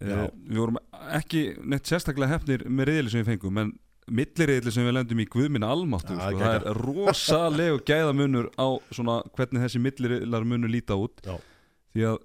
[0.03, 0.19] Já.
[0.19, 0.79] uh, Við vorum
[1.19, 3.73] ekki neitt sérstaklega hefnir með reyðli sem við fengum en
[4.11, 9.21] millireyðli sem við lendum í Guðminn Almáttu Já, sko, það er rosalegu gæðamunur á svona
[9.37, 11.23] hvernig þessi millireyðlar munur líta út.
[11.23, 11.37] Já.
[11.95, 12.21] því að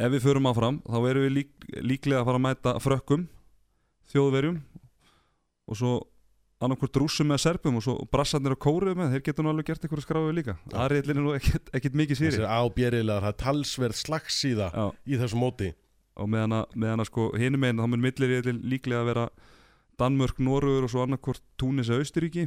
[0.00, 1.52] ef við förum áfram þá erum við lík,
[1.84, 3.26] líklega að fara að mæta frökkum
[4.10, 4.58] þjóðverjum
[5.70, 5.92] og svo
[6.60, 9.84] annarkvort rússum eða serpum og svo brassarnir og kóruðu með, þeir getur nú alveg gert
[9.86, 10.56] eitthvað skráðu líka.
[10.68, 12.42] Það er nú ekkert, mikið sýri.
[12.44, 14.68] Ábjerilegar, það er talsverð slagsíða
[15.08, 15.70] í þessu móti
[16.20, 19.26] og meðan að, meðan að sko hinum einn þá mun millir líklega að vera
[20.00, 22.46] Danmörk, Norugur og svo annarkvort Túnis eða Austuríki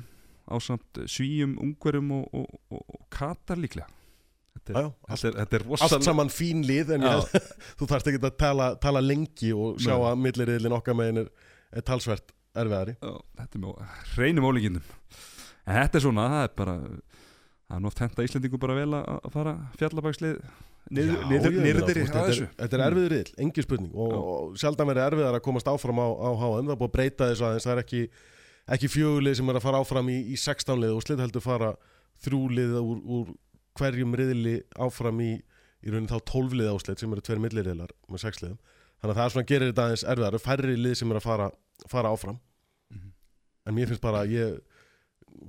[0.50, 3.88] á samt Svíum, Ungverjum og, og, og, og Katar líklega.
[4.54, 7.38] Þetta er, já, þetta er, þetta er allt rosalega saman fín lið en ég
[7.80, 10.08] þú þarfst ekki að tala, tala lengi og sjá Nei.
[10.12, 11.32] að milliriðlin okkar megin er,
[11.74, 12.96] er talsvert erfiðari.
[13.02, 14.94] Þetta er með hreinum ólíkindum.
[15.64, 16.78] En þetta er svona, það er bara
[17.74, 20.36] það er oft henda Íslendingu bara vel að fara fjallabækslið
[22.04, 22.48] að þetta, þessu.
[22.60, 23.94] þetta er erfiður riðil, engin spurning.
[23.96, 26.96] Og, og sjaldan verið erfiðar að komast áfram á, á HM, það er búið að
[26.98, 28.02] breyta þessu aðeins það er ekki,
[28.78, 31.72] ekki fjögulið sem er að fara áfram í, í 16 lið og slitt heldur fara
[32.24, 33.32] þrjúlið úr, úr
[33.80, 35.32] hverjum riðili áfram í
[35.84, 38.60] í raunin þá 12 lið áslit sem eru tveir milliriðlar með 6 liðum,
[39.02, 41.48] þannig að það er svona gerir þetta aðeins erfiðar, færri lið sem er að fara,
[41.92, 42.38] fara áfram,
[42.94, 43.10] Mhm.
[43.68, 44.62] en mér finnst bara að ég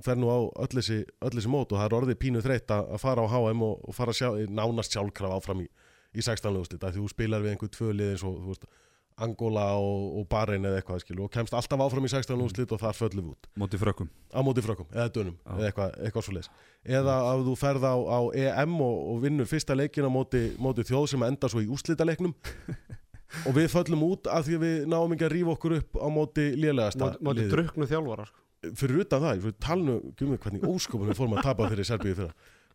[0.05, 2.87] fer nú á öll þessi, öll þessi mót og það er orðið pínu þreytt að,
[2.95, 5.69] að fara á HM og, og fara sjá, nánast sjálfkraf áfram í,
[6.15, 8.67] í 16 lögustit að því þú spilar við einhver tvö lið eins og þú veist,
[9.15, 12.81] Angola og, og Bahrein eða eitthvað skilu, og kemst alltaf áfram í 16 lögustit og
[12.81, 15.53] þar föllum við út móti frökkum á móti frökkum eða dönum Já.
[15.55, 16.49] eða eitthvað, eitthvað svo leis
[16.83, 20.83] eða að þú ferð á, á EM og, og vinnur fyrsta leikin á móti, móti
[20.89, 22.35] þjóð sem enda svo í úrslitaleiknum
[23.47, 26.07] og við föllum út af því að við náum ekki að rífa okkur upp á
[26.11, 27.53] móti lélegasta Móti- móti liði.
[27.55, 28.43] druknu þjálfara sko.
[28.79, 32.33] Fyrir utan það, fyrir talinu gummi hvernig óskopunum við fórum að tapa fyrir Serbíu fyrir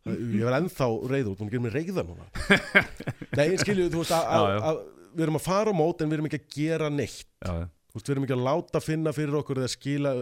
[0.08, 2.24] ég var ennþá reyður, þú gerir mig reyða núna.
[3.38, 4.80] Nei, skilju, þú veist að, að, að
[5.12, 7.28] við erum að fara á mót en við erum ekki að gera neitt.
[7.44, 7.52] Já,
[7.92, 10.14] veist, við erum ekki að láta finna fyrir okkur eða skila,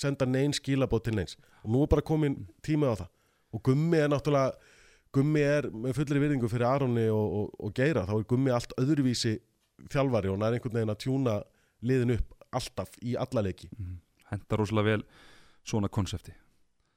[0.00, 1.36] senda neinn skilabót til neins.
[1.64, 3.12] Og nú er bara komin tími á það.
[3.52, 4.74] Og Gummi er náttúrulega
[5.16, 8.74] Gummi er með fullri virðingu fyrir Aronni og, og, og Geira, þá er Gummi allt
[8.80, 9.38] öðruvísi
[9.88, 11.38] þjálfari og hann er einhvern veginn að tjúna
[11.88, 13.70] liðin upp alltaf í alla leiki.
[13.76, 13.96] Mhm.
[14.30, 15.02] Henda rosalega vel
[15.64, 16.32] svona konsepti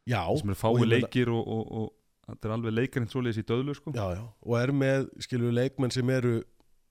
[0.10, 1.90] Já, sem og fái leikir og, og, og
[2.28, 3.92] þetta er alveg leikarinn svoleiðis í döðlu sko.
[3.96, 6.40] já, já, og er með skilur leikmenn sem eru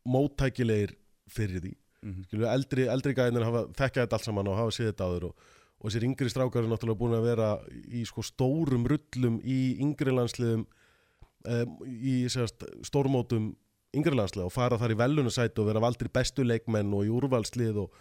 [0.09, 0.97] móttækilegir
[1.31, 2.23] fyrir því Mhm.
[2.31, 5.35] skilur eldri, eldri gæðinir hafa þekkja þetta allt saman og hafa séð þetta áður og,
[5.81, 7.49] og þessir yngri strákar er náttúrulega búin að vera
[7.93, 13.51] í sko stórum rullum í yngri landsliðum um, í sérst, stórmótum
[13.93, 17.83] yngri landsliða og fara þar í velunasæti og vera valdir bestu leikmenn og í úrvalslið
[17.85, 17.93] og,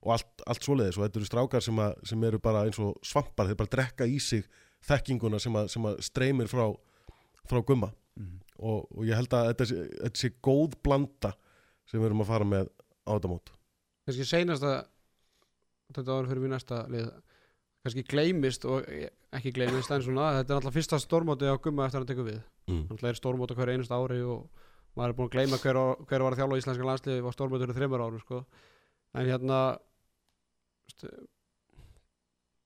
[0.00, 2.96] og allt, allt svoleiðis og þetta eru strákar sem, að, sem eru bara eins og
[3.04, 4.46] svampar þeir bara drekka í sig
[4.88, 6.70] þekkinguna sem að, sem að streymir frá,
[7.48, 7.90] frá gumma
[8.20, 8.40] Mhm.
[8.58, 11.32] og, og ég held að þetta sé, þetta sé góð blanda
[11.88, 12.70] sem við erum að fara með
[13.06, 13.52] á þetta mót
[14.06, 14.72] kannski seinasta
[15.94, 17.10] þetta áður fyrir við næsta lið
[17.84, 18.88] kannski gleymist og
[19.38, 22.28] ekki gleymist en svona, þetta er alltaf fyrsta stórmóti á gumma eftir að hann tekur
[22.28, 22.82] við mm.
[22.90, 24.66] alltaf er stórmóti hverju einust ári og
[24.98, 25.80] maður er búin að gleyma hver,
[26.10, 28.42] hver var að þjálfa íslenska landsliði var stórmóti fyrir þreymur árum sko.
[29.14, 29.60] en hérna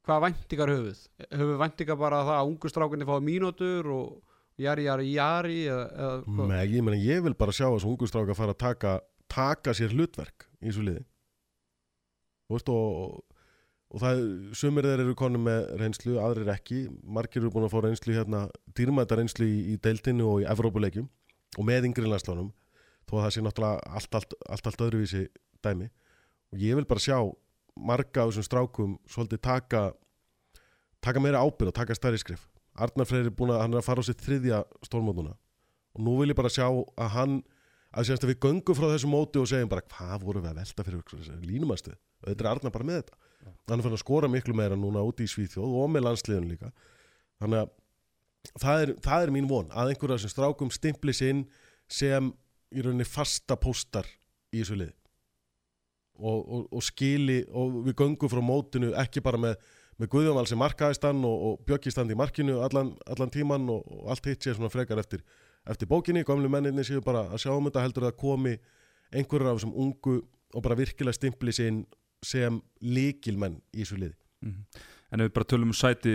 [0.05, 1.03] hvað væntingar höfuð
[1.33, 6.49] höfuð væntingar bara það að ungu strákunni fái mínútur og jari jari jari eða, eða?
[6.51, 8.97] Nei, ég, meni, ég vil bara sjá þessu ungu stráka fara að taka,
[9.31, 11.05] taka sér hlutverk í þessu liði.
[12.53, 13.23] Veist, og,
[13.91, 14.23] og það
[14.57, 16.85] sumir þeir eru konum með reynslu, aðrir ekki.
[17.03, 18.45] Margir eru búin að fá reynslu hérna
[18.77, 21.09] dýrmæta reynslu í, í deildinu og í Evrópuleikjum
[21.55, 22.53] og með yngri landslánum
[23.09, 25.25] þó að það sé náttúrulega allt, allt, allt, allt öðruvísi
[25.65, 25.91] dæmi.
[26.55, 27.19] Og ég vil bara sjá
[27.77, 29.85] marga af þessum strákum svolítið taka
[31.05, 33.87] taka meira ábyrð og taka stærri skrif Arnar Freyr er búin að, hann er að
[33.87, 35.35] fara á sitt þriðja stórmótuna
[35.95, 37.37] og nú vil ég bara sjá að hann
[37.95, 40.61] að sérst að við göngum frá þessu móti og segjum bara hvað vorum við að
[40.63, 43.21] velta fyrir línumastuð og þetta er Arnar bara með þetta
[43.69, 46.73] hann er fyrir að skora miklu meira núna úti í Svíþjóð og með landsliðun líka
[47.43, 47.73] þannig að
[48.61, 51.47] það er, það er mín von að einhverja sem strákum stimpli sinn
[51.91, 52.33] sem
[52.75, 54.09] í rauninni fasta póstar
[54.51, 54.95] í þessu lið
[56.19, 59.57] og, og, og skili og við göngum frá mótinu ekki bara með,
[59.99, 64.43] með Guðjónval sem markaðistann og, og Bjöggistand í markinu allan, allan tíman og, allt hitt
[64.47, 65.25] sé svona frekar eftir,
[65.67, 68.57] eftir bókinni, gamlu menninni séu bara að sjá um þetta heldur að komi
[69.15, 70.21] einhverjar af þessum ungu
[70.55, 71.85] og bara virkilega stimpli sinn
[72.25, 74.65] sem líkilmenn í þessu liði Mhm.
[75.15, 76.13] En ef við bara tölum um sæti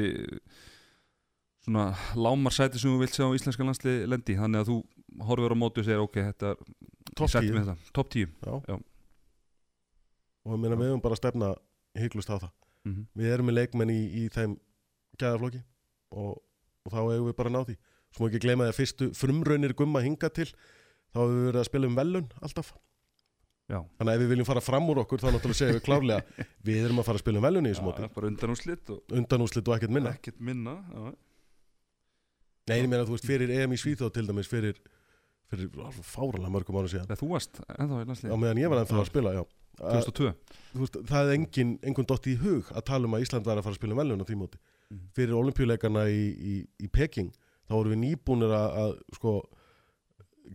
[1.65, 4.77] svona lámar sæti sem þú vilt sjá á íslenska landslið lendi þannig að þú
[5.29, 7.55] horfir á móti og segir ok, þetta er sætti 10.
[7.55, 7.93] mig þetta.
[7.97, 8.53] Topp 10 Já.
[8.69, 8.77] Já.
[10.49, 11.53] Og meina við höfum bara stefna
[11.97, 12.51] hygglust á það.
[12.85, 13.05] Mm -hmm.
[13.13, 14.57] við erum með leikmenn í, í þeim
[15.19, 15.63] gæðaflokki
[16.11, 16.41] og,
[16.85, 17.77] og þá hefur við bara náð því.
[18.09, 21.59] Svo má ekki gleyma því að fyrstu frumraunir gumma hinga til þá hefur við verið
[21.61, 22.73] að spila um velun alltaf.
[23.69, 26.45] Já, þannig að ef við viljum fara fram úr okkur þá náttúrulega segjum við klárlega
[26.67, 28.07] við erum að fara að spila um velun í þessu móti.
[28.15, 30.13] bara undan úr slitt og og ekkert minna.
[30.17, 31.13] Ekkert minna já.
[32.69, 34.77] Nei, ég meina þú veist fyrir EM í Svíþjóð til dæmis fyrir,
[35.49, 35.69] fyrir
[36.05, 37.07] fáralega mörgum ára síðan.
[37.09, 39.43] Þegar þú varst ennþá í á landslið meðan ég var ennþá að spila já.
[39.79, 40.31] Að, 2002
[40.73, 43.61] þú veist, það er engin, engin dott í hug að tala um að Ísland væri
[43.61, 44.59] að fara að spila um velun á því móti.
[44.89, 45.09] Mhm.
[45.13, 47.29] fyrir olimpíuleikana í, í, í Peking
[47.69, 49.33] þá vorum við nýbúnir að, að sko,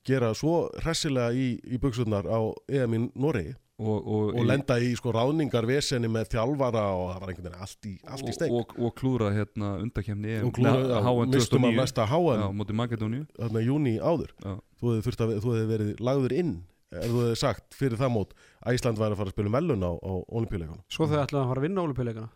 [0.06, 4.92] gera svo hressilega í, í buksurnar á EM í Noregi og, og, og lenda í
[4.98, 8.52] sko, ráðningar veseni með þjálfara og það var einhvern veginn allt í, allt í steik.
[8.54, 13.24] og, og, og klúra hérna undakefni og klúra, já, mistum að HM móti Makedóníu.
[13.38, 14.30] þarna júni áður.
[14.38, 14.54] Já.
[14.78, 16.54] þú hefði, þurft að, þú hefði verið lagður inn
[16.94, 19.56] ef þú hefði sagt fyrir það mót að Ísland væri að fara að spila um
[19.58, 22.28] velun á, á olimpíuleikunum svo þau ætlaðu að fara að vinna olimpíuleikana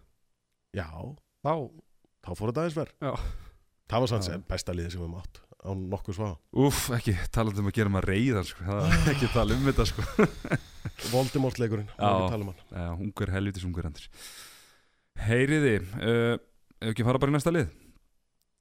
[0.75, 0.89] já,
[1.47, 1.53] þá,
[2.27, 2.97] þá fór þetta aðeins verð
[3.89, 6.29] það var sanns sem besta liði sem við mátt á nokkuð svá
[6.65, 8.67] Úff, ekki talað um að gera maður reyðan sko.
[8.67, 10.05] það er ekki tala um þetta sko.
[11.13, 11.89] Voldemort leikurinn,
[12.99, 14.07] ungur helvitis ungur andur
[15.19, 16.35] Heyriði uh,
[16.79, 17.71] Ef ekki fara bara í næsta lið?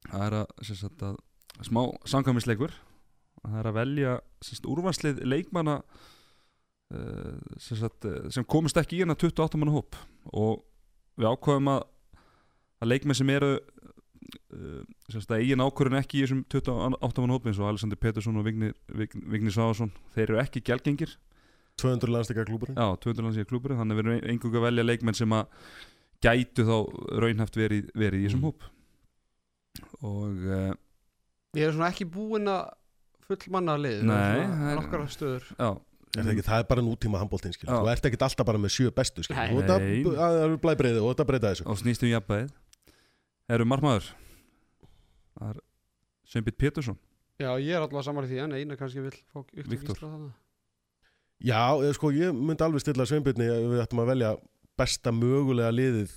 [0.07, 1.17] Það er að, að
[1.67, 2.71] smá samkvæmisleikur.
[3.43, 4.13] Það er að velja
[4.45, 9.99] sagt, úrvarslið leikmanna uh, sem, sagt, eh, sem komist ekki í hérna 28 manna hóp.
[10.33, 10.63] Og
[11.19, 11.85] við ákvaðum að
[12.77, 17.47] að leikmenn sem eru uh, sagt, að eigin ákvörðun ekki í þessum 28 manna hóp
[17.49, 21.15] eins og Alexander Petersson og Vignir, Vign, Vignir Sváðarsson þeir eru ekki gælgengir
[21.77, 24.85] 200 landsleika klúburinn Já, 200 lands í klúburinn þannig að við erum einhverju að velja
[24.87, 25.45] leikmenn sem að
[26.25, 26.75] gætu þá
[27.21, 28.47] raunhæft verið, verið í þessum Mm.
[28.49, 28.63] hóp.
[30.01, 30.73] Og uh,
[31.57, 32.71] ég er svona ekki búinn að
[33.27, 34.15] fullmanna lið Nei,
[34.47, 35.45] það er- nokkar stöður.
[35.59, 35.69] Já,
[36.17, 37.53] Er það, ekki, það er bara nútíma handbóltinn.
[37.61, 39.49] Þú ert ekkert alltaf bara með sjö bestu skil Nei.
[39.51, 40.03] Þú ert að Nei.
[40.15, 41.65] að- að blæbreiði og þetta breyta þessu.
[41.67, 42.49] Og snýst um jafnbæðið
[43.53, 44.07] Eru margmaður
[45.37, 45.59] Það
[46.27, 46.97] Sveinbjörn Pétursson.
[47.37, 49.69] Já, ég er alltaf saman í því en eina kannski vil fá Viktor.
[49.69, 50.33] Viktor.
[51.43, 54.31] Já, eða, sko, ég myndi alveg stilla Sveinbjörni ef við ættum að velja
[54.77, 56.15] besta mögulega liðið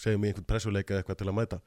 [0.00, 1.60] segjum í einhvern pressuleika eitthvað til að mæta.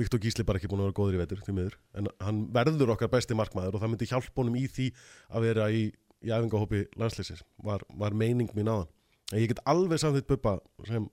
[0.00, 2.94] Viktor Gísli bara ekki búin að vera góður í vetur því miður, en hann verður
[2.94, 4.86] okkar besti markmaður og það myndi hjálpa honum í því
[5.28, 5.82] að vera í,
[6.24, 8.88] í æfingahópi landslýsins var, var meining mín hann.
[9.32, 10.56] En ég get alveg samþitt Bubba
[10.88, 11.04] sem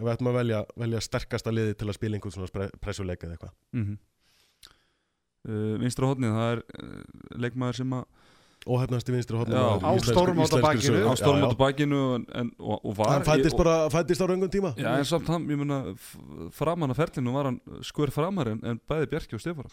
[0.00, 3.56] við ættum að velja, velja sterkasta liði til að spila einhvern svona pressuleika eitthvað.
[3.72, 3.96] Mm -hmm.
[5.48, 5.74] uh,
[8.68, 9.80] Óhefnasti vinstri hodnum Já.
[9.80, 10.98] Á stórmóta bakinu.
[11.08, 14.50] á stórmóta bakinu en, en, og, og var hann fættist ég- bara fættist á raungum
[14.52, 14.74] tíma.
[14.76, 16.18] Já, en samt hann, ég meina, f-
[16.52, 19.70] framan að ferlinu var hann skur framar en, en bæði Bjarki og Stefán.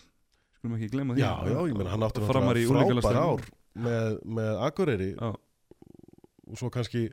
[0.58, 1.20] Skulum ekki glemma því.
[1.26, 3.44] Já, já, ég meina hann áttur Framar í frábær ár
[3.76, 5.10] með, með Akureyri.
[5.20, 5.34] Já,
[6.48, 7.04] og svo kannski,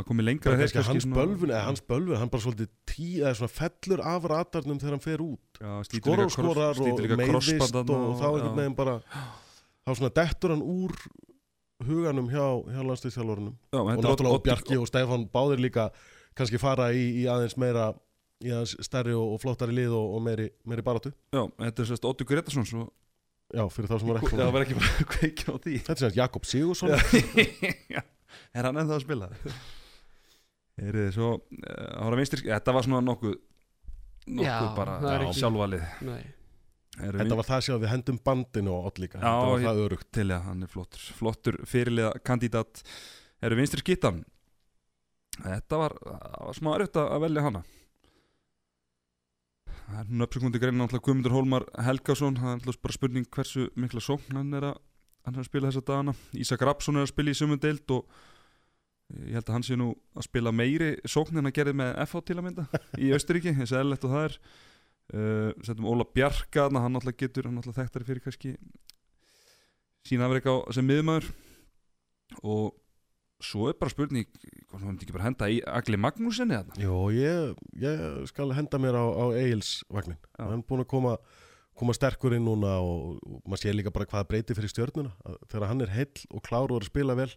[0.00, 0.72] að komi lengra hans
[1.04, 4.96] svona- bölvun eða hans bölvun, hann bara svolítið tí, eða svona fellur af ratarnum þegar
[4.96, 5.60] hann fer út.
[5.92, 8.96] Skora og skorar og líka meiðist og, þá einhvern veginn bara
[9.86, 10.94] þá svona dettur hann úr
[11.82, 15.88] huganum hjá, hjá landsliðsþjálfurunum Já, og náttúrulega Odd- Bjarki og Stefán báðir líka
[16.38, 17.88] kannski fara í, í aðeins meira
[18.42, 21.90] í aðeins stærri og, og flottari lið og, og meiri, meiri baratu Já, þetta er
[21.90, 22.86] sérst Óttur Gretarsson svo,
[23.52, 25.76] já, fyrir þá sem var ekki var ekki bara kveikja á því.
[25.82, 26.94] Þetta er sem sagt Jakob Sigursson
[27.96, 28.02] Já,
[28.56, 29.28] Er hann ennþá að spila?
[30.82, 33.34] Er þið svo uh, Þetta var svona nokkuð
[34.32, 36.22] nokkuð Já, bara sjálfvalið Nei,
[36.98, 39.18] þetta var það sem við hendum bandinu og all líka.
[39.18, 41.04] Þetta var ég- það örugt til að hann er flottur.
[41.18, 42.82] Flottur fyrirliða kandidat.
[43.42, 44.24] Eru vinstri skittan?
[45.42, 47.62] Þetta var, var smá erfitt að velja hana.
[49.92, 52.36] Það er hún uppsökundi greina náttúrulega Guðmundur Hólmar Helgason.
[52.38, 54.76] Það er náttúrulega bara spurning hversu mikla sókn hann er að
[55.26, 56.14] hann er að spila þessa dagana.
[56.34, 58.06] Ísak Rapsson er að spila í sömu deild og
[59.22, 62.22] ég held að hann sé nú að spila meiri sókn en að gerði með FH
[62.26, 62.64] til að mynda
[62.98, 64.38] í Austuríki, þess að eðlilegt og það er
[65.14, 68.54] uh, setjum Óla Bjarka hann náttúrulega getur, hann náttúrulega þekktari fyrir kannski
[70.06, 71.28] sína afreika á sem miðumæður
[72.42, 72.72] og
[73.42, 74.28] svo er bara spurning
[74.70, 76.78] hvað hann myndi ekki bara henda í Agli Magnúsinni þarna?
[76.80, 80.44] Jó, ég, ég skal henda mér á, á Egil's vagnin Já.
[80.46, 81.16] hann er búin að koma,
[81.78, 85.12] koma sterkur inn núna og, og maður sé líka bara hvað breyti fyrir stjörnuna.
[85.26, 87.30] Að, þegar hann er heill og klár og er að spila vel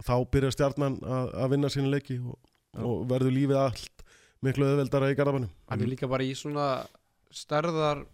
[0.00, 2.38] þá byrjar stjarnan að, að vinna sína leiki og,
[2.80, 3.99] og verður lífið allt
[4.42, 6.66] miklu öðveldara í garðabannum hann er líka bara í svona
[7.30, 8.04] stærðar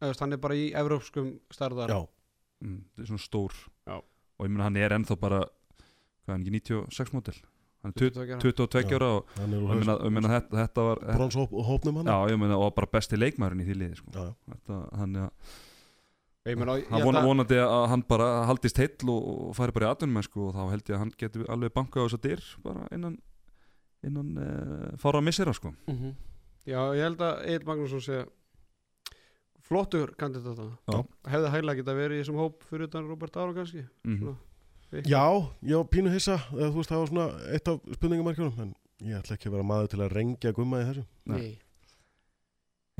[0.00, 1.88] hann er bara í evrópskum stærðar.
[1.92, 2.00] Já,
[2.64, 3.52] mm, þetta er svona stór.
[3.88, 3.96] Já.
[4.00, 7.36] og ég meina hann er ennþá bara hvað er hann ekki 96 mótil
[7.84, 9.10] hann er 20 22 22 ára.
[9.12, 12.08] og er ég meina, ég meina þetta, þetta var bronshópnum hann?
[12.08, 14.10] Já, ég meina, og bara besti leikmærin í því liði sko.
[14.16, 15.28] Já, þetta, hann, ja,
[16.48, 19.72] ég meina, ég hann vona, að- vonandi að hann bara haldist heill og, og færi
[19.76, 22.18] bara í atvinnum sko, og þá held ég að hann geti alveg bankað á þess
[22.18, 23.18] að dyr bara innan
[24.06, 25.74] innan uh, fára að missera sko.
[25.90, 26.14] Mhm.
[26.64, 28.22] Já, ég held að Egil Magnússon sé
[29.64, 30.98] flottur kandidat Já.
[31.28, 34.36] hefði hæglega geta verið í þessum hóp fyrir utan Robert Ára kannski mm Svona.
[35.08, 35.24] já
[35.64, 38.74] ég var pínu hissa eða, þú veist, það var svona eitt af spurningamarkjunum en
[39.08, 41.58] ég ætla ekki að vera maður til að rengja gumma í þessu Nei.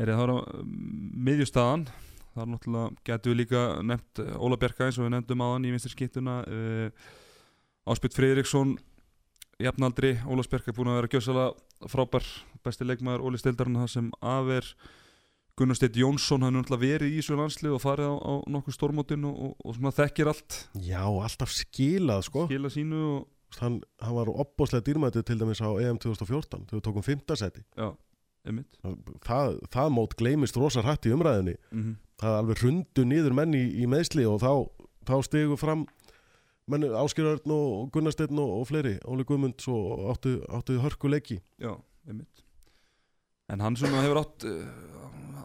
[0.00, 0.38] Er það á
[1.28, 1.84] miðjustafan
[2.34, 5.68] Það er náttúrulega, getur við líka nefnt eh, Óla Bjarka eins og við nefndum aðan
[5.68, 6.88] í vinstri skittuna uh,
[7.86, 8.72] Áspytt Friðriksson
[9.62, 12.28] jafnaldri, Ólas Bjarka er búin að vera gjössalega frábær
[12.64, 14.70] besti leikmaður Óli Stildarinn það sem af er
[15.55, 18.74] Gunnar Steit Jónsson, hann er náttúrulega verið í þessu landslið og farið á, á nokkuð
[18.74, 20.57] stórmótin og, og, og svona þekkir allt.
[20.82, 22.48] Já, alltaf skilað sko.
[22.48, 26.86] Skila sínu og hann, hann var opbóðslega dýrmætið til dæmis á EM 2014 þegar við
[26.88, 27.92] tókum fymtasæti já,
[28.50, 28.80] einmitt.
[29.22, 33.64] Það, það mót gleymist rosa hrætt í umræðinni mm það alveg hrundu niður menn í,
[33.82, 34.52] í meðsli og þá,
[35.09, 35.84] þá stigu fram
[36.73, 41.43] Áskjörörn og Gunnarsteinn og, og fleiri, Óli Guðmunds og áttu, áttu hörku leiki.
[41.61, 41.75] Já,
[42.09, 42.45] einmitt.
[43.53, 44.95] En hann svona hefur átt uh,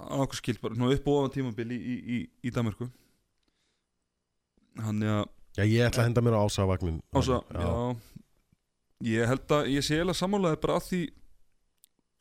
[0.10, 2.88] að okkur skilt bara svona upp og ofan tímabil í, í, í, í Danmarku
[4.80, 5.26] Hann er að
[5.58, 7.68] já, ég ætla að henda mér á ásavagnin ása, já.
[9.10, 11.02] Ég held að ég sé eiginlega sammálaði bara að því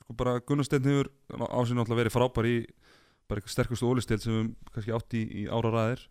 [0.02, 1.12] sko bara Gunnar Steinn hefur
[1.46, 2.58] ásinn alltaf verið frábær í
[3.28, 6.04] bara eitthvað sterkustu ólistil sem við kannski átt í, í ára ræðir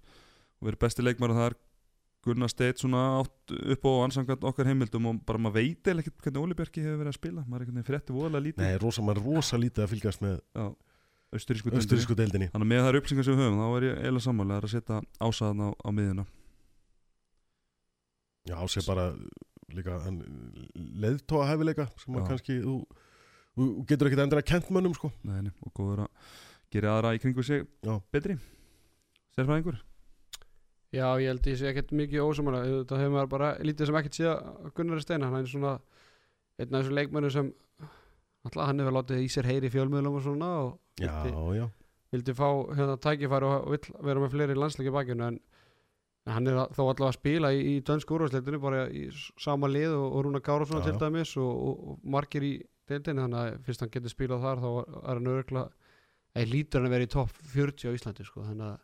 [0.61, 1.57] og verið besti það er
[2.27, 6.25] Gunnar Steinn svona átt upp á ansangat okkar heimildum og bara maður veit eða ekkert
[6.25, 7.43] hvernig Óli Bjarki hefur verið að spila.
[7.47, 8.63] Maður er einhvern veginn frétti voðalega lítið.
[8.65, 10.37] Nei, rosa, maður er rosa lítið að fylgjast með
[11.37, 12.49] austurísku deildinni.
[12.53, 14.99] Þannig að með þær upplýsingar sem við höfum þá er ég eiginlega sammálega að setja
[15.27, 16.27] ásaðan á, á miðjuna.
[18.47, 19.07] Já, Ási er bara
[19.75, 19.97] líka
[21.03, 22.75] leðtóa hæfileika sem að kannski þú,
[23.57, 25.11] þú getur ekkert endur að kent mönnum sko.
[25.27, 26.37] Nei, og góður að
[26.71, 27.97] gera aðra í kringu sig Já.
[28.13, 28.37] betri.
[29.35, 29.81] Sérfræðingur
[30.97, 34.19] Já, ég held ég sé ekkert mikið ósamlega þetta hefur maður bara lítið sem ekkert
[34.19, 35.73] síðan Gunnar Steina, hann er svona
[36.57, 37.51] einn af þessum leikmönnum sem
[38.47, 41.67] alltaf hann hefur látið í sér heyri fjölmiðlum og svona og Já, vildi, já,
[42.15, 45.27] vildi fá hérna tækifæri og vill vera með fleiri landsleiki bakinu.
[45.27, 45.37] En
[46.27, 49.05] en hann er þó allavega að spila í, í dönsku úrvarsleitinu bara í
[49.39, 52.53] sama lið og, og Rúna Gárafsson til dæmis og, og, og margir í
[52.89, 53.23] deildinni.
[53.23, 55.69] Þannig að fyrst hann getur spilað þar þá er hann örgulega
[56.35, 58.75] eða lítur hann að vera í topp 40 á Íslandi sko, þannig að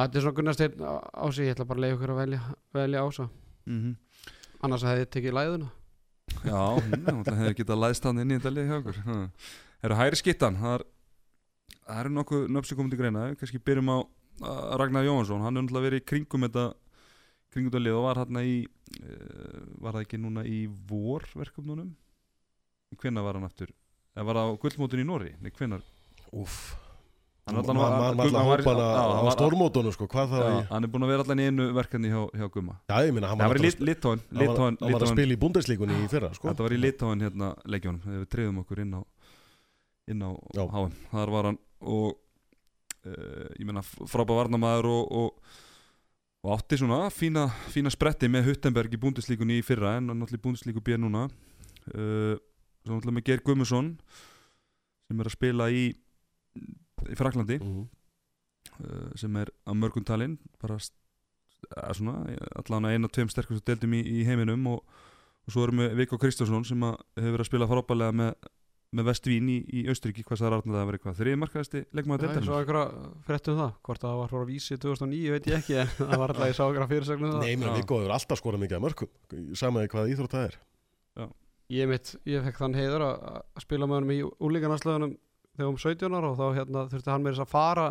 [0.00, 2.20] þetta er svona Gunnar Steinn á á sig ég ætla bara að leiða ykkur að
[2.22, 2.40] velja,
[2.78, 3.28] velja ása
[3.66, 3.94] mm
[4.62, 5.68] annars hefði ég tekið læðuna.
[6.46, 6.58] Já,
[7.26, 9.16] það hefði getað læðst hann inn í þetta lið hjá okkur Ha.
[9.82, 10.58] Eru hæri skittan?
[10.60, 10.84] Það er-
[11.82, 13.98] það eru nokkuð sem komið til greina kannski byrjum á
[14.78, 16.64] Ragnar Jóhansson Hann er náttúrulega verið í kringum þetta
[17.52, 18.54] kringum þetta lið og var hann í
[19.02, 21.90] uh, var það ekki núna í vorverkefnunum
[23.02, 23.74] hvenær var hann aftur?
[24.14, 25.82] Eða var það á gullmótun í Nóri Nei, hvenær?
[26.32, 26.76] Úff
[27.42, 27.56] Hann
[29.26, 31.64] var- stórmótunum sko, hvað það var í hann er búin að vera allan í einu
[31.74, 34.92] verkefni hjá, hjá Gumma Já, ég minna, hann var í Litóin Hann var, Litóin- að
[34.92, 36.48] Litóin- spila í búndeslíkunni í fyrra sko.
[36.52, 39.00] Þetta var í Litáin hérna leikjónum þegar við treyðum okkur inn á
[40.12, 40.30] inn á.
[40.54, 42.14] HM þar var hann og
[43.06, 45.30] uh, ég meina frábæð varnamaður og, og,
[46.46, 50.44] og átti svona fína, fína spretti með Huttenberg í búndislíkunni í fyrra en náttúrulega í
[50.46, 52.38] búndislíku býr núna uh,
[52.86, 53.96] svo náttúrulega með Geir Gummusson
[55.10, 55.90] sem er að spila í
[57.10, 57.82] í Fraklandi Mhm.
[58.84, 60.90] uh, sem er á mörgum talinn bara að
[61.86, 64.80] allan að eina tveim sterkustu deildum í, í heiminum og,
[65.46, 68.32] og svo erum við Viggo Kristjánsson sem að hefur verið að spila frábælega með,
[68.92, 72.26] með Vestvín í, í Austuríki hvað sagði Arnar að það var eitthvað þriði markaðasti leikmaður
[72.26, 75.78] Það er svo einhverja fréttum það hvort það var frá vísi 2009 veit ég ekki
[75.82, 77.46] en það var alltaf ég sá einhverja fyrirsögnum það.
[77.46, 77.76] Nei, mér Já.
[77.78, 80.58] Viggo hefur alltaf skorað mikið að mörgum Samaði hvaða íþrótt það er.
[81.72, 83.22] Ég mitt, ég fekk þann heiður að,
[83.56, 85.14] að spila með honum í úlíkanarslöðunum
[85.56, 87.88] þegar um 17 ára og þá hérna, þurfti hann með þess að fara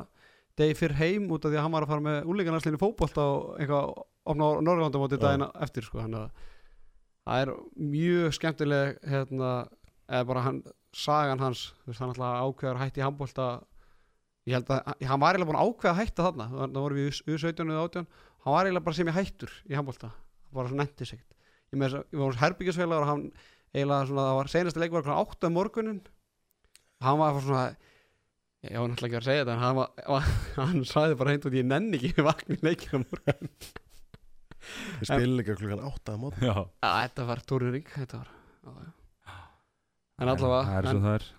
[0.59, 3.59] degi fyrr heim út af því að hann var að fara með úlíkanarslinu fótbolta og
[3.62, 3.91] eitthvað
[4.32, 5.24] opna á Norrlandamóti Já.
[5.26, 6.45] daginn eftir sko, hann að
[7.26, 7.51] það er
[7.95, 9.51] mjög skemmtileg hérna,
[10.09, 13.45] eða bara hann sagan hans, veist, hann alltaf ákveðar hætti í handbolta.
[14.49, 17.20] Ég held að, hann var eiginlega búin að ákveða að hætta þarna það voru við
[17.30, 18.07] U17 eða 18
[18.41, 20.09] hann var eiginlega bara sem ég hættur í handbolta
[20.51, 21.28] bara svo nendi segt
[21.72, 23.28] ég, ég var hans herbyggjusfélagur og hann
[23.72, 26.01] eiginlega svona, það var senasta leik var klokkan 8 um morgunin
[27.06, 27.68] hann var bara svona
[28.62, 31.58] ég var náttúrulega ekki að segja þetta en hann, var, hann sagði bara heint út
[31.58, 33.54] ég nenni ekki vakni leikir á morgun
[35.02, 38.34] Við spilum líka klukkan 8 að mót þetta var túrring þetta var
[38.86, 39.38] já.
[40.22, 41.30] en allavega það er en, svo það er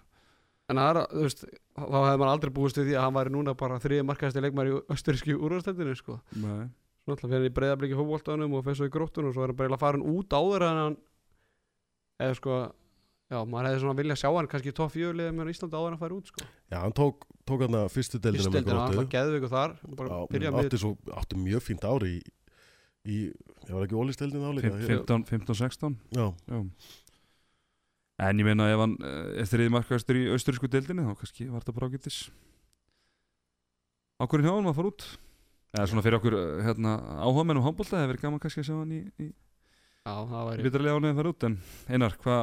[0.72, 1.44] en það er, þú veist,
[1.76, 4.72] þá hefði maður aldrei búist við því að hann væri núna bara þriði markaðasti leikmæri
[4.72, 6.18] í östuríski úrvastendinu sko.
[6.42, 6.68] Nei.
[7.02, 9.52] svo alltaf fyrir hann í breyðabliki fótboltanum og fyrir svo í gróttunum og svo er
[9.52, 10.98] hann bara farin út áður en hann
[12.22, 12.60] eða sko
[13.32, 15.94] já, maður hefði svona viljað sjá hann kannski í topp fjögulegum með Íslandi áður en
[15.94, 16.46] hann færi út sko.
[16.68, 18.98] Já, hann tók, tók hann fyrstu deildina með Fyrsteldina, gróttu.
[18.98, 22.20] alltaf geðveiku þar bara Já, átti, svo, átti mjög fínt ári í,
[23.08, 26.60] í ég var ekki ólisteldin áleika 15, 15, 16 Já, Já.
[28.22, 31.64] En ég meina ef hann eh, er þriði markaðastur í austurísku deildinni þá kannski var
[31.64, 32.18] þetta bara ágættis
[34.22, 35.06] Ákvörðin hjá hann að fara út?
[35.72, 38.68] Eða svona fyrir okkur eh, hérna, áhugamenn um handbólta það hefur verið gaman kannski að
[38.68, 41.54] sjá hann í, í já, það væri að fara
[41.88, 42.42] Einar, hvað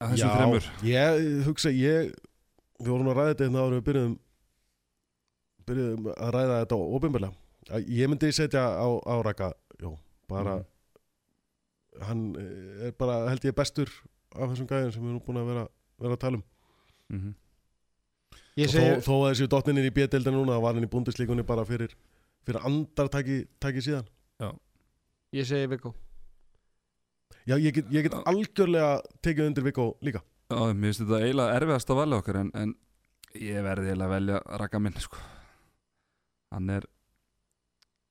[0.00, 0.36] að þessum já.
[0.36, 0.68] þremur.
[0.88, 2.10] Ég hugsa ég
[2.80, 4.18] við vorum að ræða þetta hérna áður en við byrjuðum
[5.68, 9.96] byrjuðum að ræða þetta ofinbjörlega ég myndi setja á, á raka jó,
[10.28, 12.06] bara Mhm.
[12.06, 13.90] hann eh, er bara held ég bestur
[14.34, 16.44] af þessum gæðin sem við erum búin að vera, vera að tala um.
[17.10, 17.34] Mm -hmm.
[18.66, 21.94] segi, þó, þó að þessi dottninni í B-deildinu núna var hann í búndislíkunni bara fyrir
[22.46, 24.06] fyrir andartaki taki síðan.
[25.32, 25.94] Ég segi Viggo
[27.48, 30.22] já, ég get, ég get algjörlega tekið undir Viggo líka.
[30.50, 32.74] Já, mér finnst þetta eiginlega erfiðast að valja okkar en, en
[33.38, 35.20] ég verði eiginlega að velja Raka minn sko.
[36.50, 36.86] hann er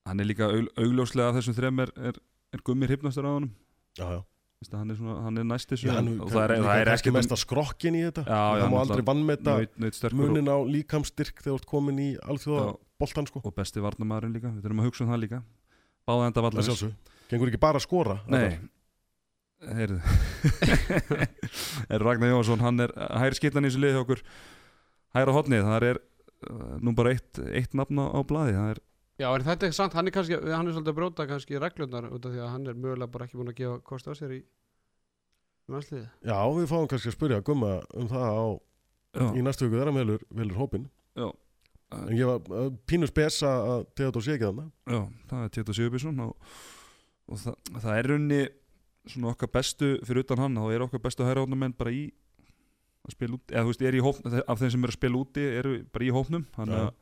[0.08, 2.20] hann er líka aug, augljóslega af þessum þrem er, er,
[2.56, 3.52] er gummi hrifnastur á honum.
[4.00, 4.22] Já, já,
[4.72, 7.38] hann, er svona, hann er næst þessu hann og það er, það er ekki mesta
[7.40, 8.26] skrokkin í þetta.
[8.30, 9.60] Það má aldrei vannmeta
[10.16, 13.44] munin á líkamstyrk þegar þú ert komin í alþjóða boltan sko.
[13.44, 15.44] Og besti varnamæðurinn líka við þurfum að hugsa um það líka.
[16.08, 18.58] Báða enda sjálfsög gengur ekki bara að skora Nei
[22.06, 24.24] Ragnar Jóhansson, hann er hæri skittan í þessu liði hjá okkur.
[25.18, 26.00] Hæra hotnið, það er
[26.48, 28.82] uh, nú bara eitt, eitt nafn á, á blaði Það er,
[29.20, 32.10] já, en þetta er sant, hann er kannski hann er svolítið að bróta kannski reglurnar
[32.14, 34.38] út af því að hann er mögulega bara ekki búin að gefa kost á sér
[34.38, 34.40] í
[35.70, 38.46] landsliði já, við fáum kannski að spyrja Gumma um það á,
[39.20, 40.88] í já, næstu viku þegar hann velur, velur hópin
[41.20, 41.28] já,
[42.00, 45.02] en ég var uh, pínus besa að Theodor sé ekki þannig já,
[45.34, 46.58] það er Tétur Sigurbjörnsson og,
[47.30, 48.42] og það, það er runni
[49.08, 52.10] svona okkar bestu fyrir utan hann þá er okkar bestu hæra menn bara í
[53.08, 55.20] að spila út, eða þú veist, er í hópnum af þeim sem eru að spila
[55.24, 56.86] úti eru bara í hópnum þannig Já.
[56.86, 56.94] að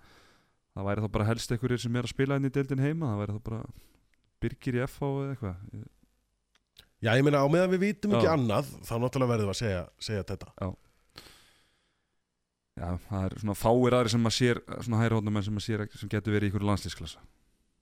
[0.77, 3.21] það væri þá bara helst einhverjir sem er að spila inn í deildin heima það
[3.21, 3.61] væri þá bara
[4.37, 5.85] Birgir í FH eða eitthvað
[6.97, 8.33] Já, ég meina á meðan við ekki Já.
[8.33, 10.69] annað þá náttúrulega verðum við að segja, segja þetta
[12.77, 15.83] Já, það er svona fáir aðri sem að sér svona hæri hóndamenn sem að sér
[15.97, 17.23] sem getur verið í ykkur landslísklassa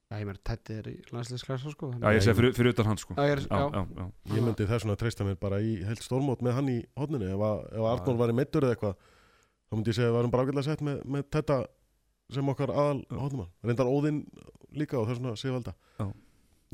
[0.05, 2.99] Já, ég meina, Teddy er í landsliðsklasa sko Já, ég segi fyrir, fyrir utan hann
[3.01, 3.15] sko.
[3.17, 3.69] Já, ég er- já, já.
[3.73, 4.35] já, já.
[4.35, 7.41] Ég myndi þess vegna treysta mér bara í heilt stórmót með hann í hodninu ef,
[7.47, 8.95] að, ef Arnór var í meittur eða eitthvað
[9.65, 11.57] þá myndi ég segja að við varum bara ágætlega sett með, með þetta
[12.37, 14.21] sem okkar aðal hodnumann reyndar Óðinn
[14.77, 15.73] líka og þess vegna Sigvalda.
[15.99, 16.05] Já.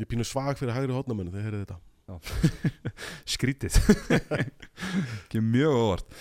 [0.02, 1.80] Ég pínu svag fyrir hægri hodnamennu þegar heyrið þetta.
[3.36, 3.76] Skrítið.
[5.24, 6.16] Ekki mjög óvart.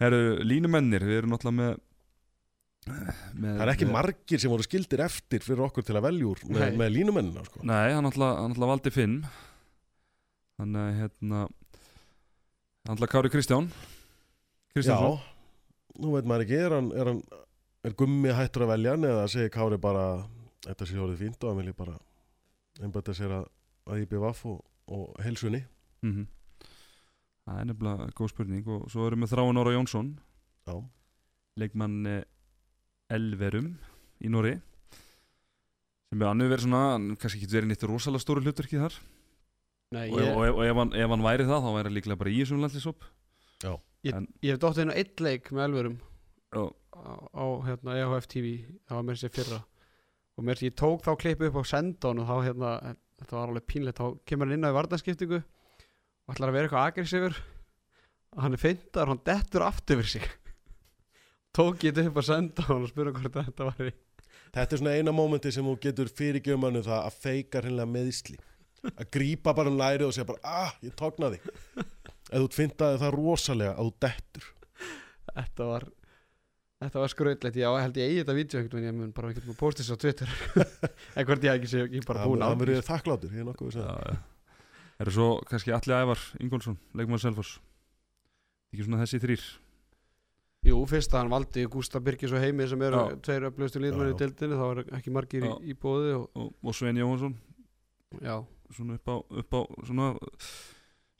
[0.00, 1.80] Herru, línumennir, við erum náttúrulega með,
[2.88, 6.28] með Það er ekki með, margir sem voru skildir eftir fyrir okkur til að velja
[6.30, 7.62] úr með, með línumennina sko.
[7.68, 9.20] Nei, hann hann náttúrulega valdi Finn
[10.60, 11.44] að hérna
[12.88, 13.68] Hann náttúrulega Kári Kristján.
[13.68, 15.20] Já, Kristjánsson
[16.00, 17.22] nú veit maður ekki er, hann, er, hann,
[17.86, 20.04] er gummi hættur að velja hann eða segir Kári bara
[20.66, 21.96] þetta sé orðið fínt og hann vilji bara
[22.80, 23.48] einbæta sér að,
[23.90, 24.60] að IBVF og,
[24.96, 25.64] og heilsunni.
[26.06, 26.28] Mm
[27.50, 30.10] Það er nefnilega góð spurning og svo erum við Þráin Óra Jónsson.
[30.68, 30.74] Já,
[31.58, 32.20] leikmann eh,
[33.16, 33.70] Elverum
[34.24, 34.56] í Nóri
[36.10, 38.96] sem er annað verið svona hann kannski ekki verið nýtt rosalega stóru hlutverki þar.
[39.94, 42.18] Nei, og, ég, og, og, ef, hann, ef hann væri það þá væri hann líklega
[42.20, 43.06] bara í þessum landslýsop
[44.06, 45.96] ég, en- ég hef dótt einu eitt leik með Elverum.
[46.58, 48.52] Og á, á hérna, EHF TV
[48.88, 49.60] það var mér sér fyrra.
[50.38, 52.70] Og mér sér ég tók þá klippu upp á sendón og þá hérna,
[53.20, 53.98] þetta var alveg pínlegt.
[54.02, 57.40] Þá kemur hann inn á í varnaskiptingu og ætlar að vera eitthvað agressífur
[58.30, 60.26] og hann er feintar og hann dettur aftur fyrir sig
[61.56, 63.96] tók ég þetta upp á sendón og spurði hvort þetta var í
[64.50, 68.38] Þetta er svona eina mómenti sem þú getur fyrirgjöfum mannu það að feika hreinlega meðsli
[68.90, 71.38] að grípa bara um læri og segja bara ah, ég tóknaði
[72.32, 74.50] eða þú finnaði það rosalega að þú dettur.
[75.30, 75.88] Þetta var
[76.80, 79.44] Þetta var skröðlegt, já, ég held ég eigi þetta einhvern veginn, ég mun bara einhvern
[79.44, 80.30] veginn posta þessu á Twitter.
[81.20, 83.48] En hvort ég ekki sé, ég er bara búin Það að verður þakklátur, ég er
[83.50, 84.14] nokkuð Já, segja já.
[85.04, 87.58] Eru svo kannski Alli Ævar Ingólfsson, leikmann Selfoss?
[88.72, 89.44] Ekki svona þessi þrýr
[90.66, 94.18] Jú, fyrst að hann valdi Gústa Birgis og Heimi sem eru tveir öflugustu líðmenni í
[94.20, 95.54] deildinni þá er ekki margir í, Já.
[95.72, 97.32] í bóði og, og, og Svein Jóhansson
[98.20, 98.34] já,
[98.76, 100.10] svona upp á, upp á svona,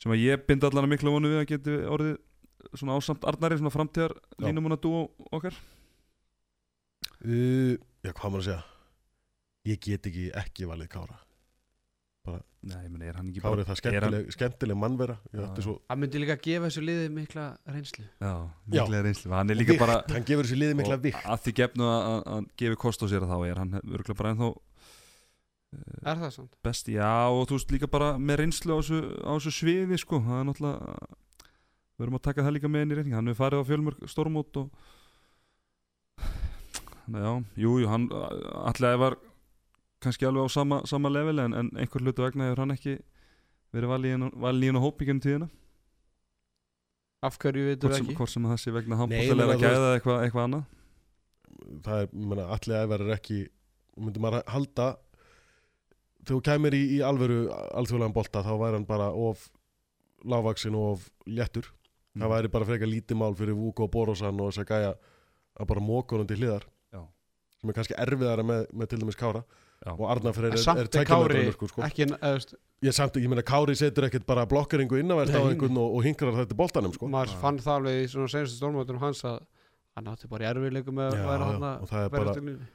[0.03, 2.18] sem að ég bind allan að mikla vonu við að geti orðið
[2.74, 4.45] svona ásamt Arnari, svona framtíðar Já.
[4.45, 5.57] línum hún að dúa okkar.
[7.24, 8.61] Uh, Já, hvað maður að segja?
[9.70, 11.16] Ég get ekki ekki valið Kára
[12.60, 15.40] Nei, ég meni, er hann ekki Kári er það er hann, skemmtileg, skemmtileg mannvera Já,
[15.40, 15.62] já.
[15.64, 18.04] svo hann myndi líka gefa þessu liði mikla reynslu.
[18.20, 18.82] Já, Já.
[18.82, 19.30] miklega reynslu.
[19.32, 22.02] Hann er líka Vikt, bara Hann gefur þessi liði mikla vikt að því gefnu að
[22.10, 26.20] að hann gefi kost á sér að þá er hann örgulega bara ennþá eh, Er
[26.20, 26.52] það sant?
[26.68, 30.20] best, já og þú veist líka bara með reynslu á þessu, á þessu sviði sko,
[30.28, 31.00] það er náttúrulega
[32.00, 34.04] við erum að taka það líka með inn í reyning hann hefur farið á fjölmörg
[34.08, 34.68] stórmót og
[37.08, 37.32] þannig að já,
[37.64, 38.06] jú, jú hann
[38.68, 39.16] allega var
[40.01, 42.94] kannski alveg á sama, sama level en, en einhver hlutu vegna hefur hann ekki
[43.74, 45.48] verið valið val í hennu hópingunum tíðina
[47.20, 48.16] Af hverju veitum hvort við sem, ekki?
[48.16, 50.62] hvort sem það sé vegna meina, þú gæða eitthvað, eitthvað annað
[51.84, 53.40] Það er, ég meina, allir ævar er ekki
[54.01, 54.86] myndi maður halda
[56.20, 57.40] þegar þú kæmir í, í alvöru
[57.76, 59.44] alþjóðlegan bolta þá væri hann bara of
[60.24, 61.68] lágvaksin og of léttur
[62.11, 62.24] Mm.
[62.24, 64.88] það væri bara frekar lítið mál fyrir Vúko og Borosan og þess að gæja
[65.62, 67.05] að bara móka honum til hliðar Já.
[67.55, 69.44] sem er kannski erfiðara með, með til dæmis Kára
[69.80, 69.92] Já.
[69.96, 71.82] og En er, er mörkur, sko.
[71.86, 72.50] ekki, eða, veist,
[72.84, 76.36] ég, samt, ég meina Kári setur ekkert bara blokkeringu innanvert á einhvern og, og hinkrar
[76.36, 77.08] þetta boltanum sko.
[77.08, 77.38] maður Já.
[77.40, 79.38] fann það alveg í svona senastu stórmótunum hans að
[79.96, 82.66] hann átti bara í erfiðleikum með Já, að vera er berjast bara um lífið.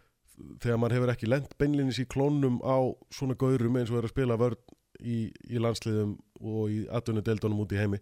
[0.66, 2.78] þegar maður hefur ekki lent beinlinis í klónum á
[3.14, 4.58] svona gaurum eins og er að spila vörn
[5.06, 8.00] í, í landsliðum og í atvinnudeldunum út í heimi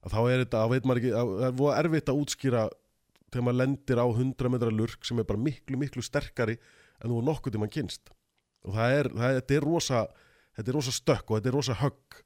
[0.00, 2.64] að þá er þetta, þá veit maður ekki að það er voða erfitt að útskýra
[3.30, 7.20] þegar maður lendir á 100 metra lurk sem er bara miklu, miklu sterkari en þú
[7.20, 8.10] er nokkuð til mann kynst
[8.66, 10.00] og það er, það er, þetta er rosa
[10.56, 12.20] þetta er rosa stökk og þetta er rosa högg.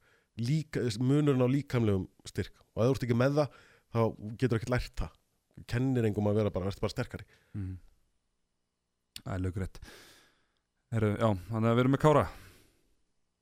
[0.44, 2.56] Líka, munurinn á líkamlegum styrk.
[2.74, 3.58] Og ef þú ert ekki með það
[3.94, 4.00] þá
[4.40, 5.12] getur ekki lært það.
[5.70, 7.26] Kennir engum að vera bara, verður bara sterkari.
[7.54, 7.76] Mm.
[9.20, 9.78] Það er lögrætt
[10.94, 12.24] Heru, Já, þannig að við erum með Kára.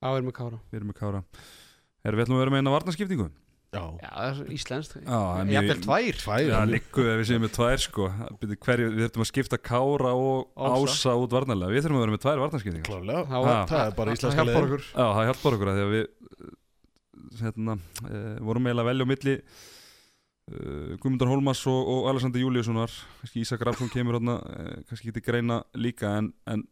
[0.02, 0.58] Já, við erum með Kára.
[0.68, 1.22] Við erum með Kára.
[2.02, 3.26] Heru, Við ætlum að vera með eina varnaskiptingu
[3.72, 4.94] Já, Já, það er svona íslenskt.
[5.00, 6.16] Já, en mjög- Jafnvel tvær.
[6.20, 8.08] Tvær Já, líku ef við séum með tvær sko.
[8.42, 10.92] Byrju, hverju, Við þurfum að skipta Kára og Ása.
[10.92, 11.72] Ása út varnarlega.
[11.72, 14.44] Við þurfum að vera með tvær varnaskiptingar Klárlega, Það var- það er bara það íslenska
[14.92, 16.06] Já, það hjálpar okkur að því að við
[17.40, 19.34] hérna, uh, vorum eiginlega velja á milli
[20.52, 22.92] uh, Guðmundur Hólmas og, og Alexander Júliussonar
[23.22, 26.64] kannski Ísak Rafsson kemur hérna uh, kannski ekki greina líka en, en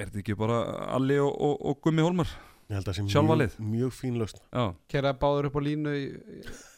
[0.00, 0.64] er þetta ekki bara
[0.96, 2.26] Alli og, og, og Gummi Hólmar?
[2.70, 5.94] Ég held að það sé mjög, mjög fín löst Já, Kera báður upp á línu
[5.98, 6.04] í,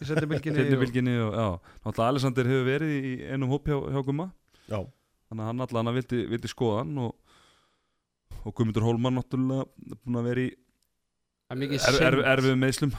[0.00, 1.48] í sendibilginni Teinnibylginni og já,
[1.84, 4.30] náttúrulega Alexander hefur verið í einum hóp hjá, hjá Gumma.
[4.64, 4.78] Já,
[5.28, 7.36] þannig að hann allan að vildi, vildi skoða hann og,
[8.40, 10.50] og Guðmundur Hólmar náttúrulega búin að vera í
[11.52, 12.96] er, er, erfið meðslum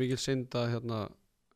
[0.00, 1.00] mikið synd að hérna,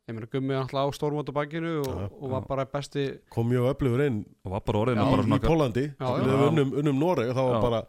[0.09, 3.75] ég meina gummi alltaf á stórmóta bakinu og, Já, og var bara besti kom mjög
[3.75, 6.37] öflugur inn og var bara orðin Já, bara í svona Pólandi Já, þegar já.
[6.39, 7.65] við unnum, unnum Noreg og þá var Já.
[7.69, 7.83] bara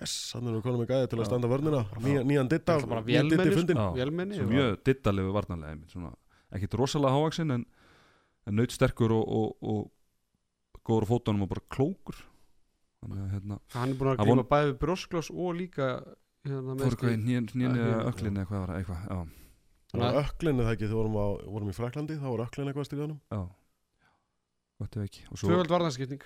[0.00, 1.28] yes, hann er nú konum með gæði til að Já.
[1.30, 1.82] standa vörnina.
[2.04, 6.12] Nýja, nýjan ditta, Það er nýjan ditti fundin vélmenni svo og- mjög dittalegu varnarlega
[6.52, 7.64] ekkit rosalega hávaksinn en,
[8.46, 9.90] en naut sterkur og, og, og
[10.88, 12.16] góður á fótunum og bara klókur.
[13.04, 15.88] Þannig að hérna hann er búin að Það glíma von- bæði við brjósklós og líka
[16.48, 16.88] hérna, fór meiðsli.
[16.88, 18.08] eitthvað í nýjan Ja, hérna.
[18.12, 19.28] öklinni eitthvað, var það, eitthvað
[19.88, 22.88] Það var öklinni það ekki, þegar vorum, á, vorum í Fraklandi þá var öklinni eitthvað
[22.88, 23.40] styrjanum já.
[24.78, 25.22] Gott ef ekki.
[25.32, 26.22] Og svo tvöfald varðanskipning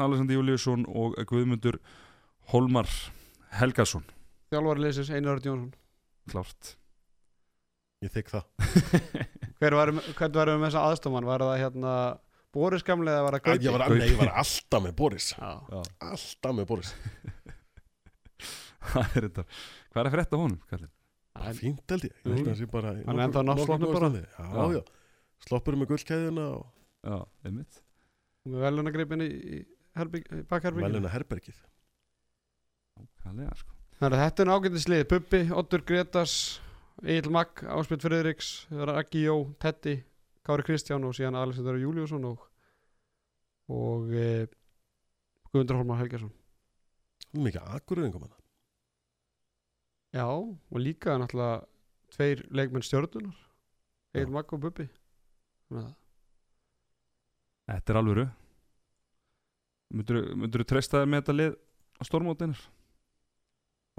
[0.00, 1.80] Alexander Júliusson og Guðmundur
[2.50, 2.88] Holmar
[3.60, 4.04] Helgason.
[4.50, 5.72] Þjálfari leysins Einar Örd Jónsson.
[6.30, 6.72] Klárt.
[8.04, 8.44] Ég þykk það.
[9.60, 11.94] Hver var, hvern var með þessa aðstofan var það hérna
[12.56, 15.26] Boris gamli eða var það Gauti Ég var, nei, ég var alltaf með Boris.
[15.36, 15.50] Já.
[15.74, 16.94] já, Alltaf með Boris.
[18.90, 19.44] Það er þetta.
[19.92, 20.92] Hvað er að frétta honum, kallinn?
[21.36, 23.24] Bara En- Fínt held ég, ég held að það sé bara í Hann er nokkuð-
[23.26, 24.08] ennþá nokkuð náttsloppnum góðu bara.
[24.08, 24.22] standi.
[24.32, 24.64] Já, Já.
[24.74, 24.82] já,
[25.46, 26.64] sloppur með gullkæðina og
[27.10, 27.82] já, einmitt.
[28.50, 29.60] Með velunagripin í, í,
[30.00, 31.60] herbygg, í bakherbygginu velina herbergið
[33.22, 33.74] Kallega, sko.
[34.00, 36.34] þetta er ágættislið Bubbi, Oddur Gretas
[37.00, 40.00] Egil Magg, Áspjöld Friðriks Raggi Jó, Teddy
[40.44, 42.46] Kári Kristján og síðan Alexander Júliusson og
[43.70, 44.48] og e,
[45.50, 46.32] Guðmundur Holmar Helgason
[47.38, 48.36] Mikið akureyðingum hann
[50.10, 51.62] já, og líka náttúrulega
[52.10, 53.36] tveir leikmenn stjörnunar
[54.10, 54.32] Egil.
[54.34, 54.88] Magg og Bubbi
[55.70, 55.96] Þannig að
[57.70, 58.26] þetta er alvöru
[59.94, 62.60] myndur þú treysta þér með þetta lið á stórmótinir?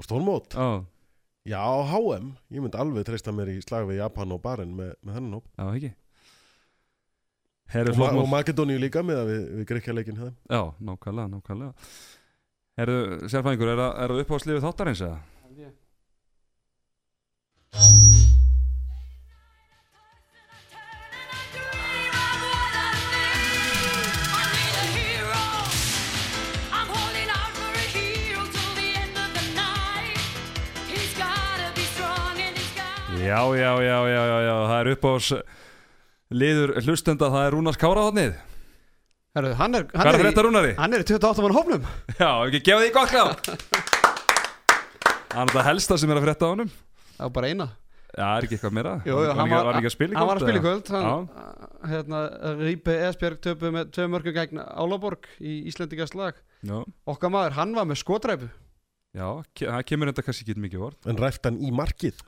[0.01, 0.81] Og stórmót, Já,
[1.45, 4.95] já, á HM Ég myndi alveg treysta mér í slag við Japan og Baren með,
[5.05, 5.45] með þennan hóp.
[5.53, 5.91] Já, ekki?
[7.71, 11.91] Herru og, og Makedóníu líka með að við, við greikja leikin hefðum Já, nákvæmlega, nákvæmlega.
[12.81, 12.97] Herru,
[13.31, 15.19] sérfæðingur, er það, er það uppáðslifið þáttarins eða?
[15.61, 15.69] Já,
[33.21, 35.29] já, já, já, já, já, það er uppáðs
[36.41, 38.33] liður hlustenda, það er Rúnars Káraðotnið
[39.31, 40.71] Herru, hann er, Hvað hann er er, þetta Rúnari?
[40.79, 41.85] hann er í 28 mann hófnum
[42.19, 43.23] Já, ekki gefa því gott klá
[45.31, 46.71] Það er þetta helsta sem er að frétta á honum.
[47.15, 47.65] Það var bara eina.
[48.11, 48.91] Já, er ekki eitthvað meira?
[49.07, 50.63] Jú, jú, var, hann var- var ekki að spila í hann var að spila í
[50.65, 51.29] kvöld, kvöld hann,
[51.93, 52.19] hérna,
[52.59, 56.35] Rípe Esbjörg töpu með tvei mörgum gegn Álaborg í Íslendingas lag
[57.07, 58.49] okkar maður, hann var með skotræpu.
[59.15, 59.29] Já,
[59.63, 62.19] það kemur þetta kannski ekki mikið vort En ræft hann í markið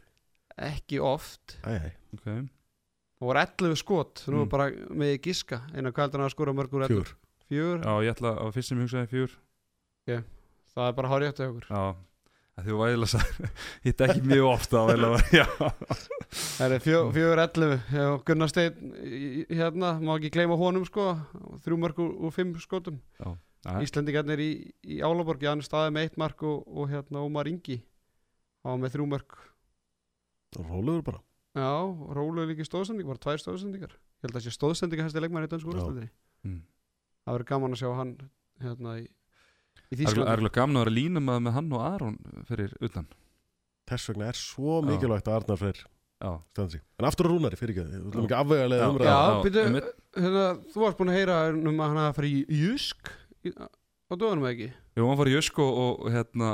[0.57, 1.57] ekki oft.
[1.65, 2.27] Æ, æ, Ok,
[3.23, 4.49] og var 11 skot, nú Mm.
[4.49, 5.61] bara með giska.
[5.73, 7.13] Eina hvað heldur hann að skora mörgur fjögur
[7.49, 9.37] fjögur, já, ég ætla að fyrst sem ég hugsaði fjúr
[10.73, 11.67] það er bara hárið eftir okkur.
[11.69, 11.95] Já,
[12.77, 13.49] var eiginlega að
[13.85, 14.85] hitta ekki mjög ofta á
[16.33, 18.93] það er fjö, fjögur 11 og Gunnar Steinn
[19.49, 21.07] hérna, má ekki gleyma honum sko.
[21.65, 22.99] Þrjú úr, úr fimm skotum.
[23.19, 23.33] Já,
[23.81, 24.49] Íslendingarnir í,
[24.83, 27.79] í Álaborg Jan staði með eitt mark og, og hérna Ómar Ingi.
[28.63, 29.37] Var með þrjú mörg
[30.57, 31.21] Rólegur bara.
[31.53, 31.69] Já,
[32.17, 35.51] róluðu líka í stóðsending, var tvær stóðsendingar Ég held að sé stóðsendingar hæsti leikmæri í
[35.51, 35.75] dönsku Já.
[35.75, 36.07] úrstæðri
[36.47, 36.61] mm.
[37.21, 38.13] Það verður gaman að sjá hann
[38.63, 39.03] hérna í,
[39.93, 42.17] í Það er alveg gaman að vera lína með, með hann og Aron
[42.49, 43.05] fyrir utan.
[43.91, 44.87] Þess vegna er svo Já.
[44.89, 45.61] mikilvægt að Arnar
[46.73, 46.81] sig.
[46.97, 48.89] En aftur á Rúnari, fyrir ekki Við ætlum ekki afvegalega Já.
[48.89, 49.83] umræða
[50.15, 50.43] hérna,
[50.73, 52.17] þú varst búin að heyra um að hann hafa
[54.03, 54.69] í í- á dögunum eða ekki?
[54.99, 55.71] Jú, hann var í Jösk og,
[56.03, 56.49] og hérna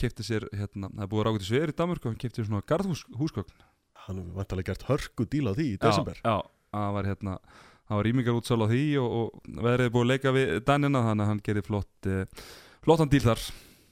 [0.00, 2.48] kefti sér, hérna, það er búið að rákvæði sveir í Danmörk og hann kefti sér
[2.50, 3.64] svona garðhúsgögn
[4.06, 6.18] Hann hefur vantarlega gert hörku díl á því í Já, desember.
[6.22, 6.36] já,
[6.72, 7.36] það var hérna
[7.86, 11.02] það var rýmingar útsal á því og, og veðrið er búið að leika við Danina
[11.06, 12.44] þannig að hann gerði flott eh,
[12.86, 13.42] flottan díl þar.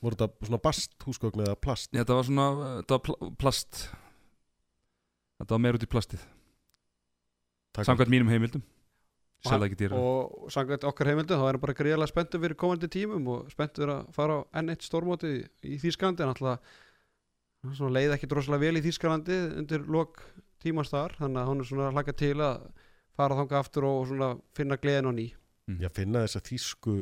[0.04, 1.90] Voru þetta svona bast húsgögn eða plast?
[1.94, 2.46] Þetta var svona,
[2.82, 3.84] þetta var pl plast.
[5.40, 6.24] Þetta var meir út í plastið.
[7.74, 7.86] Takk.
[7.88, 8.62] Samkvæmt mínum heimildum
[9.44, 12.58] Og Selða ekki dýra Og samkvæmt okkar heimildum þá er hann bara greiðlega spenntur fyrir
[12.60, 15.32] komandi tímum og spenntur að fara á N1 stórmóti
[15.64, 16.24] í Þýskalandi.
[16.24, 20.22] En alltaf leið ekki droslega vel í Þýskalandi undir lok
[20.64, 22.64] tímans þar þannig að hann er svona að hlaka til að
[23.14, 25.28] fara þanga aftur og svona finna gleðin á ný.
[25.80, 26.98] Ég finna þessa þýsku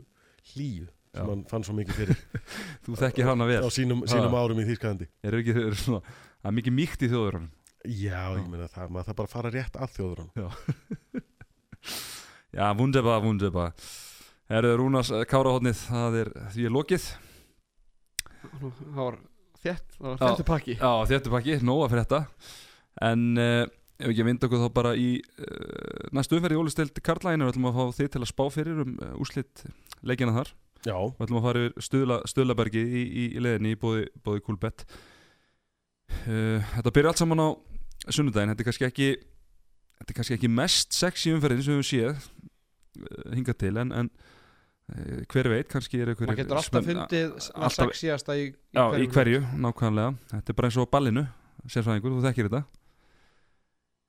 [0.52, 1.20] hlýju Já.
[1.20, 2.20] sem hann fann svo mikið fyrir.
[2.86, 3.62] Þú þekkir hana vel.
[3.62, 5.08] Á sínum, sínum árum í Þýskalandi.
[5.22, 6.02] Er ekki, er svona,
[6.42, 7.50] það er mikið mýkt í þjóðurunum
[7.82, 10.30] Já, ég meina það, maður það bara að fara rétt að þjóður hann
[12.52, 13.70] Já, wunderbar, wunderbar.
[14.52, 17.06] Herðu Rúnas Kárahotnið, það er því er lokið.
[18.42, 19.16] Það var
[19.62, 20.24] þétt, það var Já.
[20.26, 20.74] þéttu pakki.
[20.76, 22.20] Já, þetta pakki, nóga fyrir þetta
[23.08, 23.62] En uh,
[24.02, 27.54] ef ekki að vinda okkur þá bara í uh, næstu umferð í Ólistild Karlæginu við
[27.54, 29.64] ætlum að fá þið til að spá fyrir um uh, úslit
[30.04, 30.52] leikina þar.
[30.82, 34.44] Já, við ætlum að fara yfir stuðla, stuðlabergi í, í, í leðinni í bóði, bóði
[34.44, 34.84] Kúlbett.
[36.26, 37.48] Uh, Þetta byrja allt saman á
[38.12, 38.52] sunnudaginn.
[38.52, 39.10] Þetta er kannski ekki
[40.02, 43.94] þetta er kannski ekki mest sexy umferðin sem við höfum séð uh, hingað til en,
[44.02, 48.48] en uh, hver veit, kannski er maður einhver getur alltaf fundið að alltaf- sexiasta í,
[48.50, 50.14] í Já, í hverju, nákvæmlega.
[50.34, 51.26] Þetta er bara eins og ballinu,
[51.70, 52.64] sérfræðingur, þú þekkir þetta.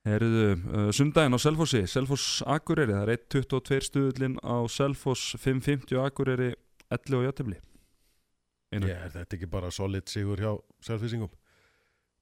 [0.03, 6.49] Herðu, uh, sundaginn á Selfossi Selfoss Akureyri, það er 1.22 stuðullin á Selfoss 5.50 Akureyri
[6.91, 7.55] 11 og játefli
[8.73, 10.51] ég, þetta er ekki bara solid sigur hjá
[10.83, 11.31] selfisingum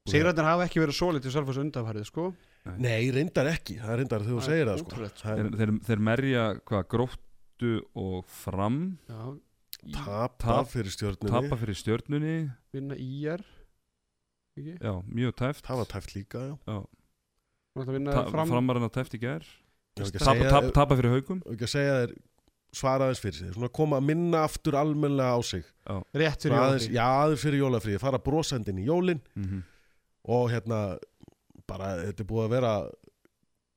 [0.06, 2.28] Sigrættin hafa ekki verið svolítið til Selfoss undanfærið sko
[2.78, 4.90] Nei, reyndar ekki, það er reyndar þegar þú segir það sko.
[4.92, 5.22] sko.
[5.22, 8.78] Þeir, þeir, þeir merja hvað, gróttu og fram?
[9.10, 9.22] Já,
[9.96, 12.36] tapa Tap- fyrir stjórnunni tapa fyrir stjörnunni.
[12.74, 12.98] Vinna
[14.58, 14.76] ekki?
[14.78, 15.66] Já, mjög tæft.
[15.66, 16.54] Það var tæft líka, já.
[16.70, 16.78] Já,
[18.52, 19.22] framarinn að tæft í
[20.20, 22.14] að tapa, tapa, tapa fyrir haugum og ekki að segja þér
[22.72, 23.52] svara aðeins fyrir sig.
[23.52, 25.66] Svona koma að minna aftur almennilega á sig.
[26.16, 29.62] Rétt fyrir Svona aðeins, jólafrí já, aðeins fyrir jólafríði, fara brosendin í jólin mm -hmm.
[30.36, 30.80] og hérna
[31.68, 32.72] bara, þetta er búið að vera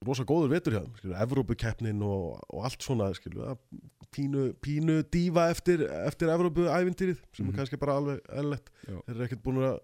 [0.06, 0.84] rosa góður vetur hjá
[1.24, 3.56] Evrópukeppnin og, og allt svona, skilur,
[4.14, 7.54] pínu, pínu dífa eftir, eftir Evrópuævintýrið, sem Mhm.
[7.54, 9.00] er kannski bara alveg eðlilegt, Já.
[9.08, 9.80] þeir eru ekkert búin að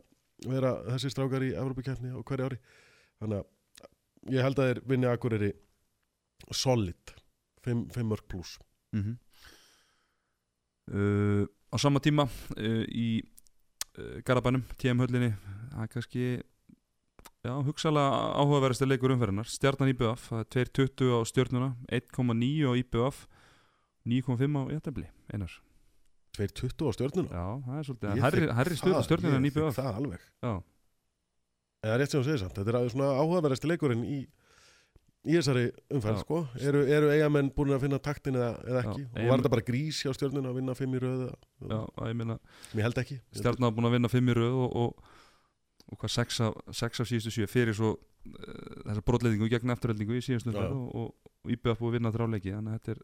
[0.52, 2.60] vera þessi strákar í Evrópukeppni á hverju ári,
[3.22, 5.52] þannig að ég held að þeir vinni Akureyri
[6.52, 7.16] solid,
[7.66, 8.58] 5 mörg pluss
[8.94, 9.18] mm
[10.92, 12.26] uh, á sama tíma
[12.58, 13.22] uh, í
[13.98, 15.32] uh, Garabænum, TM höllinni
[15.72, 16.26] það er kannski
[17.46, 23.24] já, hugsalega áhugaverðasti leikur umferðinar stjarnan IBF, það er 2.20 á stjörnuna 1.9 á IBF
[24.08, 25.56] 9.5 á jættabli einar.
[26.38, 27.30] 2.20 á stjörnuna?
[27.32, 30.28] Já, það er svolítið stjörn það, stjörnuna en IBF það alveg.
[30.46, 30.54] Já,
[31.86, 34.20] eða rétt sem þú segir samt, þetta er aðeins svona áhugaverðasti leikurinn í,
[35.26, 36.24] í þessari umferð Já.
[36.24, 36.40] sko.
[36.62, 39.54] eru, eru eigamenn búin að finna taktin eða, eða Já, ekki, og Eyjamenn- var þetta
[39.56, 42.38] bara grís hjá stjörnuna að vinna fimm í röð já, ég meina
[42.78, 43.18] ég held ekki.
[43.34, 45.11] Stjarnan hafa búin að vinna 5 í röð og, og,
[45.92, 50.18] og hvað 6 af, sex af síðustu 7 fyrir svo uh, þessa brotleiðingu gegn eftirheldingu
[50.18, 53.02] í síðustu umferð og, og, IBF búið að vinna þrjáleiki þannig að þetta er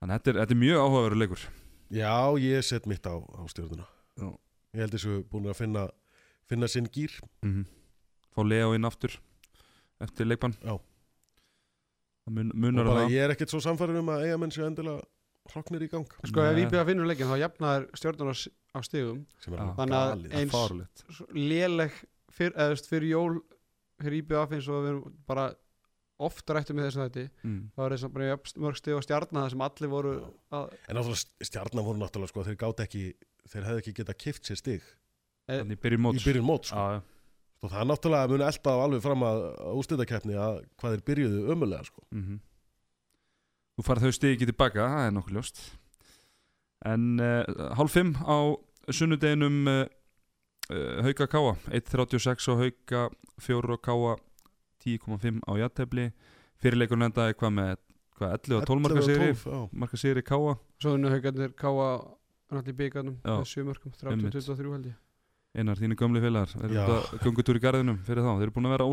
[0.00, 1.46] að þetta er, þetta er mjög áhugaverður leikur.
[1.90, 3.86] Já, ég set mitt á, á stjörnuna
[4.20, 4.28] Já.
[4.76, 5.88] ég held þessu búin að finna
[6.50, 7.12] finna sinn gýr
[7.42, 7.64] mm -hmm.
[8.34, 9.16] fá Leo inn aftur
[10.00, 10.56] eftir leikbann.
[12.30, 13.10] Mun, munar bara það.
[13.10, 15.02] ég er ekkert svo samfæður um að eigamenn séu endilega
[15.50, 16.06] hrokknir í gang.
[16.24, 16.58] Sko ef.
[16.62, 18.30] IBF vinnur leikin þá jafnar stjórnur
[18.74, 19.62] á, s- á stigum sem er Já.
[19.64, 21.92] alveg Þannig að galið eins- fárlegt Svo léleg
[22.30, 22.54] fyr,
[22.88, 23.40] fyrir jól
[24.00, 25.48] fyrir IBF eins og við erum bara
[26.20, 27.60] ofta rættum með þessu þetta mm.
[27.74, 30.12] það var þess að bara mörg stig á stjarnar sem allir voru
[30.52, 33.04] að, en náttúrulega stjarnan voru náttúrulega sko, þeir gátt ekki
[33.50, 34.82] þeir hefði ekki getað kift sér stig
[35.48, 36.76] e, í byrjun mót sko.
[36.76, 37.00] Já, já.
[37.64, 39.40] og það er náttúrulega muni elda alveg fram að,
[39.80, 42.04] úrstættakeppni að hvað þeir byrjuðu ömulega sko.
[42.12, 42.38] mm
[43.80, 45.60] Þú farið þau stigi ekki tilbaka, það er nokkuð ljóst
[46.88, 47.42] En uh,
[47.76, 48.56] hálf fimm á
[48.88, 49.84] sunnudeginum uh,
[51.04, 53.08] Hauka Káa 1.36 og Hauka
[53.40, 54.16] 4 og Káa
[54.84, 56.10] 10.5 á jættefli
[56.60, 57.76] Fyrirleikurinn endaði hvað með
[58.16, 59.78] hvað, 11 og 12 marka 11 og sigri 12, já.
[59.82, 61.90] marka sigri Káa svo unnu haugarnir káa
[62.50, 64.34] náttúrulega í með sjömörkum Einmitt.
[64.34, 64.98] 30-23 held ég
[65.58, 68.28] Einar, þínu gömli félagar út að göngutúr í garðinum fyrir þá?
[68.38, 68.84] Þeir eru búin að vera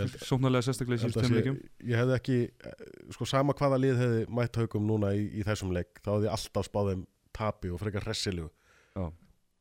[0.00, 1.58] held- Sóknarlega sérstaklega í síðust leikjum
[1.90, 5.74] ég hefði ekki eh, sko sama hvaða lið hefði mætt haugum núna í, í þessum
[5.76, 7.02] leik þá hefði alltaf spáð þeim
[7.36, 8.48] tapi og frekar hressilegu.
[8.96, 9.04] Já.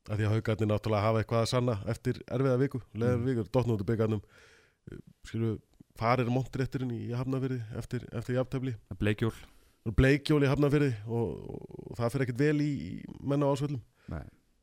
[0.06, 3.26] að því að haugarnir náttúrulega hafa eitthvað að sanna eftir erfiða viku, leðar Mm.
[3.26, 4.22] vikur dotna út í byggarnum
[5.26, 5.52] skilu,
[6.00, 8.76] farir montrétturinn í hafnafyrði eftir, eftir jafntefli?
[9.02, 9.34] Bleikjól.
[9.98, 11.28] Bleikjól í hafnafyrði og,
[11.92, 12.14] og það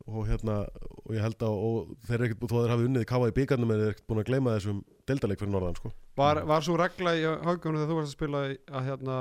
[0.03, 0.15] Nei.
[0.19, 0.57] og hérna
[1.03, 3.35] og ég held að og þeir eru ekkert, þó að þeir hafi unnið káa í
[3.37, 5.93] byggarnum en þeir eru ekkert búin að gleyma þessum deildaleik fyrir norðan sko.
[6.19, 9.19] var, var svo regla í haugarnum þegar þú varst að spila að hérna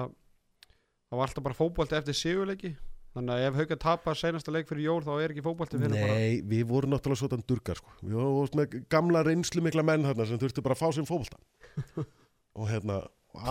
[1.12, 2.74] það var alltaf bara fótbolti eftir sigurleiki
[3.12, 6.16] þannig að ef haugar tapar senasta leik fyrir jól þá er ekki fótbolti fyrir bara
[6.16, 7.92] Nei, við vorum náttúrulega svona durgar sko.
[8.00, 12.06] við vorum með gamla reynslu mikla menn þarna sem þurftu bara að fá sinn fótbolta
[12.60, 13.02] og hérna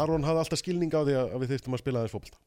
[0.01, 2.41] Aron hafði alltaf skilning á því að, við þurftum að spila aðeins fótbolta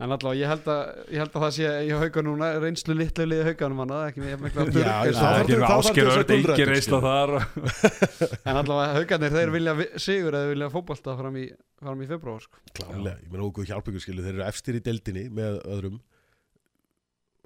[0.00, 0.82] En allavega, ég held að,
[1.12, 4.38] ég held að það sé í hauga núna reynslu litlu liði hauganum hann ekki með
[4.46, 6.20] mikla Já, durg já, eins og- það Það þarf- gerir þá þarf ásker þess að
[6.20, 7.04] örd, engin gulrætur, reysla skilur.
[7.04, 7.30] þar
[8.50, 11.44] En allavega haugarnir, þeir vilja vi- sigur eða vilja fótbolta fram í,
[11.82, 12.62] fram í februar sko.
[12.80, 16.00] Klálega, ég okkur hjálpa ykkur skilu þeir eru efstir í deildinni með öðrum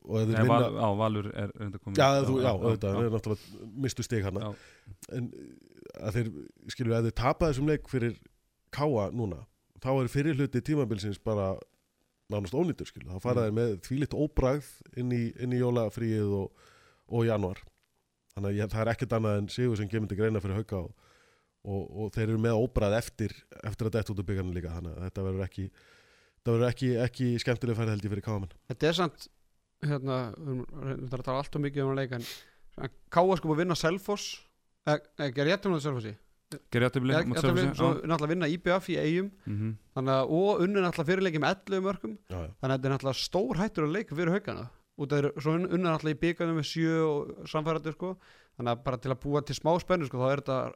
[0.04, 3.68] Nei, vinna val, á, Valur er reynda komið Já, þú, já, auðvitað, þeir eru náttúrulega
[3.86, 4.50] mistu stig hana Já.
[5.16, 5.28] en
[6.04, 6.28] að þeir,
[6.74, 8.18] skilur, ef þeir tapa þessum leik fyrir
[8.74, 9.38] káa núna
[9.80, 11.54] þá er fyrir hluti tímabilsins bara
[12.32, 13.46] nánast ónýttur, skilur, þá fara Mm.
[13.48, 16.68] þeir með þvílitt óbragð inn í, inn í jólafríið og,
[17.12, 17.60] og januar
[18.34, 20.94] þannig að það er ekkert annað en sigur sem kemur til greina fyrir hauka og,
[21.64, 24.72] og, og þeir eru með óbrað eftir, eftir að detta út úr byggarnir líka.
[24.74, 25.68] Þannig að þetta verður ekki
[26.44, 29.28] ekki, ekki skemmtileg færð held ég fyrir káman Þetta er samt
[29.84, 32.26] hérna, við erum að tala alltaf mikið um að leika en
[33.14, 34.26] Káa sko búið að vinna Selfoss
[34.84, 36.14] ekki rétt um það Selfossi
[36.52, 39.72] Að vinna- svo náttúrulega vinna IBF í eigum -hmm.
[39.96, 42.50] þannig að og unnu náttúrulega fyrirleiki með 11 mörgum já, já.
[42.60, 44.70] þannig að þetta er náttúrulega stór hættur að leika fyrir haugana.
[44.98, 48.16] Og það er svo unnu náttúrulega í byggarnum með 7 og samfærandi sko.
[48.56, 50.72] Þannig að bara til að búa til smá spennu sko þá er þetta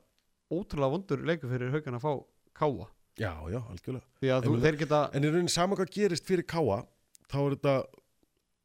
[0.51, 2.13] ótrúlega vondur leikur fyrir haugana að fá
[2.59, 2.87] Káa
[3.19, 4.05] já, já, algjörlega.
[4.21, 6.83] Því að þú, En- þeir geta en í rauninni sama hvað gerist fyrir káa
[7.31, 7.75] þá er þetta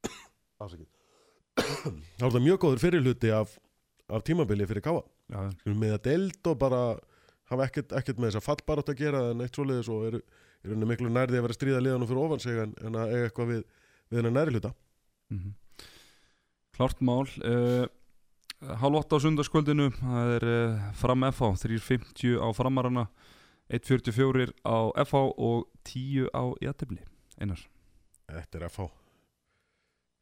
[2.17, 3.57] þá er þetta mjög góður fyrirluti af,
[4.09, 6.81] af tímabili fyrir káa með að deild og bara
[7.51, 10.21] hafa ekkert, ekkert með þess að fallbarátt að gera en eitt svoleiðis og eru
[10.63, 13.51] rauninni miklu nærði að vera stríða liðanum fyrir ofan sig en, en að eiga eitthvað
[13.51, 13.63] við,
[14.09, 14.73] við hennar næri hluta.
[15.33, 15.51] Mm
[16.73, 17.85] Klárt mál uh,
[18.81, 23.03] Hálf 8 á sundarskvöldinu Það er uh, fram FH 3.50 á framarana
[23.69, 27.03] 1.44 á FH og 10 á jættibli
[27.37, 27.61] Einar,
[28.25, 28.89] Þetta er FH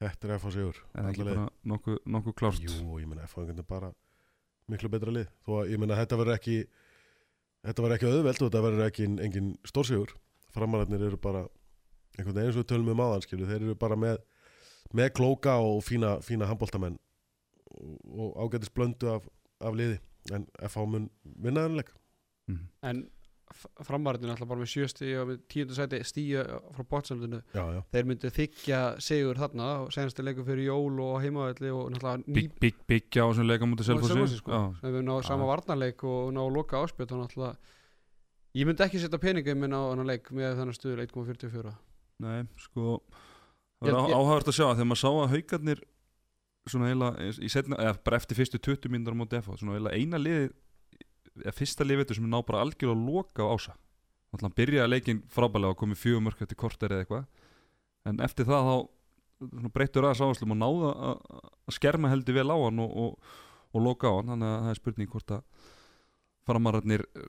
[0.02, 1.40] Þetta er FH sigur er það ekki Alla leið.
[1.40, 2.66] bara nokkuð nokku klárt?
[2.68, 3.94] Jú, ég meina FH er bara
[4.72, 5.30] miklu betra lið.
[5.46, 6.58] Þó að ég meina þetta verður ekki
[7.62, 10.16] þetta verður ekki auðveld og þetta verður ekki engin stórsigur.
[10.56, 11.46] Framararnir eru bara
[12.18, 14.20] einhvern veginn eins og við tölum um aðan skilju þeir eru bara með,
[14.98, 16.98] með klóka og fína, fína handbóltamenn
[18.12, 19.28] og, ágætis blöndu af,
[19.64, 20.00] af liði.
[20.36, 21.88] En FH mun vinna þennleik
[22.52, 22.66] mm.
[22.86, 23.06] en
[23.86, 26.44] framarðinu alltaf bara með sjösti og tíundu sæti stíu
[26.76, 31.18] frá bótsöldinu Já, já, þeir myndu þykja sigur þarna og senasti leikur fyrir jól og
[31.24, 34.52] heimavelli og náttúrulega Bygg, bygg, byggja á þessum leika mútið og Selfossi, Selfossi sko.
[34.56, 35.52] Já, sem við náðu sama Já.
[35.54, 37.56] varnarleik og náðu loka áspjöld og náttúrulega
[38.62, 41.76] ég myndi ekki setja peninga minn á hann leik með þennan stuður 1.44
[42.22, 43.00] Nei, sko
[43.82, 45.80] Það var áhægast að sjá að þegar maður sá að haugarnir
[46.70, 47.12] svona
[47.42, 50.52] í setna, eða bara eftir fyrstu 20 mínútur á móti FH, svona eiginlega eina liði
[51.58, 53.74] fyrsta liði veitur sem ná bara algjörlega að loka á ása
[54.32, 57.26] þannig að hann byrjaði leikin frábælega og komið fjögur mörk eftir korter eða eitthvað
[58.12, 58.76] en eftir það þá
[59.74, 63.32] breyttur aðeins áherslum og náða að skerma heldur vel á hann og, og,
[63.74, 65.42] og loka á hann, þannig að það er spurning hvort að
[66.48, 67.26] framararnir eh,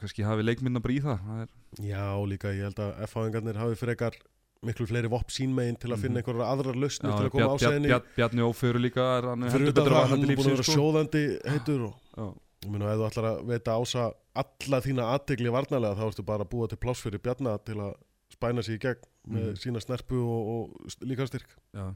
[0.00, 1.54] kannski hafi leikminna bara í það, það er,
[1.90, 4.18] já líka ég held að FH-ingarnir hafi frekar
[4.66, 6.22] miklu fleiri vopp sínmegin til að finna Mhm.
[6.22, 9.66] einhverjar aðrar lausnir til að koma ásæðinni Bjarn- Bjarni Ófeyru líka er, hann er utan
[9.70, 10.74] betur að hann er búin að vera sko.
[10.78, 12.26] sjóðandi heitur og Já.
[12.64, 14.04] Ég meina, ef þú ætlar að veita ása
[14.42, 17.92] alla þína aðtegli varnalega þá ertu bara að búa til pláss fyrir Bjarna til að
[18.34, 19.58] spæna sig í gegn með Mhm.
[19.62, 21.54] sína snerpu og, og líka styrk.
[21.74, 21.94] Já,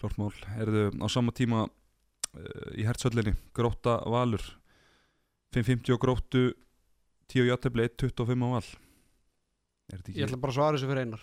[0.00, 4.42] klart mál Erðu á sama tíma uh, í hertsöllinni, gróta valur
[5.54, 6.42] 5.50 og gróttu
[7.32, 8.68] 10 játefli, 1.25 á val
[9.92, 11.22] Er þetta ég ætla bara að svara þessu fyrir einar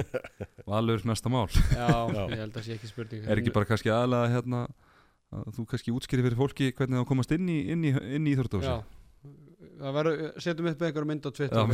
[0.70, 1.48] valur næsta mál?
[1.48, 2.22] já, Já.
[2.28, 4.62] ég held að það sé ekki spurning Er ekki bara kannski aðalega hérna
[5.30, 8.70] þú kannski útskýri fyrir fólki hvernig það komast inn í, inn í, inn í Íþróttási
[8.70, 8.80] já.
[9.80, 11.66] Það verður, setjum upp einhverjum mynd á Twitter Já,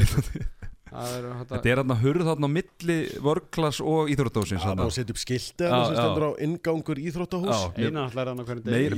[0.87, 2.97] það er þetta er hérna hurð þarna á milli
[3.27, 5.23] vörklass og Íþróttásin Það má setja upp
[5.67, 7.65] að sem stendur á ingangur íþróttahús.
[7.89, 8.97] einan alltaf er hann á hvernig er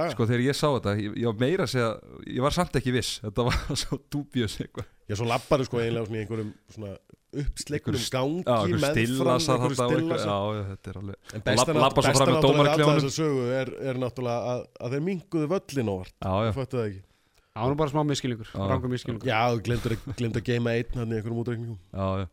[0.00, 0.14] daga.
[0.14, 1.90] Sko þegar ég sá þetta, ég, ég var meira að segja
[2.32, 4.00] ég var samt ekki viss, þetta var svo
[4.64, 4.88] eitthvað.
[5.12, 6.96] Ég svo lappari sko eiginlega í einhverjum svona
[7.42, 13.00] uppsleiknum gangi meðfram, stillasar einhverju er alveg En besta náttúrulega alla dómaraklefanum.
[13.00, 16.16] þessa sögu er, er náttúrulega að, að þeir minguðu völlin óvart.
[16.24, 17.02] Það föttu það ekki.
[17.50, 18.50] það var nú bara smá miskilningur,
[19.30, 19.40] Já.
[19.54, 21.78] þú glemdur að, að geima einn hann í einhverjum útreikningum.
[21.94, 22.28] já, já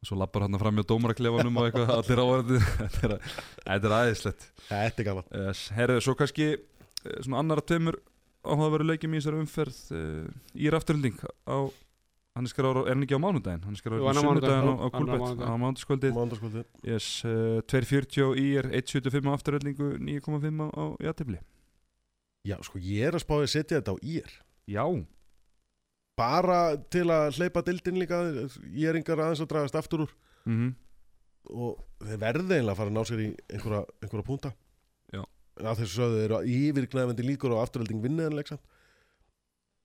[0.00, 3.34] Og svo lappar hann fram með dómaraklefanum og eitthvað allir áverði Þetta er,
[3.66, 5.26] þetta er aðeinslegt Þetta er gaman.
[5.42, 5.64] yes.
[5.76, 7.98] Herðu, svo kannski eh, svona annara tveimur
[8.40, 10.24] áhugaveru leikjum í þessari umferð uh,
[10.56, 11.68] í rafturlending á
[12.36, 13.62] hann er skráður, er hann ekki á mánudaginn?
[13.66, 18.70] Hann er skráður á á sunnudaginn á, mánudaginn, á mánudagskvöldið yes, uh, 2.40 í er
[18.80, 21.40] 1.75 á afturöldingu 9.5 á, á játefli
[22.46, 24.30] Já, sko ég er að spáði að setja þetta á ír.
[24.70, 24.84] Já,
[26.20, 28.18] Bara til að hleypa dildin líka,
[28.76, 30.14] ég er yngar aðeins að dragast aftur úr.
[30.44, 30.74] mhm.
[31.50, 34.50] Og þeir verði eiginlega að fara að ná sér í einhverja, einhverja púnta
[35.10, 35.22] Já.
[35.56, 38.60] að þessu sögðu eru yfirgnæfandi líkur á afturölding vinniðanleik samt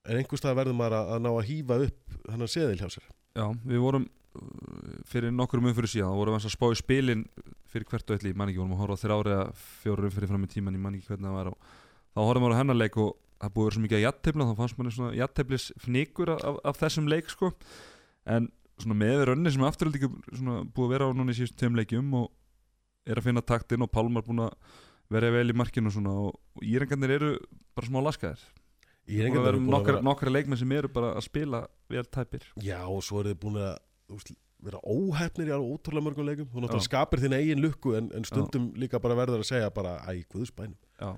[0.06, 3.10] en einhver stað verður maður að, að ná að hýfa upp hennar seðil hjá sér.
[3.36, 7.26] Já, við vorum uh, fyrir nokkrum umfyrir síðan þá vorum við að spá í spilin
[7.72, 9.48] fyrir hvert og eitthvað, ég man ekki, vorum að horfa á þrjár eða
[9.82, 11.72] fjórum umfyrir fram í tíman, ég man ekki hvernig það var og
[12.15, 13.11] þá horfum við á hennar leik og
[13.41, 16.60] það búið að vera svo mikið að jattefla, þá fannst manni svona jatteflis fnikur af,
[16.64, 17.52] af þessum leik sko.
[18.32, 18.48] En
[18.80, 22.30] svona með rönni sem afturhaldi búið að vera á núna í síðustu tveim leikjum og
[23.06, 24.56] er að finna taktinn og Pálmar búin að
[25.14, 27.34] vera vel í markinu og svona og, og írengarnir eru
[27.77, 28.41] bara smá laskaðir
[29.06, 31.61] Ég er að nokkra, nokkra leikmenn sem eru bara að spila
[31.91, 32.48] vel tæpir.
[32.64, 33.76] Já, og svo eru þið búin að
[34.07, 34.34] þú veist,
[34.65, 36.49] vera óhefnir í alveg ótrúlega mörgum leikum.
[36.49, 36.90] Þú náttúrulega Já.
[36.90, 40.77] skapir þín eigin lukku en, en stundum líka bara verður að segja bara æ, guðspænum
[40.98, 41.11] Já.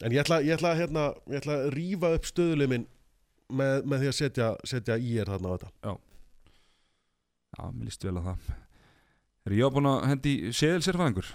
[0.00, 2.86] En ég ætla, ég ætla, hérna, ég ætla að rífa upp stöðuliminn
[3.52, 5.96] með, með því að setja, setja í er þarna á þetta.
[7.50, 8.50] Já, mér líst vel að það.
[9.48, 11.28] Er ég á búin að hendi séðil sérfæðingur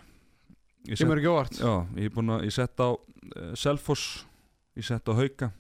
[0.86, 1.58] Ég Sem er ekki óvart.
[1.58, 4.26] Já, ég er búin að, ég sett á uh, Selfoss,
[4.76, 5.52] ég sett á Hauka.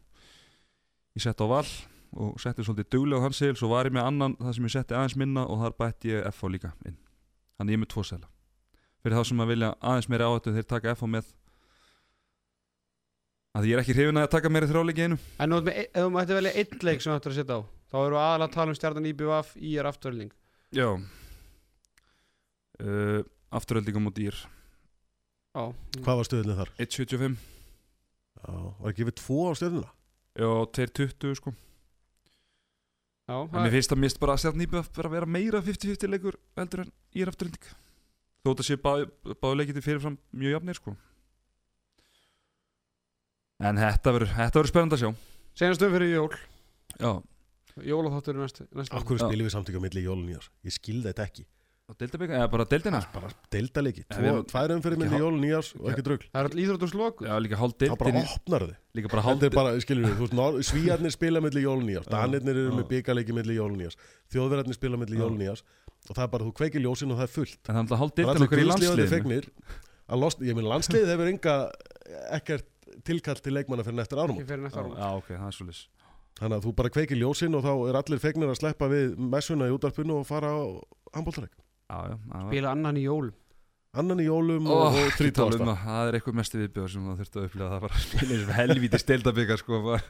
[1.16, 1.68] Ég sett á Val
[2.16, 3.56] og setti svolítið duglega á hans segil.
[3.60, 6.28] Svo var ég með annan það sem ég setti aðeins minna og þar bætti ég
[6.32, 6.98] FH líka inn.
[7.58, 8.30] Þannig ég er með tvo sela.
[9.04, 11.34] Fyrir þá sem að vilja aðeins meiri áhættu þeir taka FH með.
[13.56, 15.18] Að ég er ekki hrifin að taka meiri þráleiki einu.
[15.40, 17.98] En nú, ef þú mætti velja einn leik sem þú ættir að setja á Þá
[18.02, 20.32] eru aðalega að tala um stjarnan IBVF í er afturölding
[20.76, 20.90] Já.
[22.82, 23.22] Uh,
[23.56, 24.36] Afturöldinga múti ír.
[25.56, 25.72] Já,
[26.04, 26.72] Hvað var stöðulinn þar?
[26.84, 27.55] 1.75 Já,
[28.50, 29.92] var ekki við tvo á stöðuna?
[30.36, 31.54] Já, 2.20 sko
[33.26, 36.12] já En mér finnst að mist bara að stjarnan íbjöð bara að vera meira 50-50
[36.14, 37.70] leikur heldur en ég er afturölding
[38.46, 40.96] Þótt að sé báðu bá leikiti fyrirfram mjög jafnir sko
[43.66, 45.12] En þetta verður þetta verður spennandi að sjá
[45.56, 46.30] Senastum fyrir jól
[47.00, 47.12] Já,
[47.84, 49.02] Jólaþáttur er næstu, Já.
[49.04, 50.46] spilum við samtíka milli jólun í ár?
[50.64, 51.44] Ég skilði þetta ekki.
[51.86, 54.03] Og deildabika, eða bara deildina Bara deilda leiki.
[54.06, 56.26] Ja, við Tvo, erum- tvær umfyrir jólun í ár og ekki drögl.
[56.32, 58.76] Það er all íþróttum sloku Já, líka hálf Það bara deildin opnar þið.
[58.98, 60.16] Líka bara hálf Þetta er bara, skilur við,
[60.66, 62.06] Svíarnir spila milli jólun í ár.
[62.06, 62.12] Já.
[62.16, 63.95] Danirnir eru með byggarleiki milli jólun í ár.
[64.34, 65.22] Þjóðverðarnir spila milli Já.
[65.22, 65.62] jólun í ár.
[66.10, 67.62] Og það er bara, þú kveikir ljósin og það er fullt.
[67.70, 68.66] En það er hálf deildin allir okkar í
[75.49, 75.86] er svolítið
[76.36, 79.70] Þannig að þú bara kveikir ljósin og þá er allir fegnir að sleppa við messuna
[79.70, 80.64] í útarpinu og fara á
[81.16, 81.53] handbóltareik.
[81.86, 82.16] Já, já,
[82.48, 83.36] Spila annan í jólum
[83.95, 85.62] Annan í jólum Ó, og, og um 30.
[85.86, 86.10] það.
[86.10, 88.56] Er eitthvað mesti viðbjöður sem það þurfti að upplega það var að spila eins og
[88.57, 90.10] helvíti steildabika sko, maður,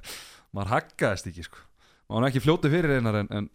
[0.55, 1.65] maður haggaðist ekki sko.
[2.07, 3.49] maður var ekki fljóti fyrir einar en, en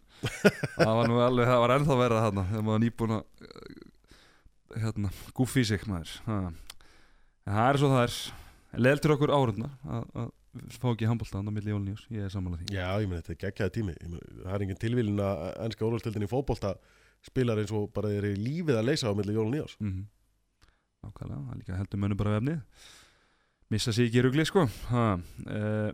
[0.77, 3.25] það var nú alveg, það var ennþá verða þarna þegar maður nýbúin að
[4.85, 5.11] hérna,
[5.41, 6.37] í sig maður ha.
[6.53, 10.31] en það er svo það er leiltur okkur árundna að, að
[10.79, 13.43] fá ekki handbóltaðan á milli jólnjós, ég er sammála því Já, ég meina, þetta er
[13.45, 13.95] geggjaði tími.
[14.45, 16.73] Það er engin tilvílin að ennska úrvalstildin í fótbolta
[17.27, 19.77] spilar eins og bara eru í lífið að leysa á milli jólun í ás.
[19.81, 20.01] mm
[21.01, 22.59] Nákvæmlega, það er líka heldur mönnum bara vefnið.
[23.73, 24.67] Missa sig ekki í rugli sko.
[24.91, 25.93] Ha, uh,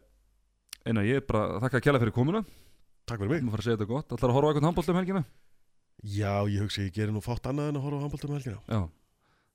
[0.86, 2.40] Eina, ég er bara þakka að kjalla fyrir komuna.
[3.07, 3.44] Takk fyrir mig.
[3.44, 4.15] Þú fara að segja þetta gott.
[4.16, 5.23] Ætlar að horfa á eitthvað handbólt um helgina?
[6.03, 8.61] Já, ég hugsi, ég gerir nú fátt annað en að horfa á handbolta með helgina.
[8.66, 8.81] Já.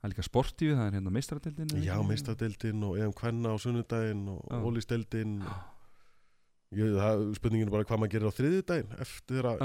[0.02, 4.24] Það er líka sportífi, það er hérna meistaratildin Já, meistadeildin og EM Kvenna á sunnudaginn
[4.34, 4.48] og
[6.96, 9.62] það, spurningin er bara hvað maður gerir á þriðjudaginn eftir að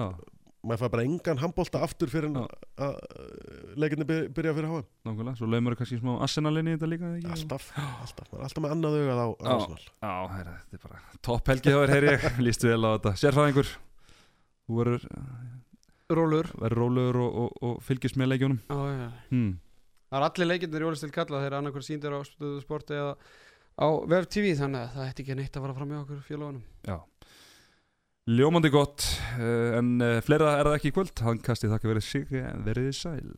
[0.64, 2.46] maður fær bara engan handbolta aftur fyrir en Já.
[2.86, 2.96] að
[3.78, 4.82] leikinni byrja, fyrir háa.
[5.06, 7.32] nákvæmlega Svo laumur kannski smá Arsenalinni í þetta líka ekki?
[7.36, 9.28] Alltaf, alltaf, maður er alltaf með annað augað á.
[9.54, 9.84] Arsenal.
[9.86, 13.14] Já, herra, þetta er bara topp helgi þá er heyri ég Lístu vel á þetta
[13.22, 13.72] Sérfræðingur
[14.66, 15.08] Þú verður
[16.16, 19.50] Rólur verður rólegur og, og, og fylgist með leikjónum Já, já hmm.
[20.06, 22.20] Það er allir leikirnir í Ólistil kalla þeir annarkur síndir á
[22.62, 23.16] sporti eða
[23.76, 26.62] á Web TV þannig að það ætti ekki neitt að fara fram með okkur félagunum
[26.86, 26.96] Já
[28.26, 29.04] Ljómandi gott
[29.38, 31.20] eh, En uh, fleira er það ekki í kvöld.
[31.22, 32.32] Hann kasti þakka verið sig
[32.66, 33.28] Verið sæl